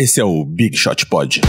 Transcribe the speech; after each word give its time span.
Esse 0.00 0.18
é 0.18 0.24
o 0.24 0.46
Big 0.46 0.78
Shot 0.78 1.04
Pod. 1.04 1.42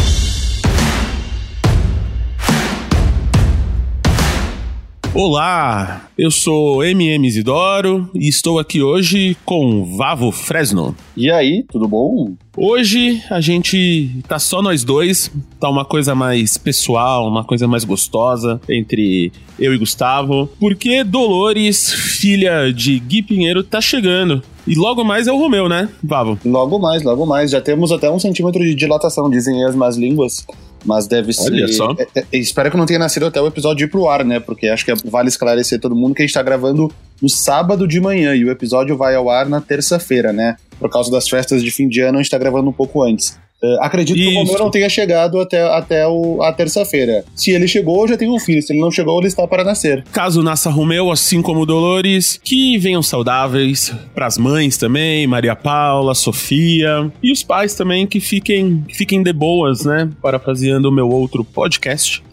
Olá, 5.13 6.09
eu 6.17 6.31
sou 6.31 6.81
MM 6.85 7.27
Isidoro 7.27 8.09
e 8.15 8.29
estou 8.29 8.57
aqui 8.57 8.81
hoje 8.81 9.35
com 9.43 9.97
Vavo 9.97 10.31
Fresno. 10.31 10.95
E 11.17 11.29
aí, 11.29 11.65
tudo 11.69 11.85
bom? 11.85 12.31
Hoje 12.55 13.21
a 13.29 13.41
gente 13.41 14.09
tá 14.25 14.39
só 14.39 14.61
nós 14.61 14.85
dois, 14.85 15.29
tá 15.59 15.69
uma 15.69 15.83
coisa 15.83 16.15
mais 16.15 16.57
pessoal, 16.57 17.27
uma 17.27 17.43
coisa 17.43 17.67
mais 17.67 17.83
gostosa 17.83 18.61
entre 18.69 19.33
eu 19.59 19.73
e 19.73 19.77
Gustavo, 19.77 20.49
porque 20.57 21.03
Dolores, 21.03 21.91
filha 21.91 22.71
de 22.71 22.97
Gui 22.97 23.21
Pinheiro, 23.21 23.63
tá 23.63 23.81
chegando. 23.81 24.41
E 24.65 24.75
logo 24.75 25.03
mais 25.03 25.27
é 25.27 25.31
o 25.33 25.37
Romeu, 25.37 25.67
né, 25.67 25.89
Vavo? 26.01 26.39
Logo 26.45 26.79
mais, 26.79 27.03
logo 27.03 27.25
mais. 27.25 27.51
Já 27.51 27.59
temos 27.59 27.91
até 27.91 28.09
um 28.09 28.17
centímetro 28.17 28.63
de 28.63 28.73
dilatação, 28.73 29.29
dizem 29.29 29.61
as 29.65 29.75
más 29.75 29.97
línguas. 29.97 30.45
Mas 30.83 31.07
deve 31.07 31.31
ser. 31.33 31.51
Olha 31.51 31.67
só. 31.67 31.95
É, 31.97 32.19
é, 32.19 32.37
espero 32.37 32.71
que 32.71 32.77
não 32.77 32.85
tenha 32.85 32.99
nascido 32.99 33.25
até 33.25 33.39
o 33.39 33.47
episódio 33.47 33.85
ir 33.85 33.87
pro 33.87 34.07
ar, 34.09 34.25
né? 34.25 34.39
Porque 34.39 34.67
acho 34.67 34.83
que 34.83 34.93
vale 35.09 35.29
esclarecer 35.29 35.79
todo 35.79 35.95
mundo 35.95 36.15
que 36.15 36.21
a 36.21 36.25
gente 36.25 36.33
tá 36.33 36.41
gravando 36.41 36.91
no 37.21 37.29
sábado 37.29 37.87
de 37.87 37.99
manhã 37.99 38.35
e 38.35 38.43
o 38.43 38.49
episódio 38.49 38.97
vai 38.97 39.15
ao 39.15 39.29
ar 39.29 39.47
na 39.47 39.61
terça-feira, 39.61 40.33
né? 40.33 40.55
Por 40.79 40.89
causa 40.89 41.11
das 41.11 41.29
festas 41.29 41.63
de 41.63 41.69
fim 41.69 41.87
de 41.87 42.01
ano, 42.01 42.17
a 42.17 42.21
gente 42.21 42.31
tá 42.31 42.37
gravando 42.37 42.69
um 42.69 42.73
pouco 42.73 43.03
antes. 43.03 43.37
Uh, 43.63 43.79
acredito 43.81 44.17
Isso. 44.17 44.29
que 44.29 44.35
o 44.35 44.39
Romeu 44.39 44.59
não 44.59 44.71
tenha 44.71 44.89
chegado 44.89 45.39
até, 45.39 45.61
até 45.61 46.07
o, 46.07 46.41
a 46.41 46.51
terça-feira. 46.51 47.23
Se 47.35 47.51
ele 47.51 47.67
chegou, 47.67 48.07
já 48.07 48.17
tem 48.17 48.29
um 48.29 48.39
filho. 48.39 48.61
Se 48.61 48.73
ele 48.73 48.81
não 48.81 48.89
chegou, 48.89 49.19
ele 49.19 49.27
está 49.27 49.47
para 49.47 49.63
nascer. 49.63 50.03
Caso 50.11 50.41
nasça 50.41 50.69
Romeu, 50.69 51.11
assim 51.11 51.41
como 51.41 51.65
Dolores, 51.65 52.39
que 52.43 52.77
venham 52.79 53.03
saudáveis 53.03 53.93
para 54.15 54.25
as 54.25 54.37
mães 54.37 54.77
também, 54.77 55.27
Maria 55.27 55.55
Paula, 55.55 56.15
Sofia 56.15 57.11
e 57.21 57.31
os 57.31 57.43
pais 57.43 57.75
também 57.75 58.07
que 58.07 58.19
fiquem, 58.19 58.83
que 58.87 58.95
fiquem 58.95 59.21
de 59.21 59.31
boas, 59.31 59.85
né? 59.85 60.09
Parafraseando 60.21 60.89
o 60.89 60.91
meu 60.91 61.07
outro 61.07 61.43
podcast. 61.43 62.23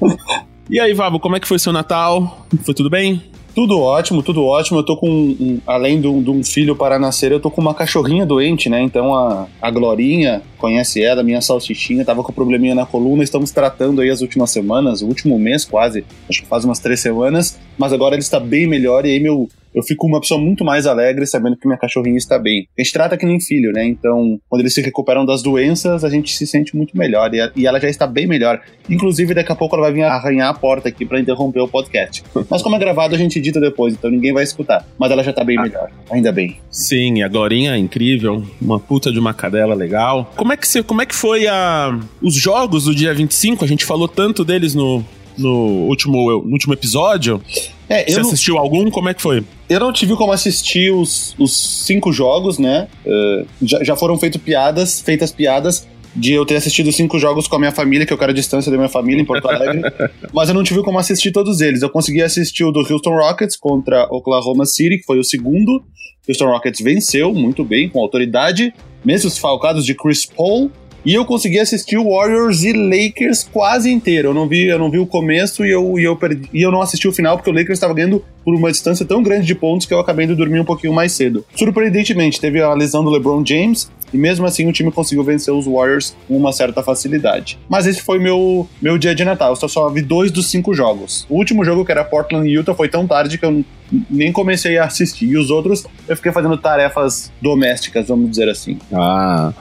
e 0.68 0.78
aí, 0.78 0.92
Vavo, 0.92 1.18
como 1.18 1.36
é 1.36 1.40
que 1.40 1.48
foi 1.48 1.58
seu 1.58 1.72
Natal? 1.72 2.46
Foi 2.64 2.74
tudo 2.74 2.90
bem? 2.90 3.22
Tudo 3.56 3.80
ótimo, 3.80 4.22
tudo 4.22 4.44
ótimo. 4.44 4.80
Eu 4.80 4.82
tô 4.82 4.98
com, 4.98 5.08
um, 5.08 5.58
além 5.66 5.98
de 5.98 6.06
um, 6.06 6.44
filho 6.44 6.76
para 6.76 6.98
nascer, 6.98 7.32
eu 7.32 7.40
tô 7.40 7.50
com 7.50 7.62
uma 7.62 7.72
cachorrinha 7.72 8.26
doente, 8.26 8.68
né? 8.68 8.82
Então 8.82 9.14
a, 9.14 9.46
a 9.62 9.70
Glorinha, 9.70 10.42
conhece 10.58 11.02
ela, 11.02 11.22
minha 11.22 11.40
salsichinha, 11.40 12.04
tava 12.04 12.22
com 12.22 12.34
probleminha 12.34 12.74
na 12.74 12.84
coluna. 12.84 13.24
Estamos 13.24 13.50
tratando 13.52 14.02
aí 14.02 14.10
as 14.10 14.20
últimas 14.20 14.50
semanas, 14.50 15.00
o 15.00 15.06
último 15.06 15.38
mês 15.38 15.64
quase, 15.64 16.04
acho 16.28 16.42
que 16.42 16.46
faz 16.46 16.66
umas 16.66 16.80
três 16.80 17.00
semanas. 17.00 17.58
Mas 17.78 17.94
agora 17.94 18.14
ele 18.14 18.20
está 18.20 18.38
bem 18.38 18.66
melhor 18.66 19.06
e 19.06 19.12
aí 19.12 19.20
meu, 19.20 19.48
eu 19.76 19.82
fico 19.82 20.06
uma 20.06 20.18
pessoa 20.18 20.40
muito 20.40 20.64
mais 20.64 20.86
alegre 20.86 21.26
sabendo 21.26 21.54
que 21.54 21.66
minha 21.66 21.78
cachorrinha 21.78 22.16
está 22.16 22.38
bem. 22.38 22.66
A 22.78 22.82
gente 22.82 22.94
trata 22.94 23.16
que 23.18 23.26
nem 23.26 23.38
filho, 23.38 23.70
né? 23.72 23.84
Então, 23.84 24.40
quando 24.48 24.62
eles 24.62 24.72
se 24.72 24.80
recuperam 24.80 25.26
das 25.26 25.42
doenças, 25.42 26.02
a 26.02 26.08
gente 26.08 26.34
se 26.34 26.46
sente 26.46 26.74
muito 26.74 26.96
melhor. 26.96 27.34
E, 27.34 27.42
a, 27.42 27.52
e 27.54 27.66
ela 27.66 27.78
já 27.78 27.88
está 27.88 28.06
bem 28.06 28.26
melhor. 28.26 28.58
Inclusive, 28.88 29.34
daqui 29.34 29.52
a 29.52 29.54
pouco 29.54 29.76
ela 29.76 29.84
vai 29.84 29.92
vir 29.92 30.04
arranhar 30.04 30.48
a 30.48 30.54
porta 30.54 30.88
aqui 30.88 31.04
para 31.04 31.20
interromper 31.20 31.60
o 31.60 31.68
podcast. 31.68 32.24
Mas 32.48 32.62
como 32.62 32.74
é 32.74 32.78
gravado, 32.78 33.14
a 33.14 33.18
gente 33.18 33.38
edita 33.38 33.60
depois, 33.60 33.92
então 33.92 34.10
ninguém 34.10 34.32
vai 34.32 34.44
escutar. 34.44 34.86
Mas 34.98 35.10
ela 35.10 35.22
já 35.22 35.30
está 35.30 35.44
bem 35.44 35.58
ah. 35.58 35.62
melhor. 35.62 35.90
Ainda 36.10 36.32
bem. 36.32 36.56
Sim, 36.70 37.22
a 37.22 37.28
Glorinha 37.28 37.74
é 37.74 37.78
incrível. 37.78 38.42
Uma 38.62 38.80
puta 38.80 39.12
de 39.12 39.18
uma 39.18 39.34
cadela 39.34 39.74
legal. 39.74 40.32
Como 40.36 40.54
é 40.54 40.56
que, 40.56 40.66
você, 40.66 40.82
como 40.82 41.02
é 41.02 41.06
que 41.06 41.14
foi 41.14 41.46
a, 41.46 42.00
os 42.22 42.34
jogos 42.34 42.84
do 42.84 42.94
dia 42.94 43.12
25? 43.12 43.62
A 43.62 43.68
gente 43.68 43.84
falou 43.84 44.08
tanto 44.08 44.42
deles 44.42 44.74
no, 44.74 45.04
no 45.36 45.86
último, 45.86 46.42
no 46.42 46.52
último 46.52 46.72
episódio. 46.72 47.42
É, 47.88 48.04
Você 48.04 48.20
não... 48.20 48.26
assistiu 48.26 48.58
algum? 48.58 48.90
Como 48.90 49.08
é 49.08 49.14
que 49.14 49.22
foi? 49.22 49.44
Eu 49.68 49.80
não 49.80 49.92
tive 49.92 50.16
como 50.16 50.32
assistir 50.32 50.92
os, 50.92 51.34
os 51.38 51.84
cinco 51.86 52.12
jogos, 52.12 52.58
né? 52.58 52.88
Uh, 53.04 53.46
já, 53.62 53.84
já 53.84 53.96
foram 53.96 54.18
feitas 54.18 54.40
piadas, 54.40 55.00
feitas 55.00 55.30
piadas 55.30 55.86
de 56.16 56.32
eu 56.32 56.46
ter 56.46 56.56
assistido 56.56 56.90
cinco 56.90 57.18
jogos 57.18 57.46
com 57.46 57.56
a 57.56 57.58
minha 57.58 57.72
família, 57.72 58.06
que 58.06 58.12
eu 58.12 58.16
quero 58.16 58.32
a 58.32 58.34
distância 58.34 58.70
da 58.72 58.78
minha 58.78 58.88
família 58.88 59.20
em 59.20 59.24
Porto 59.24 59.48
Alegre. 59.48 59.82
mas 60.32 60.48
eu 60.48 60.54
não 60.54 60.64
tive 60.64 60.82
como 60.82 60.98
assistir 60.98 61.30
todos 61.30 61.60
eles. 61.60 61.82
Eu 61.82 61.90
consegui 61.90 62.22
assistir 62.22 62.64
o 62.64 62.72
do 62.72 62.80
Houston 62.80 63.14
Rockets 63.14 63.56
contra 63.56 64.04
Oklahoma 64.10 64.64
City, 64.64 64.98
que 64.98 65.04
foi 65.04 65.18
o 65.18 65.24
segundo. 65.24 65.84
Houston 66.26 66.46
Rockets 66.46 66.80
venceu 66.80 67.34
muito 67.34 67.62
bem, 67.64 67.88
com 67.88 68.00
autoridade. 68.00 68.72
Mesmo 69.04 69.28
os 69.28 69.36
falcados 69.36 69.84
de 69.84 69.94
Chris 69.94 70.24
Paul 70.24 70.70
e 71.06 71.14
eu 71.14 71.24
consegui 71.24 71.60
assistir 71.60 71.96
o 71.96 72.10
Warriors 72.10 72.64
e 72.64 72.72
Lakers 72.72 73.44
quase 73.44 73.88
inteiro. 73.88 74.30
Eu 74.30 74.34
não 74.34 74.48
vi, 74.48 74.66
eu 74.66 74.76
não 74.76 74.90
vi 74.90 74.98
o 74.98 75.06
começo 75.06 75.64
e 75.64 75.70
eu, 75.70 75.96
e 76.00 76.02
eu, 76.02 76.16
perdi, 76.16 76.48
e 76.52 76.60
eu 76.60 76.72
não 76.72 76.82
assisti 76.82 77.06
o 77.06 77.12
final 77.12 77.36
porque 77.36 77.48
o 77.48 77.52
Lakers 77.52 77.76
estava 77.76 77.94
ganhando 77.94 78.24
por 78.44 78.52
uma 78.56 78.72
distância 78.72 79.06
tão 79.06 79.22
grande 79.22 79.46
de 79.46 79.54
pontos 79.54 79.86
que 79.86 79.94
eu 79.94 80.00
acabei 80.00 80.26
de 80.26 80.34
dormir 80.34 80.58
um 80.58 80.64
pouquinho 80.64 80.92
mais 80.92 81.12
cedo. 81.12 81.44
Surpreendentemente, 81.54 82.40
teve 82.40 82.60
a 82.60 82.74
lesão 82.74 83.04
do 83.04 83.10
LeBron 83.10 83.46
James 83.46 83.88
e 84.12 84.16
mesmo 84.16 84.46
assim 84.46 84.68
o 84.68 84.72
time 84.72 84.90
conseguiu 84.90 85.24
vencer 85.24 85.52
os 85.52 85.66
Warriors 85.66 86.16
com 86.26 86.36
uma 86.36 86.52
certa 86.52 86.82
facilidade. 86.82 87.58
Mas 87.68 87.86
esse 87.86 88.02
foi 88.02 88.18
meu, 88.18 88.68
meu 88.80 88.98
dia 88.98 89.14
de 89.14 89.24
Natal. 89.24 89.50
Eu 89.50 89.56
só, 89.56 89.68
só 89.68 89.88
vi 89.88 90.02
dois 90.02 90.30
dos 90.30 90.46
cinco 90.46 90.74
jogos. 90.74 91.26
O 91.28 91.36
último 91.36 91.64
jogo, 91.64 91.84
que 91.84 91.92
era 91.92 92.04
Portland 92.04 92.48
e 92.48 92.52
Utah, 92.52 92.74
foi 92.74 92.88
tão 92.88 93.06
tarde 93.06 93.38
que 93.38 93.44
eu 93.44 93.64
nem 94.10 94.32
comecei 94.32 94.78
a 94.78 94.84
assistir. 94.84 95.26
E 95.26 95.36
os 95.36 95.50
outros 95.50 95.84
eu 96.08 96.16
fiquei 96.16 96.32
fazendo 96.32 96.56
tarefas 96.56 97.32
domésticas, 97.40 98.08
vamos 98.08 98.30
dizer 98.30 98.48
assim. 98.48 98.78
Ah. 98.92 99.52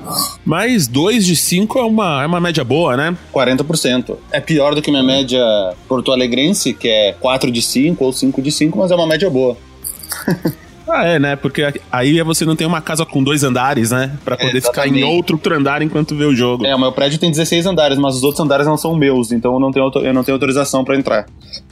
Mas 0.43 0.87
2 0.87 1.25
de 1.25 1.35
5 1.35 1.79
é 1.79 1.83
uma, 1.83 2.23
é 2.23 2.25
uma 2.25 2.39
média 2.39 2.63
boa, 2.63 2.95
né? 2.97 3.15
40%. 3.33 4.17
É 4.31 4.39
pior 4.39 4.75
do 4.75 4.81
que 4.81 4.91
minha 4.91 5.03
média 5.03 5.43
porto-alegrense, 5.87 6.73
que 6.73 6.87
é 6.87 7.13
4 7.19 7.51
de 7.51 7.61
5 7.61 8.03
ou 8.03 8.13
5 8.13 8.41
de 8.41 8.51
5, 8.51 8.77
mas 8.77 8.91
é 8.91 8.95
uma 8.95 9.07
média 9.07 9.29
boa. 9.29 9.57
Ah, 10.87 11.05
é, 11.05 11.19
né? 11.19 11.35
Porque 11.35 11.63
aí 11.91 12.21
você 12.21 12.45
não 12.45 12.55
tem 12.55 12.65
uma 12.65 12.81
casa 12.81 13.05
com 13.05 13.23
dois 13.23 13.43
andares, 13.43 13.91
né? 13.91 14.11
Pra 14.23 14.37
poder 14.37 14.57
é, 14.57 14.61
ficar 14.61 14.87
em 14.87 15.03
outro 15.03 15.39
andar 15.53 15.81
enquanto 15.81 16.15
vê 16.15 16.25
o 16.25 16.35
jogo. 16.35 16.65
É, 16.65 16.75
o 16.75 16.79
meu 16.79 16.91
prédio 16.91 17.19
tem 17.19 17.31
16 17.31 17.65
andares, 17.65 17.97
mas 17.97 18.15
os 18.15 18.23
outros 18.23 18.39
andares 18.39 18.67
não 18.67 18.77
são 18.77 18.95
meus, 18.95 19.31
então 19.31 19.53
eu 19.53 19.59
não 19.59 19.71
tenho, 19.71 19.91
eu 19.95 20.13
não 20.13 20.23
tenho 20.23 20.35
autorização 20.35 20.83
para 20.83 20.95
entrar. 20.95 21.25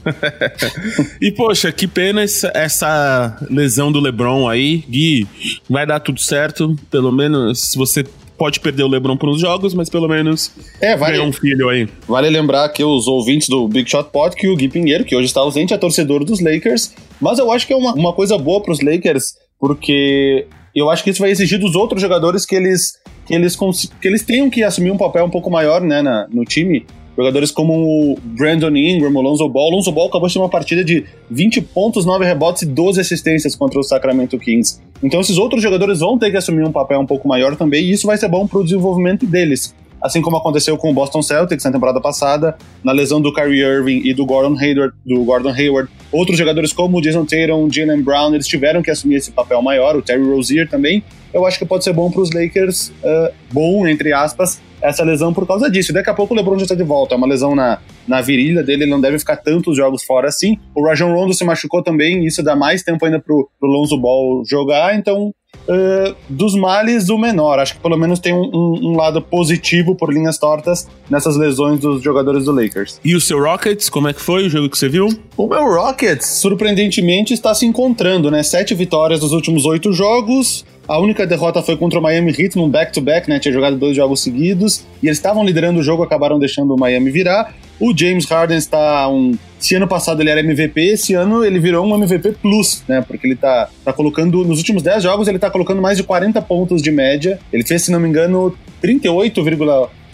e, 1.21 1.31
poxa, 1.31 1.71
que 1.71 1.87
pena 1.87 2.23
essa 2.23 3.37
lesão 3.49 3.91
do 3.91 3.99
LeBron 3.99 4.47
aí. 4.47 4.83
Gui, 4.89 5.27
vai 5.69 5.85
dar 5.85 5.99
tudo 5.99 6.19
certo. 6.19 6.75
Pelo 6.89 7.11
menos 7.11 7.59
se 7.71 7.77
você 7.77 8.03
pode 8.37 8.59
perder 8.59 8.83
o 8.83 8.87
LeBron 8.87 9.15
por 9.15 9.29
uns 9.29 9.39
jogos, 9.39 9.73
mas 9.73 9.89
pelo 9.89 10.07
menos 10.07 10.51
é, 10.81 10.95
vale, 10.97 11.19
um 11.19 11.31
filho 11.31 11.69
aí. 11.69 11.87
Vale 12.07 12.29
lembrar 12.29 12.67
que 12.69 12.83
os 12.83 13.07
ouvintes 13.07 13.47
do 13.47 13.67
Big 13.67 13.89
Shot 13.89 14.09
Pod 14.11 14.35
que 14.35 14.47
o 14.47 14.55
Gui 14.55 14.67
Pinheiro, 14.67 15.05
que 15.05 15.15
hoje 15.15 15.27
está 15.27 15.39
ausente, 15.39 15.73
é 15.73 15.77
torcedor 15.77 16.23
dos 16.23 16.41
Lakers, 16.41 16.93
mas 17.19 17.39
eu 17.39 17.51
acho 17.51 17.65
que 17.67 17.73
é 17.73 17.75
uma, 17.75 17.93
uma 17.93 18.13
coisa 18.13 18.37
boa 18.37 18.61
para 18.61 18.71
os 18.71 18.81
Lakers, 18.81 19.35
porque 19.59 20.47
eu 20.75 20.89
acho 20.89 21.03
que 21.03 21.09
isso 21.09 21.21
vai 21.21 21.31
exigir 21.31 21.59
dos 21.59 21.75
outros 21.75 22.01
jogadores 22.01 22.45
que 22.45 22.55
eles 22.55 23.01
que 23.25 23.33
eles, 23.33 23.57
que 24.01 24.07
eles 24.07 24.23
tenham 24.23 24.49
que 24.49 24.63
assumir 24.63 24.91
um 24.91 24.97
papel 24.97 25.25
um 25.25 25.29
pouco 25.29 25.49
maior 25.49 25.81
né, 25.81 26.01
na, 26.01 26.27
no 26.29 26.43
time. 26.43 26.85
Jogadores 27.15 27.51
como 27.51 27.73
o 27.73 28.17
Brandon 28.21 28.75
Ingram, 28.75 29.11
o 29.13 29.21
Lonzo 29.21 29.47
Ball. 29.47 29.69
O 29.69 29.75
Lonzo 29.75 29.91
Ball 29.91 30.07
acabou 30.07 30.27
de 30.27 30.33
ter 30.33 30.39
uma 30.39 30.49
partida 30.49 30.83
de 30.83 31.05
20 31.29 31.61
pontos, 31.61 32.05
9 32.05 32.25
rebotes 32.25 32.63
e 32.63 32.65
12 32.65 32.99
assistências 32.99 33.55
contra 33.55 33.79
o 33.79 33.83
Sacramento 33.83 34.37
Kings. 34.39 34.81
Então 35.01 35.21
esses 35.21 35.37
outros 35.37 35.61
jogadores 35.61 35.99
vão 35.99 36.17
ter 36.17 36.31
que 36.31 36.37
assumir 36.37 36.65
um 36.65 36.71
papel 36.71 36.99
um 36.99 37.05
pouco 37.05 37.27
maior 37.27 37.55
também, 37.55 37.83
e 37.83 37.91
isso 37.91 38.07
vai 38.07 38.17
ser 38.17 38.27
bom 38.27 38.47
para 38.47 38.59
o 38.59 38.63
desenvolvimento 38.63 39.27
deles. 39.27 39.75
Assim 40.03 40.21
como 40.21 40.35
aconteceu 40.35 40.77
com 40.77 40.91
o 40.91 40.93
Boston 40.93 41.21
Celtics 41.21 41.63
na 41.63 41.71
temporada 41.71 42.01
passada, 42.01 42.57
na 42.83 42.91
lesão 42.91 43.21
do 43.21 43.33
Kyrie 43.33 43.61
Irving 43.61 44.01
e 44.03 44.13
do 44.13 44.25
Gordon 44.25 44.59
Hayward, 44.59 44.93
do 45.05 45.23
Gordon 45.23 45.51
Hayward. 45.51 45.89
Outros 46.11 46.37
jogadores 46.37 46.73
como 46.73 46.97
o 46.97 47.01
Jason 47.01 47.23
Tatum, 47.23 47.71
Jalen 47.71 48.01
Brown, 48.01 48.35
eles 48.35 48.45
tiveram 48.45 48.83
que 48.83 48.91
assumir 48.91 49.15
esse 49.15 49.31
papel 49.31 49.61
maior, 49.61 49.95
o 49.95 50.01
Terry 50.01 50.21
Rozier 50.21 50.69
também. 50.69 51.01
Eu 51.33 51.45
acho 51.45 51.57
que 51.57 51.65
pode 51.65 51.85
ser 51.85 51.93
bom 51.93 52.11
para 52.11 52.21
os 52.21 52.31
Lakers, 52.31 52.89
uh, 52.89 53.33
bom, 53.51 53.87
entre 53.87 54.11
aspas, 54.11 54.61
essa 54.81 55.03
lesão 55.03 55.33
por 55.33 55.47
causa 55.47 55.71
disso. 55.71 55.93
Daqui 55.93 56.09
a 56.09 56.13
pouco 56.13 56.33
o 56.33 56.37
LeBron 56.37 56.57
já 56.57 56.63
está 56.63 56.75
de 56.75 56.83
volta. 56.83 57.15
É 57.15 57.17
uma 57.17 57.25
lesão 57.25 57.55
na, 57.55 57.79
na 58.05 58.19
virilha 58.19 58.61
dele, 58.61 58.83
ele 58.83 58.91
não 58.91 58.99
deve 58.99 59.17
ficar 59.17 59.37
tantos 59.37 59.77
jogos 59.77 60.03
fora 60.03 60.27
assim. 60.27 60.57
O 60.75 60.85
Rajon 60.85 61.13
Rondo 61.13 61.33
se 61.33 61.45
machucou 61.45 61.81
também, 61.81 62.25
isso 62.25 62.43
dá 62.43 62.55
mais 62.55 62.83
tempo 62.83 63.03
ainda 63.05 63.19
pro, 63.19 63.49
pro 63.57 63.69
Lonzo 63.69 63.97
Ball 63.97 64.43
jogar, 64.45 64.95
então 64.95 65.33
Uh, 65.67 66.13
dos 66.27 66.55
males 66.55 67.07
o 67.07 67.17
menor. 67.17 67.57
Acho 67.57 67.75
que 67.75 67.79
pelo 67.79 67.97
menos 67.97 68.19
tem 68.19 68.33
um, 68.33 68.49
um, 68.53 68.79
um, 68.91 68.97
lado 68.97 69.21
positivo 69.21 69.95
por 69.95 70.13
linhas 70.13 70.37
tortas 70.37 70.89
nessas 71.09 71.37
lesões 71.37 71.79
dos 71.79 72.03
jogadores 72.03 72.43
do 72.43 72.51
Lakers. 72.51 72.99
E 73.03 73.15
o 73.15 73.21
seu 73.21 73.41
Rockets, 73.41 73.89
como 73.89 74.09
é 74.09 74.13
que 74.13 74.19
foi 74.19 74.45
o 74.45 74.49
jogo 74.49 74.69
que 74.69 74.77
você 74.77 74.89
viu? 74.89 75.07
O 75.37 75.47
meu 75.47 75.63
Rockets, 75.63 76.27
surpreendentemente, 76.27 77.33
está 77.33 77.53
se 77.55 77.65
encontrando, 77.65 78.29
né? 78.29 78.43
Sete 78.43 78.75
vitórias 78.75 79.21
nos 79.21 79.31
últimos 79.31 79.65
oito 79.65 79.93
jogos. 79.93 80.65
A 80.85 80.99
única 80.99 81.25
derrota 81.25 81.63
foi 81.63 81.77
contra 81.77 81.97
o 81.97 82.01
Miami 82.01 82.35
Heat 82.37 82.57
num 82.57 82.69
back-to-back, 82.69 83.29
né? 83.29 83.39
Tinha 83.39 83.53
jogado 83.53 83.77
dois 83.77 83.95
jogos 83.95 84.21
seguidos 84.21 84.83
e 85.01 85.07
eles 85.07 85.17
estavam 85.17 85.45
liderando 85.45 85.79
o 85.79 85.83
jogo, 85.83 86.03
acabaram 86.03 86.37
deixando 86.37 86.73
o 86.73 86.77
Miami 86.77 87.09
virar. 87.09 87.55
O 87.79 87.95
James 87.95 88.25
Harden 88.25 88.57
está 88.57 89.07
um. 89.09 89.37
Se 89.59 89.75
ano 89.75 89.87
passado 89.87 90.21
ele 90.21 90.29
era 90.29 90.41
MVP, 90.41 90.81
esse 90.81 91.13
ano 91.13 91.43
ele 91.43 91.59
virou 91.59 91.85
um 91.85 91.95
MVP 91.95 92.33
Plus, 92.41 92.83
né? 92.87 93.01
Porque 93.01 93.25
ele 93.25 93.35
tá, 93.35 93.69
tá 93.83 93.93
colocando. 93.93 94.43
Nos 94.43 94.57
últimos 94.57 94.83
10 94.83 95.03
jogos, 95.03 95.27
ele 95.27 95.39
tá 95.39 95.49
colocando 95.49 95.81
mais 95.81 95.97
de 95.97 96.03
40 96.03 96.41
pontos 96.41 96.81
de 96.81 96.91
média. 96.91 97.39
Ele 97.51 97.63
fez, 97.63 97.83
se 97.83 97.91
não 97.91 97.99
me 97.99 98.09
engano, 98.09 98.53
38, 98.81 99.41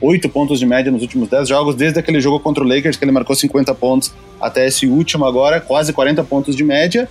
8 0.01 0.29
pontos 0.29 0.59
de 0.59 0.65
média 0.65 0.91
nos 0.91 1.01
últimos 1.01 1.27
10 1.29 1.49
jogos, 1.49 1.75
desde 1.75 1.99
aquele 1.99 2.21
jogo 2.21 2.39
contra 2.39 2.63
o 2.63 2.67
Lakers, 2.67 2.95
que 2.95 3.03
ele 3.03 3.11
marcou 3.11 3.35
50 3.35 3.73
pontos, 3.75 4.13
até 4.39 4.65
esse 4.65 4.87
último 4.87 5.25
agora, 5.25 5.59
quase 5.59 5.91
40 5.91 6.23
pontos 6.23 6.55
de 6.55 6.63
média. 6.63 7.09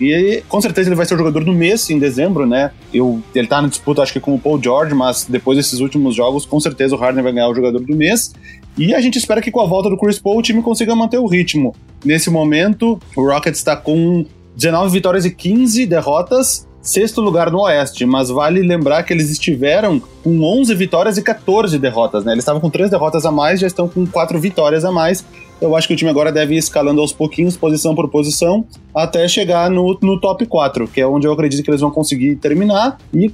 E 0.00 0.42
com 0.48 0.60
certeza 0.60 0.88
ele 0.88 0.94
vai 0.94 1.04
ser 1.04 1.14
o 1.14 1.18
jogador 1.18 1.42
do 1.42 1.52
mês 1.52 1.90
em 1.90 1.98
dezembro, 1.98 2.46
né? 2.46 2.70
Eu, 2.94 3.20
ele 3.34 3.48
tá 3.48 3.60
na 3.60 3.68
disputa, 3.68 4.02
acho 4.02 4.12
que 4.12 4.20
com 4.20 4.34
o 4.34 4.38
Paul 4.38 4.62
George, 4.62 4.94
mas 4.94 5.26
depois 5.28 5.58
desses 5.58 5.80
últimos 5.80 6.14
jogos, 6.14 6.46
com 6.46 6.60
certeza 6.60 6.94
o 6.94 6.98
Harden 6.98 7.22
vai 7.22 7.32
ganhar 7.32 7.48
o 7.48 7.54
jogador 7.54 7.80
do 7.80 7.96
mês. 7.96 8.32
E 8.78 8.94
a 8.94 9.00
gente 9.00 9.18
espera 9.18 9.42
que 9.42 9.50
com 9.50 9.60
a 9.60 9.66
volta 9.66 9.90
do 9.90 9.98
Chris 9.98 10.20
Paul 10.20 10.38
o 10.38 10.42
time 10.42 10.62
consiga 10.62 10.94
manter 10.94 11.18
o 11.18 11.26
ritmo. 11.26 11.74
Nesse 12.04 12.30
momento, 12.30 13.00
o 13.16 13.22
Rockets 13.28 13.58
está 13.58 13.76
com 13.76 14.24
19 14.54 14.92
vitórias 14.92 15.24
e 15.24 15.32
15 15.32 15.84
derrotas, 15.84 16.68
sexto 16.80 17.20
lugar 17.20 17.50
no 17.50 17.62
Oeste, 17.62 18.06
mas 18.06 18.28
vale 18.28 18.62
lembrar 18.62 19.02
que 19.02 19.12
eles 19.12 19.30
estiveram 19.30 20.00
com 20.22 20.40
11 20.42 20.72
vitórias 20.76 21.18
e 21.18 21.22
14 21.22 21.76
derrotas, 21.76 22.24
né? 22.24 22.32
Eles 22.32 22.42
estavam 22.42 22.60
com 22.60 22.70
3 22.70 22.88
derrotas 22.88 23.26
a 23.26 23.32
mais, 23.32 23.58
já 23.58 23.66
estão 23.66 23.88
com 23.88 24.06
4 24.06 24.38
vitórias 24.38 24.84
a 24.84 24.92
mais. 24.92 25.24
Eu 25.60 25.74
acho 25.74 25.88
que 25.88 25.94
o 25.94 25.96
time 25.96 26.08
agora 26.08 26.30
deve 26.30 26.54
ir 26.54 26.58
escalando 26.58 27.00
aos 27.00 27.12
pouquinhos, 27.12 27.56
posição 27.56 27.96
por 27.96 28.08
posição, 28.08 28.64
até 28.94 29.26
chegar 29.26 29.68
no, 29.68 29.98
no 30.00 30.20
top 30.20 30.46
4, 30.46 30.86
que 30.86 31.00
é 31.00 31.06
onde 31.06 31.26
eu 31.26 31.32
acredito 31.32 31.64
que 31.64 31.70
eles 31.70 31.80
vão 31.80 31.90
conseguir 31.90 32.36
terminar. 32.36 32.96
E 33.12 33.32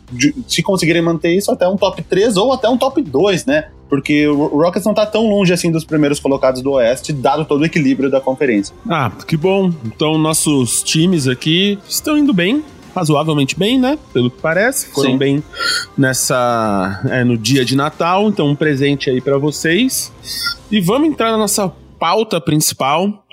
se 0.48 0.62
conseguirem 0.62 1.02
manter 1.02 1.34
isso, 1.34 1.52
até 1.52 1.68
um 1.68 1.76
top 1.76 2.02
3 2.02 2.38
ou 2.38 2.50
até 2.50 2.66
um 2.66 2.78
top 2.78 3.02
2, 3.02 3.44
né? 3.44 3.68
Porque 3.94 4.26
o 4.26 4.60
Rockets 4.60 4.84
não 4.84 4.92
tá 4.92 5.06
tão 5.06 5.28
longe 5.28 5.52
assim 5.52 5.70
dos 5.70 5.84
primeiros 5.84 6.18
colocados 6.18 6.60
do 6.60 6.72
Oeste, 6.72 7.12
dado 7.12 7.44
todo 7.44 7.60
o 7.60 7.64
equilíbrio 7.64 8.10
da 8.10 8.20
conferência. 8.20 8.74
Ah, 8.90 9.08
que 9.24 9.36
bom. 9.36 9.72
Então 9.84 10.18
nossos 10.18 10.82
times 10.82 11.28
aqui 11.28 11.78
estão 11.88 12.18
indo 12.18 12.34
bem, 12.34 12.64
razoavelmente 12.92 13.56
bem, 13.56 13.78
né? 13.78 13.96
Pelo 14.12 14.32
que 14.32 14.40
parece. 14.40 14.88
Foram 14.88 15.12
Sim. 15.12 15.16
bem 15.16 15.44
nessa. 15.96 17.02
É, 17.08 17.22
no 17.22 17.38
dia 17.38 17.64
de 17.64 17.76
Natal. 17.76 18.28
Então, 18.28 18.48
um 18.48 18.56
presente 18.56 19.08
aí 19.08 19.20
para 19.20 19.38
vocês. 19.38 20.12
E 20.72 20.80
vamos 20.80 21.08
entrar 21.08 21.30
na 21.30 21.38
nossa 21.38 21.68
pauta 22.00 22.40
principal. 22.40 23.24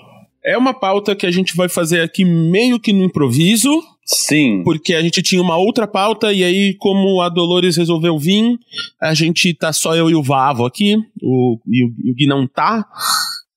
É 0.45 0.55
uma 0.55 0.75
pauta 0.75 1.15
que 1.15 1.25
a 1.25 1.31
gente 1.31 1.55
vai 1.55 1.69
fazer 1.69 2.01
aqui 2.01 2.23
meio 2.23 2.79
que 2.79 2.93
no 2.93 3.03
improviso. 3.03 3.81
Sim. 4.05 4.63
Porque 4.63 4.93
a 4.93 5.01
gente 5.01 5.21
tinha 5.21 5.41
uma 5.41 5.57
outra 5.57 5.87
pauta 5.87 6.33
e 6.33 6.43
aí, 6.43 6.75
como 6.77 7.21
a 7.21 7.29
Dolores 7.29 7.77
resolveu 7.77 8.17
vir, 8.17 8.57
a 8.99 9.13
gente 9.13 9.53
tá 9.53 9.71
só 9.71 9.95
eu 9.95 10.09
e 10.09 10.15
o 10.15 10.23
Vavo 10.23 10.65
aqui, 10.65 10.95
o, 11.21 11.57
e, 11.67 11.85
o, 11.85 11.93
e 12.03 12.11
o 12.11 12.15
Gui 12.15 12.25
não 12.27 12.47
tá. 12.47 12.85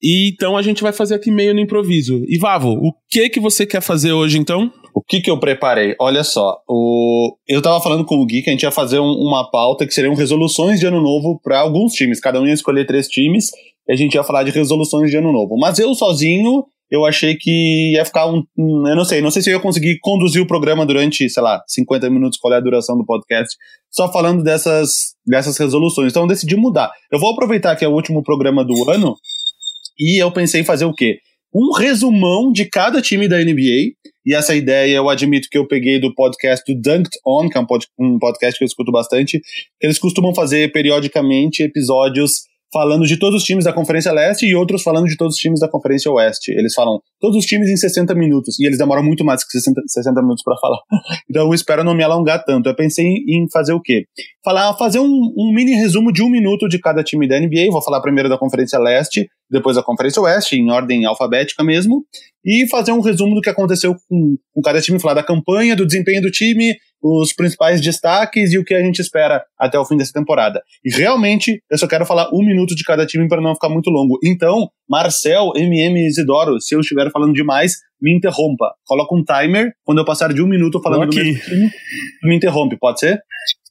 E 0.03 0.29
então 0.29 0.57
a 0.57 0.63
gente 0.63 0.83
vai 0.83 0.93
fazer 0.93 1.15
aqui 1.15 1.31
meio 1.31 1.55
no 1.55 1.61
improviso. 1.61 2.23
E 2.29 2.37
Vavo, 2.39 2.73
o 2.73 2.93
que 3.09 3.29
que 3.31 3.41
você 3.41 3.65
quer 3.65 3.81
fazer 3.81 4.13
hoje 4.13 4.39
então? 4.39 4.71
O 4.95 5.01
que 5.03 5.21
que 5.21 5.31
eu 5.31 5.41
preparei? 5.41 5.97
Olha 5.99 6.23
só, 6.23 6.59
o... 6.69 7.37
eu 7.49 7.61
tava 7.61 7.81
falando 7.81 8.05
com 8.05 8.17
o 8.17 8.27
Gui 8.27 8.43
que 8.43 8.51
a 8.51 8.53
gente 8.53 8.63
ia 8.63 8.71
fazer 8.71 9.01
um, 9.01 9.13
uma 9.13 9.51
pauta 9.51 9.87
que 9.87 9.95
seriam 9.95 10.15
resoluções 10.15 10.79
de 10.79 10.87
ano 10.87 11.01
novo 11.01 11.41
para 11.43 11.59
alguns 11.59 11.95
times. 11.95 12.21
Cada 12.21 12.41
um 12.41 12.47
ia 12.47 12.53
escolher 12.53 12.87
três 12.87 13.09
times 13.09 13.51
e 13.89 13.93
a 13.93 13.97
gente 13.97 14.15
ia 14.15 14.23
falar 14.23 14.45
de 14.45 14.51
resoluções 14.51 15.11
de 15.11 15.17
ano 15.17 15.33
novo. 15.33 15.57
Mas 15.59 15.79
eu 15.79 15.95
sozinho 15.95 16.65
eu 16.91 17.05
achei 17.05 17.37
que 17.37 17.93
ia 17.95 18.05
ficar 18.05 18.27
um, 18.27 18.43
Eu 18.57 18.97
não 18.97 19.05
sei, 19.05 19.21
não 19.21 19.31
sei 19.31 19.43
se 19.43 19.51
eu 19.51 19.55
ia 19.55 19.61
conseguir 19.61 19.99
conduzir 20.01 20.43
o 20.43 20.47
programa 20.47 20.85
durante, 20.87 21.29
sei 21.29 21.43
lá, 21.43 21.63
50 21.67 22.09
minutos, 22.11 22.39
qual 22.39 22.55
é 22.55 22.57
a 22.57 22.61
duração 22.61 22.97
do 22.97 23.05
podcast, 23.05 23.57
só 23.91 24.13
falando 24.13 24.43
dessas, 24.43 25.15
dessas 25.27 25.57
resoluções. 25.59 26.13
Então 26.13 26.23
eu 26.23 26.29
decidi 26.29 26.57
mudar. 26.57 26.91
Eu 27.11 27.19
vou 27.19 27.33
aproveitar 27.33 27.77
que 27.77 27.85
é 27.85 27.89
o 27.89 27.95
último 27.95 28.23
programa 28.23 28.65
do 28.65 28.91
ano 28.91 29.15
e 29.99 30.23
eu 30.23 30.31
pensei 30.33 30.61
em 30.61 30.65
fazer 30.65 30.85
o 30.85 30.93
quê? 30.93 31.19
Um 31.55 31.73
resumão 31.73 32.51
de 32.51 32.65
cada 32.65 33.01
time 33.01 33.29
da 33.29 33.39
NBA. 33.39 33.95
E 34.27 34.35
essa 34.35 34.55
ideia 34.55 34.97
eu 34.97 35.09
admito 35.09 35.49
que 35.51 35.59
eu 35.59 35.69
peguei 35.69 36.01
do 36.01 36.15
podcast 36.15 36.65
do 36.67 36.81
Dunked 36.81 37.17
On, 37.27 37.49
que 37.49 37.59
é 37.59 37.61
um 38.01 38.19
podcast 38.19 38.59
que 38.59 38.65
eu 38.65 38.67
escuto 38.67 38.91
bastante. 38.91 39.41
Eles 39.81 39.99
costumam 39.99 40.35
fazer 40.35 40.73
periodicamente 40.73 41.63
episódios 41.63 42.43
falando 42.75 43.07
de 43.07 43.17
todos 43.17 43.41
os 43.41 43.47
times 43.47 43.65
da 43.65 43.73
Conferência 43.73 44.11
Leste 44.11 44.47
e 44.47 44.53
outros 44.53 44.83
falando 44.83 45.07
de 45.07 45.17
todos 45.17 45.37
os 45.37 45.41
times 45.41 45.61
da 45.61 45.69
Conferência 45.69 46.11
Oeste. 46.11 46.51
Eles 46.51 46.75
falam 46.75 47.01
todos 47.21 47.37
os 47.37 47.47
times 47.47 47.71
em 47.71 47.77
60 47.77 48.13
minutos 48.17 48.59
e 48.59 48.67
eles 48.67 48.77
demoram 48.77 49.01
muito 49.01 49.25
mais 49.25 49.45
que 49.45 49.53
60, 49.53 49.81
60 49.87 50.21
minutos 50.21 50.43
para 50.43 50.57
falar. 50.57 50.81
Então 51.31 51.47
eu 51.47 51.55
espero 51.55 51.85
não 51.85 51.95
me 51.95 52.03
alongar 52.03 52.45
tanto. 52.45 52.69
Eu 52.69 52.75
pensei 52.75 53.07
em 53.07 53.47
fazer 53.53 53.73
o 53.73 53.81
quê? 53.81 54.05
Falar, 54.45 54.75
fazer 54.75 54.99
um, 54.99 55.33
um 55.37 55.53
mini 55.55 55.75
resumo 55.75 56.13
de 56.13 56.23
um 56.23 56.29
minuto 56.29 56.69
de 56.69 56.79
cada 56.81 57.03
time 57.05 57.29
da 57.29 57.39
NBA. 57.39 57.71
Vou 57.71 57.83
falar 57.83 58.01
primeiro 58.01 58.29
da 58.29 58.37
Conferência 58.37 58.79
Leste, 58.79 59.29
depois 59.49 59.77
da 59.77 59.83
Conferência 59.83 60.21
Oeste, 60.21 60.57
em 60.57 60.71
ordem 60.71 61.05
alfabética 61.05 61.63
mesmo, 61.63 62.05
e 62.45 62.67
fazer 62.69 62.93
um 62.93 63.01
resumo 63.01 63.35
do 63.35 63.41
que 63.41 63.51
aconteceu 63.51 63.95
com, 64.09 64.37
com 64.53 64.61
cada 64.61 64.81
time, 64.81 65.01
falar 65.01 65.15
da 65.15 65.23
campanha, 65.23 65.77
do 65.77 65.87
desempenho 65.87 66.21
do 66.21 66.31
time, 66.31 66.75
os 67.05 67.35
principais 67.35 67.83
destaques 67.83 68.55
e 68.55 68.59
o 68.59 68.65
que 68.65 68.73
a 68.73 68.83
gente 68.83 68.99
espera 68.99 69.45
até 69.59 69.79
o 69.79 69.85
fim 69.85 69.95
dessa 69.95 70.13
temporada. 70.13 70.63
E 70.83 70.91
realmente, 70.91 71.63
eu 71.71 71.77
só 71.77 71.87
quero 71.87 72.07
falar 72.07 72.31
um 72.33 72.43
minuto 72.43 72.75
de 72.75 72.83
cada 72.83 73.05
time 73.05 73.29
para 73.29 73.43
não 73.43 73.55
ficar 73.55 73.69
muito 73.69 73.91
longo. 73.91 74.19
Então, 74.25 74.71
Marcel, 74.89 75.53
MM 75.55 76.07
Isidoro, 76.07 76.59
se 76.61 76.75
eu 76.75 76.81
estiver 76.81 77.11
falando 77.11 77.35
demais, 77.35 77.75
me 78.01 78.17
interrompa. 78.17 78.73
Coloca 78.87 79.15
um 79.15 79.23
timer, 79.23 79.73
quando 79.85 79.99
eu 79.99 80.05
passar 80.05 80.33
de 80.33 80.43
um 80.43 80.47
minuto 80.47 80.81
falando 80.81 81.11
do 81.11 81.15
mesmo 81.15 81.41
time, 81.41 81.71
me 82.23 82.37
interrompe, 82.37 82.79
pode 82.79 83.01
ser? 83.01 83.21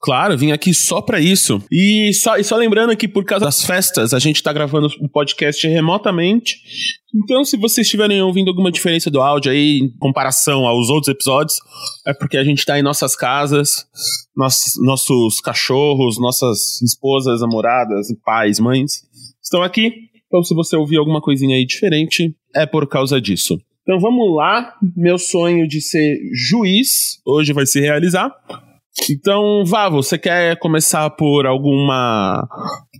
Claro, 0.04 0.38
vim 0.38 0.52
aqui 0.52 0.74
só 0.74 1.02
para 1.02 1.22
isso. 1.22 1.64
E 1.72 2.12
só, 2.14 2.36
e 2.36 2.44
só 2.44 2.58
lembrando 2.58 2.94
que 2.98 3.08
por 3.08 3.24
causa 3.24 3.46
das 3.46 3.64
festas, 3.64 4.14
a 4.14 4.20
gente 4.20 4.44
tá 4.44 4.52
gravando 4.52 4.90
o 5.00 5.08
podcast 5.08 5.66
remotamente. 5.66 6.58
Então, 7.16 7.46
se 7.46 7.56
vocês 7.56 7.88
estiverem 7.88 8.22
ouvindo 8.22 8.50
alguma 8.50 8.70
diferença 8.70 9.10
do 9.10 9.22
áudio 9.22 9.54
aí 9.54 9.80
em 9.80 9.98
comparação 10.00 10.68
aos 10.68 10.90
outros 10.90 11.08
episódios, 11.08 11.58
é 12.06 12.14
porque 12.14 12.36
a 12.36 12.44
gente 12.44 12.66
tá 12.66 12.78
em 12.78 12.84
nossas 12.84 13.16
casas, 13.16 13.86
nossos, 14.36 14.74
nossos 14.84 15.40
cachorros, 15.40 16.20
nossas 16.20 16.82
esposas, 16.82 17.40
namoradas, 17.40 18.08
pais, 18.26 18.60
mães 18.60 19.04
estão 19.42 19.64
aqui. 19.64 19.90
Então, 20.28 20.44
se 20.44 20.54
você 20.54 20.76
ouvir 20.76 20.98
alguma 20.98 21.22
coisinha 21.22 21.56
aí 21.56 21.66
diferente, 21.66 22.36
é 22.54 22.66
por 22.66 22.90
causa 22.90 23.22
disso. 23.22 23.58
Então 23.84 24.00
vamos 24.00 24.36
lá, 24.36 24.74
meu 24.96 25.18
sonho 25.18 25.68
de 25.68 25.82
ser 25.82 26.18
juiz 26.34 27.22
hoje 27.26 27.54
vai 27.54 27.66
se 27.66 27.80
realizar. 27.80 28.34
Então, 29.10 29.63
Vavo, 29.66 30.01
você 30.01 30.18
quer 30.18 30.57
começar 30.60 31.10
por 31.12 31.45
alguma. 31.45 32.48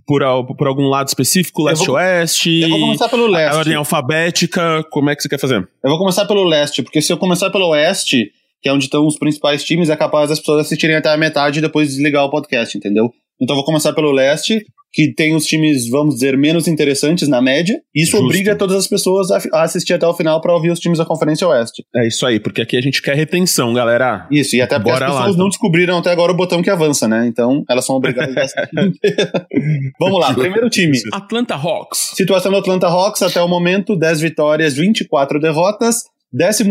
Por, 0.06 0.22
por 0.56 0.66
algum 0.66 0.88
lado 0.88 1.08
específico, 1.08 1.62
leste-oeste? 1.64 2.60
Eu, 2.60 2.68
eu 2.68 2.70
vou 2.70 2.80
começar 2.80 3.08
pelo 3.08 3.26
leste. 3.26 3.54
A 3.54 3.58
ordem 3.58 3.74
alfabética, 3.74 4.84
como 4.90 5.08
é 5.08 5.16
que 5.16 5.22
você 5.22 5.28
quer 5.28 5.38
fazer? 5.38 5.66
Eu 5.82 5.90
vou 5.90 5.98
começar 5.98 6.26
pelo 6.26 6.44
leste, 6.44 6.82
porque 6.82 7.00
se 7.00 7.12
eu 7.12 7.16
começar 7.16 7.50
pelo 7.50 7.68
oeste, 7.68 8.30
que 8.60 8.68
é 8.68 8.72
onde 8.72 8.84
estão 8.84 9.06
os 9.06 9.18
principais 9.18 9.64
times, 9.64 9.88
é 9.88 9.96
capaz 9.96 10.28
das 10.28 10.40
pessoas 10.40 10.66
assistirem 10.66 10.96
até 10.96 11.08
a 11.10 11.16
metade 11.16 11.58
e 11.58 11.62
depois 11.62 11.88
desligar 11.88 12.24
o 12.24 12.30
podcast, 12.30 12.76
entendeu? 12.76 13.12
Então 13.44 13.54
vou 13.54 13.64
começar 13.64 13.92
pelo 13.92 14.10
leste, 14.10 14.64
que 14.90 15.12
tem 15.12 15.34
os 15.34 15.44
times, 15.44 15.88
vamos 15.90 16.14
dizer, 16.14 16.38
menos 16.38 16.66
interessantes 16.66 17.28
na 17.28 17.42
média. 17.42 17.78
Isso 17.94 18.12
Justo. 18.12 18.24
obriga 18.24 18.56
todas 18.56 18.76
as 18.76 18.86
pessoas 18.86 19.28
a, 19.30 19.62
assistir 19.62 19.92
até 19.92 20.06
o 20.06 20.14
final 20.14 20.40
para 20.40 20.54
ouvir 20.54 20.70
os 20.70 20.78
times 20.78 20.98
da 20.98 21.04
Conferência 21.04 21.46
Oeste. 21.46 21.84
É 21.94 22.06
isso 22.06 22.24
aí, 22.24 22.40
porque 22.40 22.62
aqui 22.62 22.76
a 22.76 22.80
gente 22.80 23.02
quer 23.02 23.14
retenção, 23.14 23.74
galera. 23.74 24.26
Isso, 24.30 24.56
e 24.56 24.62
até 24.62 24.76
porque 24.76 24.92
Bora 24.92 25.04
as 25.04 25.12
pessoas 25.12 25.36
lá, 25.36 25.42
não 25.42 25.48
descobriram 25.48 25.98
até 25.98 26.10
agora 26.10 26.32
o 26.32 26.36
botão 26.36 26.62
que 26.62 26.70
avança, 26.70 27.06
né? 27.06 27.26
Então 27.26 27.64
elas 27.68 27.84
são 27.84 27.96
obrigadas 27.96 28.36
a 28.36 28.42
assistir. 28.42 28.94
Vamos 30.00 30.20
lá, 30.20 30.32
primeiro 30.32 30.70
time. 30.70 30.96
Atlanta 31.12 31.54
Hawks. 31.54 32.12
Situação 32.14 32.52
do 32.52 32.58
Atlanta 32.58 32.86
Hawks 32.86 33.20
até 33.22 33.42
o 33.42 33.48
momento: 33.48 33.96
10 33.96 34.20
vitórias, 34.20 34.74
24 34.74 35.38
derrotas. 35.38 36.04
12 36.32 36.64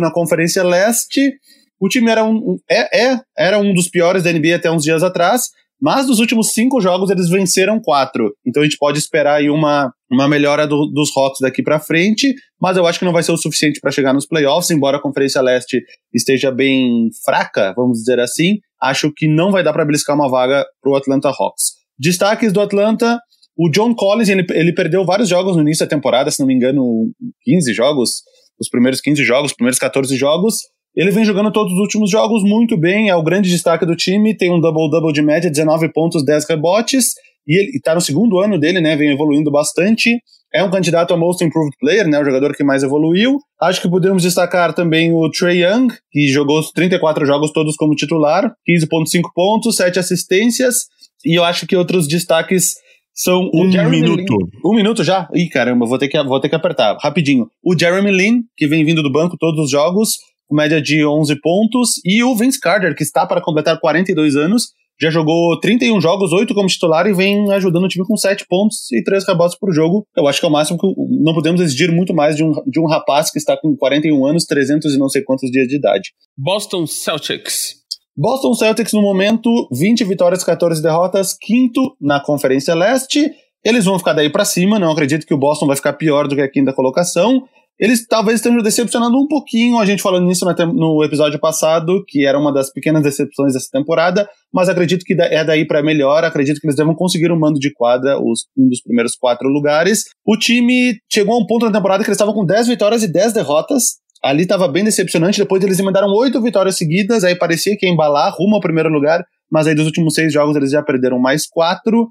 na 0.00 0.12
Conferência 0.12 0.62
Leste. 0.62 1.32
O 1.80 1.88
time 1.88 2.10
era 2.10 2.24
um, 2.24 2.58
é, 2.68 3.06
é, 3.06 3.20
era 3.36 3.58
um 3.58 3.72
dos 3.72 3.88
piores 3.88 4.24
da 4.24 4.32
NBA 4.32 4.56
até 4.56 4.70
uns 4.70 4.82
dias 4.82 5.02
atrás 5.04 5.42
mas 5.80 6.06
dos 6.06 6.18
últimos 6.18 6.52
cinco 6.52 6.80
jogos 6.80 7.10
eles 7.10 7.28
venceram 7.28 7.80
quatro. 7.80 8.34
Então 8.46 8.62
a 8.62 8.66
gente 8.66 8.78
pode 8.78 8.98
esperar 8.98 9.36
aí 9.36 9.48
uma, 9.48 9.92
uma 10.10 10.28
melhora 10.28 10.66
do, 10.66 10.86
dos 10.86 11.10
Hawks 11.16 11.40
daqui 11.40 11.62
para 11.62 11.78
frente, 11.78 12.34
mas 12.60 12.76
eu 12.76 12.86
acho 12.86 12.98
que 12.98 13.04
não 13.04 13.12
vai 13.12 13.22
ser 13.22 13.32
o 13.32 13.36
suficiente 13.36 13.80
para 13.80 13.90
chegar 13.90 14.12
nos 14.12 14.26
playoffs, 14.26 14.70
embora 14.70 14.96
a 14.96 15.02
Conferência 15.02 15.40
Leste 15.40 15.82
esteja 16.12 16.50
bem 16.50 17.08
fraca, 17.24 17.72
vamos 17.76 17.98
dizer 17.98 18.18
assim. 18.20 18.58
Acho 18.80 19.12
que 19.14 19.28
não 19.28 19.50
vai 19.50 19.62
dar 19.62 19.72
para 19.72 19.84
beliscar 19.84 20.16
uma 20.16 20.28
vaga 20.28 20.64
pro 20.82 20.96
Atlanta 20.96 21.28
Hawks. 21.28 21.78
Destaques 21.98 22.52
do 22.52 22.60
Atlanta, 22.60 23.18
o 23.56 23.68
John 23.70 23.94
Collins, 23.94 24.28
ele, 24.28 24.46
ele 24.50 24.72
perdeu 24.72 25.04
vários 25.04 25.28
jogos 25.28 25.56
no 25.56 25.62
início 25.62 25.84
da 25.84 25.90
temporada, 25.90 26.30
se 26.30 26.38
não 26.38 26.46
me 26.46 26.54
engano, 26.54 27.10
15 27.42 27.74
jogos, 27.74 28.22
os 28.60 28.68
primeiros 28.68 29.00
15 29.00 29.24
jogos, 29.24 29.50
os 29.50 29.56
primeiros 29.56 29.78
14 29.78 30.16
jogos. 30.16 30.56
Ele 30.94 31.10
vem 31.10 31.24
jogando 31.24 31.52
todos 31.52 31.72
os 31.72 31.78
últimos 31.78 32.10
jogos 32.10 32.42
muito 32.42 32.76
bem, 32.76 33.08
é 33.08 33.14
o 33.14 33.22
grande 33.22 33.48
destaque 33.48 33.86
do 33.86 33.94
time, 33.94 34.36
tem 34.36 34.50
um 34.50 34.60
double-double 34.60 35.12
de 35.12 35.22
média, 35.22 35.50
19 35.50 35.92
pontos, 35.92 36.24
10 36.24 36.48
rebotes, 36.48 37.12
e 37.46 37.58
ele 37.58 37.76
está 37.76 37.94
no 37.94 38.00
segundo 38.00 38.40
ano 38.40 38.58
dele, 38.58 38.80
né, 38.80 38.96
vem 38.96 39.10
evoluindo 39.10 39.50
bastante. 39.50 40.10
É 40.52 40.64
um 40.64 40.70
candidato 40.70 41.12
a 41.12 41.16
Most 41.16 41.44
Improved 41.44 41.74
Player, 41.78 42.08
né, 42.08 42.18
o 42.20 42.24
jogador 42.24 42.54
que 42.54 42.64
mais 42.64 42.82
evoluiu. 42.82 43.38
Acho 43.60 43.82
que 43.82 43.88
podemos 43.88 44.22
destacar 44.22 44.72
também 44.72 45.12
o 45.12 45.30
Trey 45.30 45.62
Young, 45.62 45.88
que 46.10 46.28
jogou 46.28 46.58
os 46.58 46.70
34 46.72 47.26
jogos 47.26 47.52
todos 47.52 47.76
como 47.76 47.94
titular, 47.94 48.50
15.5 48.68 49.22
pontos, 49.34 49.76
7 49.76 49.98
assistências, 49.98 50.86
e 51.24 51.38
eu 51.38 51.44
acho 51.44 51.66
que 51.66 51.76
outros 51.76 52.08
destaques 52.08 52.74
são 53.18 53.50
um 53.52 53.66
minuto. 53.90 54.36
Lin. 54.36 54.48
Um 54.64 54.74
minuto 54.74 55.02
já? 55.02 55.28
Ih, 55.34 55.48
caramba, 55.48 55.86
vou 55.86 55.98
ter, 55.98 56.08
que, 56.08 56.22
vou 56.22 56.40
ter 56.40 56.48
que 56.48 56.54
apertar. 56.54 56.96
Rapidinho. 57.00 57.48
O 57.64 57.76
Jeremy 57.76 58.12
Lin, 58.12 58.42
que 58.56 58.68
vem 58.68 58.84
vindo 58.84 59.02
do 59.02 59.10
banco 59.10 59.36
todos 59.36 59.64
os 59.64 59.70
jogos, 59.70 60.10
com 60.48 60.56
média 60.56 60.80
de 60.80 61.04
11 61.04 61.40
pontos, 61.40 62.00
e 62.04 62.22
o 62.24 62.34
Vince 62.34 62.58
Carter, 62.58 62.94
que 62.94 63.02
está 63.02 63.26
para 63.26 63.40
completar 63.40 63.78
42 63.78 64.34
anos, 64.34 64.68
já 65.00 65.10
jogou 65.10 65.58
31 65.60 66.00
jogos, 66.00 66.32
8 66.32 66.52
como 66.54 66.66
titular 66.66 67.06
e 67.06 67.12
vem 67.12 67.52
ajudando 67.52 67.84
o 67.84 67.88
time 67.88 68.04
com 68.04 68.16
7 68.16 68.44
pontos 68.48 68.90
e 68.92 69.02
3 69.04 69.24
rebotes 69.26 69.56
por 69.56 69.72
jogo. 69.72 70.04
Eu 70.16 70.26
acho 70.26 70.40
que 70.40 70.46
é 70.46 70.48
o 70.48 70.52
máximo 70.52 70.78
que 70.78 70.86
não 71.22 71.32
podemos 71.32 71.60
exigir 71.60 71.92
muito 71.92 72.12
mais 72.12 72.34
de 72.34 72.42
um, 72.42 72.52
de 72.66 72.80
um 72.80 72.86
rapaz 72.86 73.30
que 73.30 73.38
está 73.38 73.56
com 73.56 73.76
41 73.76 74.26
anos, 74.26 74.44
300 74.44 74.92
e 74.92 74.98
não 74.98 75.08
sei 75.08 75.22
quantos 75.22 75.50
dias 75.50 75.68
de 75.68 75.76
idade. 75.76 76.10
Boston 76.36 76.84
Celtics. 76.86 77.76
Boston 78.16 78.52
Celtics 78.54 78.92
no 78.92 79.00
momento, 79.00 79.68
20 79.72 80.02
vitórias, 80.02 80.42
14 80.42 80.82
derrotas, 80.82 81.36
quinto 81.40 81.96
na 82.00 82.18
Conferência 82.18 82.74
Leste. 82.74 83.30
Eles 83.64 83.84
vão 83.84 83.98
ficar 83.98 84.12
daí 84.12 84.30
para 84.30 84.44
cima, 84.44 84.80
não 84.80 84.90
acredito 84.90 85.24
que 85.24 85.34
o 85.34 85.38
Boston 85.38 85.68
vai 85.68 85.76
ficar 85.76 85.92
pior 85.92 86.26
do 86.26 86.34
que 86.34 86.40
a 86.40 86.50
quinta 86.50 86.72
colocação. 86.72 87.44
Eles 87.78 88.06
talvez 88.06 88.40
estejam 88.40 88.60
decepcionando 88.60 89.16
um 89.16 89.28
pouquinho, 89.28 89.78
a 89.78 89.86
gente 89.86 90.02
falando 90.02 90.26
nisso 90.26 90.44
no 90.74 91.04
episódio 91.04 91.38
passado, 91.38 92.04
que 92.06 92.26
era 92.26 92.38
uma 92.38 92.52
das 92.52 92.72
pequenas 92.72 93.02
decepções 93.02 93.52
dessa 93.52 93.68
temporada, 93.70 94.28
mas 94.52 94.68
acredito 94.68 95.04
que 95.04 95.14
é 95.18 95.44
daí 95.44 95.64
para 95.64 95.82
melhor, 95.82 96.24
acredito 96.24 96.60
que 96.60 96.66
eles 96.66 96.76
devam 96.76 96.94
conseguir 96.94 97.30
um 97.30 97.38
mando 97.38 97.60
de 97.60 97.72
quadra, 97.72 98.18
os, 98.18 98.46
um 98.56 98.68
dos 98.68 98.82
primeiros 98.82 99.14
quatro 99.14 99.48
lugares. 99.48 100.04
O 100.26 100.36
time 100.36 100.98
chegou 101.10 101.34
a 101.34 101.38
um 101.38 101.46
ponto 101.46 101.66
na 101.66 101.72
temporada 101.72 102.02
que 102.02 102.10
eles 102.10 102.16
estavam 102.16 102.34
com 102.34 102.44
10 102.44 102.66
vitórias 102.66 103.02
e 103.04 103.12
10 103.12 103.32
derrotas, 103.32 103.98
ali 104.22 104.42
estava 104.42 104.66
bem 104.66 104.82
decepcionante, 104.82 105.38
depois 105.38 105.62
eles 105.62 105.80
mandaram 105.80 106.08
oito 106.08 106.42
vitórias 106.42 106.76
seguidas, 106.76 107.22
aí 107.22 107.36
parecia 107.36 107.76
que 107.76 107.86
ia 107.86 107.92
embalar 107.92 108.34
rumo 108.36 108.56
ao 108.56 108.60
primeiro 108.60 108.88
lugar, 108.88 109.24
mas 109.50 109.68
aí 109.68 109.74
dos 109.74 109.86
últimos 109.86 110.14
seis 110.14 110.32
jogos 110.32 110.56
eles 110.56 110.72
já 110.72 110.82
perderam 110.82 111.18
mais 111.18 111.46
quatro 111.46 112.08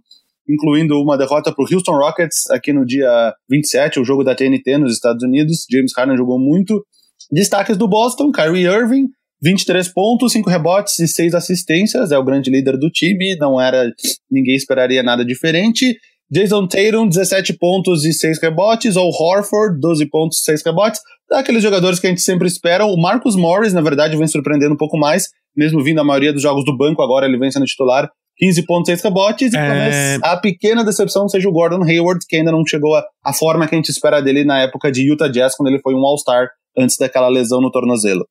incluindo 0.50 1.02
uma 1.02 1.18
derrota 1.18 1.52
para 1.54 1.64
o 1.64 1.68
Houston 1.72 1.98
Rockets 1.98 2.50
aqui 2.52 2.72
no 2.72 2.86
dia 2.86 3.34
27, 3.50 4.00
o 4.00 4.06
jogo 4.06 4.24
da 4.24 4.36
TNT 4.36 4.78
nos 4.78 4.94
Estados 4.94 5.24
Unidos. 5.24 5.66
James 5.72 5.92
Harden 5.96 6.18
jogou 6.18 6.40
muito. 6.40 6.86
Destaques 7.32 7.78
do 7.78 7.88
Boston, 7.88 8.32
Kyrie 8.32 8.66
Irving, 8.66 9.08
23 9.42 9.94
pontos, 9.94 10.32
5 10.32 10.50
rebotes 10.50 10.98
e 11.00 11.08
6 11.08 11.36
assistências, 11.36 12.12
é 12.12 12.18
o 12.18 12.24
grande 12.24 12.50
líder 12.50 12.78
do 12.78 12.90
time, 12.90 13.36
não 13.38 13.60
era, 13.60 13.92
ninguém 14.32 14.56
esperaria 14.56 15.04
nada 15.04 15.26
diferente. 15.26 15.98
Jason 16.30 16.68
Tatum, 16.68 17.08
17 17.08 17.54
pontos 17.54 18.04
e 18.04 18.12
6 18.12 18.42
rebotes, 18.42 18.96
ou 18.96 19.10
Horford, 19.10 19.80
12 19.80 20.06
pontos 20.10 20.40
e 20.40 20.44
6 20.44 20.64
rebotes, 20.66 21.00
daqueles 21.30 21.64
jogadores 21.64 22.00
que 22.00 22.08
a 22.08 22.10
gente 22.10 22.22
sempre 22.22 22.48
espera. 22.48 22.86
O 22.86 22.98
Marcus 22.98 23.36
Morris, 23.36 23.74
na 23.74 23.82
verdade, 23.82 24.18
vem 24.18 24.28
surpreendendo 24.28 24.74
um 24.74 24.78
pouco 24.78 24.98
mais, 24.98 25.28
mesmo 25.56 25.84
vindo 25.84 26.00
a 26.00 26.04
maioria 26.04 26.34
dos 26.34 26.42
jogos 26.42 26.66
do 26.66 26.76
banco, 26.76 27.02
agora 27.02 27.26
ele 27.26 27.38
vem 27.38 27.52
sendo 27.52 27.66
titular, 27.66 28.10
15 28.38 28.66
pontos, 28.66 28.88
6 28.88 29.02
rebotes, 29.04 29.54
e 29.54 29.58
é... 29.58 29.68
talvez 29.68 30.20
a 30.24 30.38
pequena 30.38 30.84
decepção 30.84 31.28
seja 31.28 31.50
o 31.50 31.52
Gordon 31.52 31.84
Hayward, 31.84 32.26
que 32.28 32.36
ainda 32.36 32.52
não 32.52 32.66
chegou 32.66 32.96
à 32.96 33.34
forma 33.34 33.68
que 33.68 33.76
a 33.76 33.78
gente 33.78 33.90
espera 33.90 34.22
dele 34.22 34.44
na 34.44 34.62
época 34.62 34.92
de 34.92 35.08
Utah 35.10 35.28
Jazz, 35.28 35.56
quando 35.56 35.70
ele 35.70 35.80
foi 35.80 35.94
um 35.94 36.06
All-Star 36.06 36.50
antes 36.78 36.98
daquela 36.98 37.28
lesão 37.28 37.60
no 37.60 37.72
tornozelo. 37.72 38.28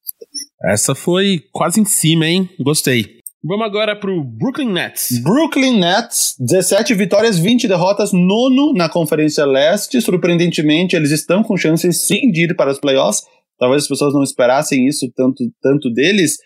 Essa 0.65 0.95
foi 0.95 1.41
quase 1.53 1.81
em 1.81 1.85
cima, 1.85 2.27
hein? 2.27 2.49
Gostei. 2.61 3.17
Vamos 3.49 3.67
agora 3.67 3.95
pro 3.95 4.25
Brooklyn 4.25 4.73
Nets. 4.73 5.21
Brooklyn 5.23 5.79
Nets, 5.79 6.35
17 6.41 6.95
vitórias, 6.95 7.39
20 7.39 7.69
derrotas, 7.69 8.13
nono 8.13 8.73
na 8.75 8.89
Conferência 8.89 9.45
Leste. 9.45 10.01
Surpreendentemente, 10.01 10.97
eles 10.97 11.13
estão 11.13 11.45
com 11.45 11.57
chances 11.57 12.07
sim 12.07 12.33
de 12.33 12.47
ir 12.47 12.57
para 12.57 12.73
os 12.73 12.81
playoffs 12.81 13.23
talvez 13.59 13.83
as 13.83 13.89
pessoas 13.89 14.15
não 14.15 14.23
esperassem 14.23 14.87
isso 14.87 15.11
tanto, 15.15 15.45
tanto 15.63 15.91
deles. 15.91 16.37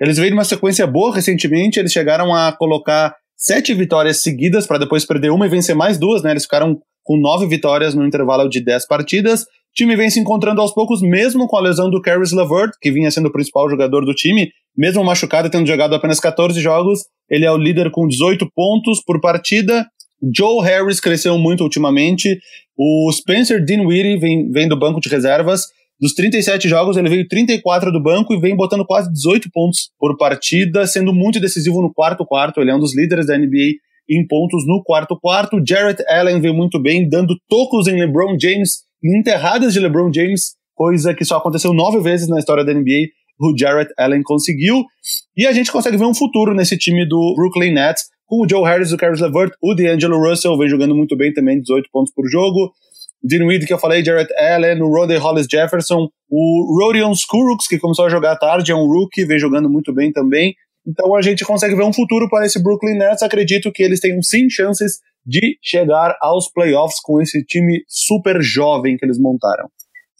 Eles 0.00 0.16
veio 0.16 0.30
numa 0.30 0.44
sequência 0.44 0.86
boa 0.86 1.14
recentemente, 1.14 1.78
eles 1.78 1.92
chegaram 1.92 2.34
a 2.34 2.52
colocar 2.52 3.14
sete 3.36 3.72
vitórias 3.74 4.22
seguidas 4.22 4.66
para 4.66 4.78
depois 4.78 5.06
perder 5.06 5.30
uma 5.30 5.46
e 5.46 5.48
vencer 5.48 5.74
mais 5.74 5.98
duas, 5.98 6.22
né? 6.22 6.30
Eles 6.30 6.44
ficaram 6.44 6.78
com 7.02 7.18
nove 7.18 7.46
vitórias 7.46 7.94
no 7.94 8.06
intervalo 8.06 8.48
de 8.48 8.62
dez 8.62 8.86
partidas. 8.86 9.42
O 9.42 9.74
time 9.74 9.96
vem 9.96 10.10
se 10.10 10.20
encontrando 10.20 10.60
aos 10.60 10.74
poucos, 10.74 11.00
mesmo 11.00 11.46
com 11.46 11.56
a 11.56 11.60
lesão 11.60 11.88
do 11.88 12.02
Caris 12.02 12.32
LeVert, 12.32 12.72
que 12.80 12.90
vinha 12.90 13.10
sendo 13.10 13.28
o 13.28 13.32
principal 13.32 13.68
jogador 13.70 14.04
do 14.04 14.12
time, 14.12 14.50
mesmo 14.76 15.02
machucado, 15.04 15.48
tendo 15.48 15.66
jogado 15.66 15.94
apenas 15.94 16.20
14 16.20 16.60
jogos, 16.60 17.00
ele 17.30 17.44
é 17.44 17.52
o 17.52 17.56
líder 17.56 17.90
com 17.90 18.06
18 18.06 18.50
pontos 18.54 19.02
por 19.04 19.20
partida. 19.20 19.86
Joe 20.36 20.62
Harris 20.64 21.00
cresceu 21.00 21.38
muito 21.38 21.62
ultimamente. 21.62 22.38
O 22.76 23.10
Spencer 23.12 23.64
Dinwiddie 23.64 24.18
vem, 24.18 24.50
vem 24.50 24.68
do 24.68 24.78
banco 24.78 25.00
de 25.00 25.08
reservas. 25.08 25.66
Dos 26.00 26.14
37 26.14 26.66
jogos, 26.66 26.96
ele 26.96 27.10
veio 27.10 27.28
34 27.28 27.92
do 27.92 28.02
banco 28.02 28.32
e 28.32 28.40
vem 28.40 28.56
botando 28.56 28.86
quase 28.86 29.12
18 29.12 29.50
pontos 29.52 29.90
por 29.98 30.16
partida, 30.16 30.86
sendo 30.86 31.12
muito 31.12 31.38
decisivo 31.38 31.82
no 31.82 31.92
quarto 31.92 32.24
quarto. 32.24 32.60
Ele 32.60 32.70
é 32.70 32.74
um 32.74 32.78
dos 32.78 32.96
líderes 32.96 33.26
da 33.26 33.36
NBA 33.36 33.76
em 34.08 34.26
pontos 34.26 34.66
no 34.66 34.82
quarto 34.82 35.14
quarto. 35.20 35.62
Jarrett 35.66 36.02
Allen 36.08 36.40
veio 36.40 36.54
muito 36.54 36.80
bem, 36.80 37.06
dando 37.06 37.38
tocos 37.46 37.86
em 37.86 38.00
LeBron 38.00 38.36
James, 38.40 38.82
enterradas 39.04 39.74
de 39.74 39.80
LeBron 39.80 40.10
James, 40.12 40.54
coisa 40.74 41.12
que 41.12 41.24
só 41.24 41.36
aconteceu 41.36 41.74
nove 41.74 42.00
vezes 42.00 42.28
na 42.28 42.38
história 42.38 42.64
da 42.64 42.72
NBA. 42.72 43.08
O 43.38 43.54
Jarrett 43.56 43.92
Allen 43.98 44.22
conseguiu. 44.22 44.84
E 45.36 45.46
a 45.46 45.52
gente 45.52 45.70
consegue 45.70 45.98
ver 45.98 46.06
um 46.06 46.14
futuro 46.14 46.54
nesse 46.54 46.78
time 46.78 47.06
do 47.06 47.34
Brooklyn 47.36 47.74
Nets, 47.74 48.04
com 48.26 48.44
o 48.44 48.48
Joe 48.48 48.64
Harris, 48.64 48.92
o 48.92 48.96
Caris 48.96 49.20
LeVert, 49.20 49.52
o 49.60 49.74
D'Angelo 49.74 50.18
Russell 50.18 50.56
vem 50.56 50.68
jogando 50.68 50.94
muito 50.94 51.16
bem 51.16 51.32
também, 51.32 51.60
18 51.60 51.88
pontos 51.92 52.12
por 52.14 52.26
jogo. 52.30 52.72
Dinwiddie, 53.22 53.66
que 53.66 53.72
eu 53.72 53.78
falei, 53.78 54.04
Jarrett 54.04 54.32
Allen, 54.34 54.82
o 54.82 54.88
Rodney 54.88 55.18
Hollis 55.18 55.46
Jefferson, 55.50 56.08
o 56.28 56.78
Rodion 56.80 57.12
Skurux, 57.12 57.66
que 57.66 57.78
começou 57.78 58.06
a 58.06 58.08
jogar 58.08 58.36
tarde, 58.36 58.72
é 58.72 58.74
um 58.74 58.86
rookie, 58.86 59.24
vem 59.24 59.38
jogando 59.38 59.68
muito 59.68 59.92
bem 59.92 60.12
também. 60.12 60.54
Então 60.86 61.14
a 61.14 61.22
gente 61.22 61.44
consegue 61.44 61.74
ver 61.74 61.84
um 61.84 61.92
futuro 61.92 62.28
para 62.28 62.46
esse 62.46 62.62
Brooklyn 62.62 62.96
Nets. 62.96 63.22
Acredito 63.22 63.70
que 63.70 63.82
eles 63.82 64.00
tenham 64.00 64.22
sim 64.22 64.48
chances 64.48 64.98
de 65.24 65.58
chegar 65.62 66.16
aos 66.20 66.50
playoffs 66.50 67.00
com 67.02 67.20
esse 67.20 67.44
time 67.44 67.82
super 67.86 68.40
jovem 68.40 68.96
que 68.96 69.04
eles 69.04 69.18
montaram. 69.18 69.68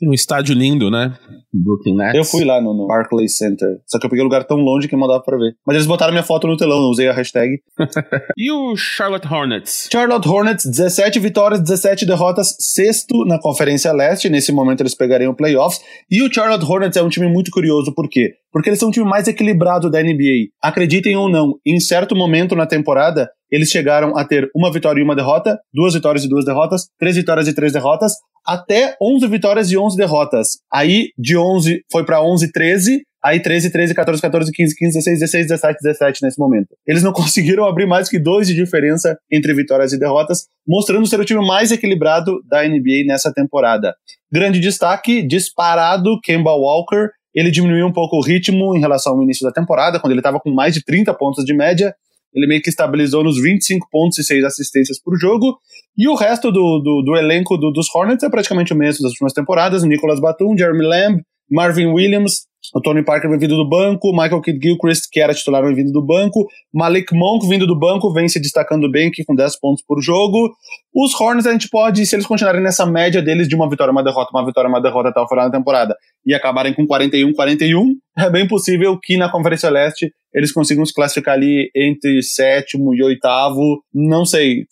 Tem 0.00 0.08
um 0.08 0.14
estádio 0.14 0.54
lindo, 0.54 0.90
né? 0.90 1.14
Brooklyn 1.52 1.94
Nets. 1.94 2.14
Eu 2.14 2.24
fui 2.24 2.42
lá 2.42 2.58
no, 2.58 2.72
no 2.72 2.86
Barclays 2.86 3.36
Center. 3.36 3.68
Só 3.86 3.98
que 3.98 4.06
eu 4.06 4.10
peguei 4.10 4.22
um 4.22 4.28
lugar 4.28 4.44
tão 4.44 4.56
longe 4.56 4.88
que 4.88 4.96
não 4.96 5.06
dava 5.06 5.22
pra 5.22 5.36
ver. 5.36 5.54
Mas 5.66 5.76
eles 5.76 5.86
botaram 5.86 6.10
minha 6.10 6.22
foto 6.22 6.46
no 6.46 6.56
telão, 6.56 6.78
eu 6.78 6.88
usei 6.88 7.06
a 7.06 7.12
hashtag. 7.12 7.60
e 8.34 8.50
o 8.50 8.74
Charlotte 8.76 9.28
Hornets? 9.30 9.88
Charlotte 9.92 10.26
Hornets, 10.26 10.64
17 10.64 11.18
vitórias, 11.18 11.60
17 11.60 12.06
derrotas, 12.06 12.56
sexto 12.58 13.26
na 13.26 13.38
Conferência 13.38 13.92
Leste. 13.92 14.30
Nesse 14.30 14.52
momento 14.52 14.80
eles 14.80 14.94
pegariam 14.94 15.34
playoffs. 15.34 15.82
E 16.10 16.22
o 16.22 16.32
Charlotte 16.32 16.64
Hornets 16.64 16.96
é 16.96 17.02
um 17.02 17.10
time 17.10 17.28
muito 17.28 17.50
curioso, 17.50 17.92
por 17.94 18.08
quê? 18.08 18.36
Porque 18.50 18.70
eles 18.70 18.78
são 18.78 18.88
um 18.88 18.92
time 18.92 19.06
mais 19.06 19.28
equilibrado 19.28 19.90
da 19.90 20.02
NBA. 20.02 20.48
Acreditem 20.62 21.14
ou 21.14 21.28
não, 21.28 21.56
em 21.66 21.78
certo 21.78 22.16
momento 22.16 22.56
na 22.56 22.66
temporada, 22.66 23.28
eles 23.50 23.68
chegaram 23.68 24.16
a 24.16 24.24
ter 24.24 24.48
uma 24.54 24.72
vitória 24.72 25.00
e 25.00 25.04
uma 25.04 25.16
derrota, 25.16 25.58
duas 25.74 25.94
vitórias 25.94 26.24
e 26.24 26.28
duas 26.28 26.44
derrotas, 26.44 26.88
três 26.98 27.16
vitórias 27.16 27.48
e 27.48 27.54
três 27.54 27.72
derrotas, 27.72 28.12
até 28.46 28.96
11 29.00 29.26
vitórias 29.28 29.70
e 29.70 29.76
11 29.76 29.96
derrotas. 29.96 30.58
Aí 30.72 31.10
de 31.18 31.36
11 31.36 31.82
foi 31.90 32.04
para 32.04 32.22
11 32.22 32.50
13, 32.52 33.02
aí 33.22 33.40
13 33.40 33.70
13 33.70 33.94
14 33.94 34.22
14 34.22 34.52
15 34.52 34.74
15 34.74 34.92
16 34.94 35.20
16 35.20 35.46
17 35.46 35.78
17 35.82 36.18
nesse 36.22 36.38
momento. 36.38 36.68
Eles 36.86 37.02
não 37.02 37.12
conseguiram 37.14 37.64
abrir 37.66 37.86
mais 37.86 38.08
que 38.08 38.18
dois 38.18 38.46
de 38.46 38.54
diferença 38.54 39.16
entre 39.30 39.54
vitórias 39.54 39.92
e 39.92 39.98
derrotas, 39.98 40.46
mostrando 40.66 41.06
ser 41.06 41.20
o 41.20 41.24
time 41.24 41.46
mais 41.46 41.70
equilibrado 41.70 42.40
da 42.48 42.62
NBA 42.66 43.04
nessa 43.06 43.32
temporada. 43.32 43.94
Grande 44.32 44.60
destaque, 44.60 45.22
disparado 45.22 46.20
Kemba 46.22 46.52
Walker, 46.52 47.08
ele 47.34 47.50
diminuiu 47.50 47.86
um 47.86 47.92
pouco 47.92 48.16
o 48.16 48.22
ritmo 48.22 48.76
em 48.76 48.80
relação 48.80 49.14
ao 49.14 49.22
início 49.22 49.46
da 49.46 49.52
temporada, 49.52 50.00
quando 50.00 50.12
ele 50.12 50.20
estava 50.20 50.40
com 50.40 50.50
mais 50.50 50.74
de 50.74 50.84
30 50.84 51.14
pontos 51.14 51.44
de 51.44 51.54
média 51.54 51.94
ele 52.34 52.46
meio 52.46 52.62
que 52.62 52.70
estabilizou 52.70 53.24
nos 53.24 53.40
25 53.40 53.88
pontos 53.90 54.18
e 54.18 54.24
6 54.24 54.44
assistências 54.44 55.00
por 55.00 55.18
jogo. 55.18 55.58
E 55.96 56.08
o 56.08 56.14
resto 56.14 56.50
do, 56.50 56.78
do, 56.78 57.02
do 57.02 57.16
elenco 57.16 57.56
do, 57.56 57.70
dos 57.70 57.88
Hornets 57.94 58.22
é 58.22 58.30
praticamente 58.30 58.72
o 58.72 58.76
mesmo 58.76 59.02
das 59.02 59.12
últimas 59.12 59.32
temporadas. 59.32 59.82
Nicholas 59.82 60.20
Batum, 60.20 60.56
Jeremy 60.56 60.86
Lamb, 60.86 61.22
Marvin 61.50 61.86
Williams, 61.86 62.46
o 62.74 62.80
Tony 62.80 63.04
Parker 63.04 63.28
vem 63.28 63.38
vindo 63.38 63.56
do 63.56 63.68
banco, 63.68 64.12
Michael 64.12 64.40
Kidd 64.40 64.58
Gilchrist, 64.62 65.08
que 65.10 65.20
era 65.20 65.34
titular, 65.34 65.64
vem 65.64 65.74
vindo 65.74 65.92
do 65.92 66.04
banco, 66.04 66.46
Malik 66.72 67.14
Monk 67.14 67.48
vindo 67.48 67.66
do 67.66 67.78
banco, 67.78 68.12
vem 68.12 68.28
se 68.28 68.40
destacando 68.40 68.90
bem 68.90 69.08
aqui 69.08 69.24
com 69.24 69.34
10 69.34 69.58
pontos 69.58 69.82
por 69.86 70.00
jogo. 70.00 70.52
Os 70.94 71.18
Hornets 71.18 71.46
a 71.46 71.52
gente 71.52 71.68
pode, 71.68 72.04
se 72.06 72.14
eles 72.14 72.26
continuarem 72.26 72.62
nessa 72.62 72.86
média 72.86 73.22
deles 73.22 73.48
de 73.48 73.56
uma 73.56 73.68
vitória, 73.68 73.90
uma 73.90 74.04
derrota, 74.04 74.30
uma 74.32 74.44
vitória, 74.44 74.68
uma 74.68 74.80
derrota 74.80 75.08
até 75.08 75.20
o 75.20 75.28
final 75.28 75.50
da 75.50 75.58
temporada 75.58 75.96
e 76.24 76.34
acabarem 76.34 76.74
com 76.74 76.86
41-41, 76.86 77.86
é 78.18 78.30
bem 78.30 78.46
possível 78.46 78.98
que 79.00 79.16
na 79.16 79.30
Conferência 79.30 79.70
Leste 79.70 80.12
eles 80.32 80.52
consigam 80.52 80.84
se 80.84 80.94
classificar 80.94 81.34
ali 81.34 81.70
entre 81.74 82.22
sétimo 82.22 82.94
e 82.94 83.02
oitavo, 83.02 83.82
não 83.92 84.24
sei, 84.24 84.64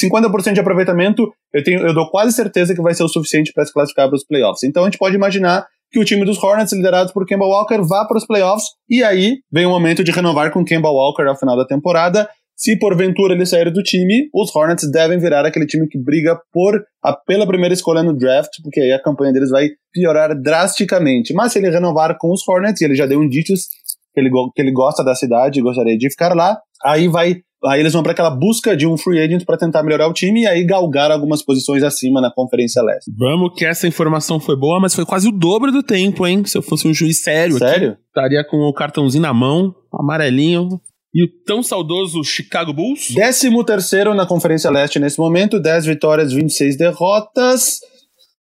50% 0.00 0.52
de 0.52 0.60
aproveitamento, 0.60 1.32
eu, 1.52 1.64
tenho, 1.64 1.80
eu 1.80 1.94
dou 1.94 2.08
quase 2.10 2.32
certeza 2.32 2.74
que 2.74 2.82
vai 2.82 2.94
ser 2.94 3.02
o 3.02 3.08
suficiente 3.08 3.52
para 3.52 3.64
se 3.64 3.72
classificar 3.72 4.08
para 4.08 4.16
os 4.16 4.24
playoffs. 4.24 4.62
Então 4.62 4.84
a 4.84 4.86
gente 4.86 4.98
pode 4.98 5.16
imaginar 5.16 5.66
que 5.90 5.98
o 5.98 6.04
time 6.04 6.24
dos 6.24 6.42
Hornets, 6.42 6.72
liderado 6.72 7.12
por 7.12 7.26
Kemba 7.26 7.46
Walker, 7.46 7.80
vá 7.82 8.04
para 8.06 8.18
os 8.18 8.26
playoffs, 8.26 8.64
e 8.88 9.02
aí 9.02 9.38
vem 9.50 9.66
o 9.66 9.70
momento 9.70 10.04
de 10.04 10.10
renovar 10.10 10.50
com 10.52 10.64
Kemba 10.64 10.90
Walker 10.90 11.22
ao 11.22 11.36
final 11.36 11.56
da 11.56 11.66
temporada. 11.66 12.28
Se 12.56 12.76
porventura 12.76 13.34
ele 13.34 13.46
sair 13.46 13.70
do 13.70 13.82
time, 13.84 14.28
os 14.34 14.54
Hornets 14.54 14.90
devem 14.90 15.18
virar 15.18 15.46
aquele 15.46 15.64
time 15.64 15.86
que 15.86 15.96
briga 15.96 16.36
por 16.52 16.82
a, 17.04 17.12
pela 17.12 17.46
primeira 17.46 17.72
escolha 17.72 18.02
no 18.02 18.12
draft, 18.12 18.50
porque 18.64 18.80
aí 18.80 18.90
a 18.90 19.00
campanha 19.00 19.32
deles 19.32 19.50
vai 19.50 19.68
piorar 19.92 20.34
drasticamente. 20.34 21.32
Mas 21.32 21.52
se 21.52 21.60
ele 21.60 21.70
renovar 21.70 22.16
com 22.18 22.32
os 22.32 22.46
Hornets, 22.46 22.80
e 22.80 22.84
ele 22.84 22.96
já 22.96 23.06
deu 23.06 23.22
indícios 23.22 23.68
que 24.12 24.20
ele, 24.20 24.30
que 24.54 24.60
ele 24.60 24.72
gosta 24.72 25.04
da 25.04 25.14
cidade 25.14 25.60
e 25.60 25.62
gostaria 25.62 25.96
de 25.96 26.10
ficar 26.10 26.34
lá, 26.34 26.58
aí 26.84 27.06
vai 27.06 27.36
Aí 27.66 27.80
eles 27.80 27.92
vão 27.92 28.02
para 28.02 28.12
aquela 28.12 28.30
busca 28.30 28.76
de 28.76 28.86
um 28.86 28.96
free 28.96 29.18
agent 29.18 29.44
para 29.44 29.58
tentar 29.58 29.82
melhorar 29.82 30.06
o 30.08 30.12
time 30.12 30.42
e 30.42 30.46
aí 30.46 30.64
galgar 30.64 31.10
algumas 31.10 31.42
posições 31.42 31.82
acima 31.82 32.20
na 32.20 32.30
Conferência 32.30 32.80
Leste. 32.82 33.10
Vamos 33.16 33.52
que 33.56 33.64
essa 33.64 33.88
informação 33.88 34.38
foi 34.38 34.56
boa, 34.56 34.78
mas 34.80 34.94
foi 34.94 35.04
quase 35.04 35.28
o 35.28 35.32
dobro 35.32 35.72
do 35.72 35.82
tempo, 35.82 36.24
hein? 36.26 36.44
Se 36.44 36.56
eu 36.56 36.62
fosse 36.62 36.86
um 36.86 36.94
juiz 36.94 37.20
sério, 37.22 37.58
sério? 37.58 37.92
Aqui, 37.92 38.00
estaria 38.06 38.44
com 38.44 38.58
o 38.58 38.72
cartãozinho 38.72 39.22
na 39.22 39.34
mão, 39.34 39.74
amarelinho, 39.92 40.68
E 41.12 41.24
o 41.24 41.28
tão 41.44 41.62
saudoso 41.62 42.22
Chicago 42.22 42.72
Bulls? 42.72 43.08
13 43.08 43.50
terceiro 43.64 44.14
na 44.14 44.24
Conferência 44.26 44.70
Leste 44.70 45.00
nesse 45.00 45.18
momento, 45.18 45.58
10 45.58 45.86
vitórias, 45.86 46.32
26 46.32 46.76
derrotas. 46.76 47.80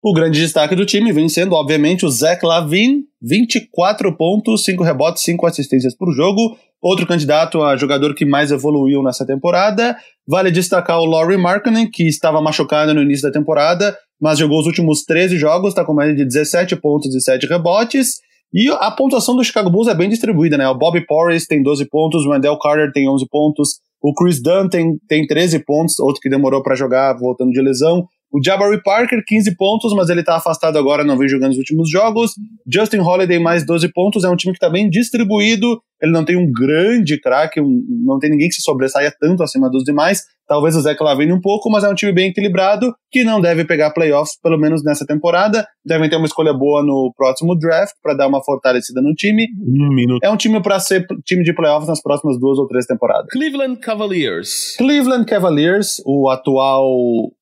O 0.02 0.12
grande 0.12 0.40
destaque 0.40 0.76
do 0.76 0.84
time 0.84 1.10
vem 1.10 1.28
sendo, 1.28 1.54
obviamente, 1.54 2.04
o 2.04 2.10
Zach 2.10 2.44
Lavin, 2.44 3.02
24 3.20 4.16
pontos, 4.16 4.62
5 4.64 4.84
rebotes, 4.84 5.22
5 5.22 5.46
assistências 5.46 5.96
por 5.96 6.12
jogo. 6.12 6.56
Outro 6.82 7.06
candidato 7.06 7.62
a 7.62 7.76
jogador 7.76 8.14
que 8.14 8.24
mais 8.24 8.50
evoluiu 8.50 9.02
nessa 9.02 9.26
temporada. 9.26 9.96
Vale 10.28 10.50
destacar 10.50 10.98
o 11.00 11.06
Laurie 11.06 11.38
Markkanen, 11.38 11.90
que 11.90 12.06
estava 12.06 12.40
machucado 12.40 12.92
no 12.92 13.02
início 13.02 13.22
da 13.22 13.32
temporada, 13.32 13.96
mas 14.20 14.38
jogou 14.38 14.60
os 14.60 14.66
últimos 14.66 15.04
13 15.04 15.36
jogos, 15.38 15.70
está 15.70 15.84
com 15.84 15.94
média 15.94 16.14
de 16.14 16.24
17 16.24 16.76
pontos 16.76 17.14
e 17.14 17.20
7 17.20 17.46
rebotes. 17.46 18.20
E 18.52 18.70
a 18.70 18.90
pontuação 18.90 19.36
do 19.36 19.44
Chicago 19.44 19.70
Bulls 19.70 19.88
é 19.88 19.94
bem 19.94 20.08
distribuída, 20.08 20.56
né? 20.56 20.68
O 20.68 20.74
Bobby 20.74 21.04
Porris 21.04 21.46
tem 21.46 21.62
12 21.62 21.88
pontos, 21.88 22.24
o 22.24 22.30
Wendell 22.30 22.58
Carter 22.58 22.92
tem 22.92 23.08
11 23.08 23.26
pontos, 23.28 23.80
o 24.02 24.14
Chris 24.14 24.40
Dunn 24.40 24.68
tem, 24.68 24.96
tem 25.08 25.26
13 25.26 25.64
pontos, 25.64 25.98
outro 25.98 26.20
que 26.20 26.30
demorou 26.30 26.62
para 26.62 26.74
jogar 26.74 27.14
voltando 27.18 27.50
de 27.50 27.60
lesão. 27.60 28.06
O 28.32 28.42
Jabari 28.44 28.82
Parker, 28.82 29.22
15 29.26 29.56
pontos, 29.56 29.92
mas 29.94 30.08
ele 30.08 30.22
tá 30.22 30.36
afastado 30.36 30.78
agora, 30.78 31.04
não 31.04 31.16
vem 31.16 31.28
jogando 31.28 31.52
os 31.52 31.58
últimos 31.58 31.90
jogos. 31.90 32.32
Justin 32.66 32.98
Holiday, 32.98 33.38
mais 33.38 33.64
12 33.64 33.92
pontos, 33.92 34.24
é 34.24 34.28
um 34.28 34.36
time 34.36 34.52
que 34.52 34.58
tá 34.58 34.68
bem 34.68 34.90
distribuído. 34.90 35.80
Ele 36.00 36.12
não 36.12 36.24
tem 36.24 36.36
um 36.36 36.50
grande 36.50 37.20
craque, 37.20 37.60
um, 37.60 37.82
não 38.04 38.18
tem 38.18 38.30
ninguém 38.30 38.48
que 38.48 38.54
se 38.54 38.62
sobressaia 38.62 39.12
tanto 39.18 39.42
acima 39.42 39.70
dos 39.70 39.84
demais. 39.84 40.22
Talvez 40.48 40.76
o 40.76 40.80
Zé 40.80 40.94
Clavini 40.94 41.32
um 41.32 41.40
pouco, 41.40 41.68
mas 41.70 41.82
é 41.82 41.88
um 41.88 41.94
time 41.94 42.12
bem 42.12 42.28
equilibrado 42.30 42.94
que 43.10 43.24
não 43.24 43.40
deve 43.40 43.64
pegar 43.64 43.90
playoffs, 43.90 44.38
pelo 44.40 44.56
menos 44.56 44.84
nessa 44.84 45.04
temporada. 45.04 45.66
Devem 45.84 46.08
ter 46.08 46.16
uma 46.16 46.26
escolha 46.26 46.54
boa 46.54 46.84
no 46.84 47.12
próximo 47.16 47.56
draft 47.58 47.94
para 48.00 48.14
dar 48.14 48.28
uma 48.28 48.42
fortalecida 48.44 49.02
no 49.02 49.12
time. 49.14 49.48
Um 49.60 49.92
minuto. 49.92 50.22
É 50.22 50.30
um 50.30 50.36
time 50.36 50.62
para 50.62 50.78
ser 50.78 51.04
time 51.24 51.42
de 51.42 51.52
playoffs 51.52 51.88
nas 51.88 52.00
próximas 52.00 52.38
duas 52.38 52.58
ou 52.58 52.68
três 52.68 52.86
temporadas. 52.86 53.26
Cleveland 53.32 53.80
Cavaliers. 53.80 54.76
Cleveland 54.78 55.24
Cavaliers, 55.24 56.00
o 56.06 56.28
atual 56.28 56.86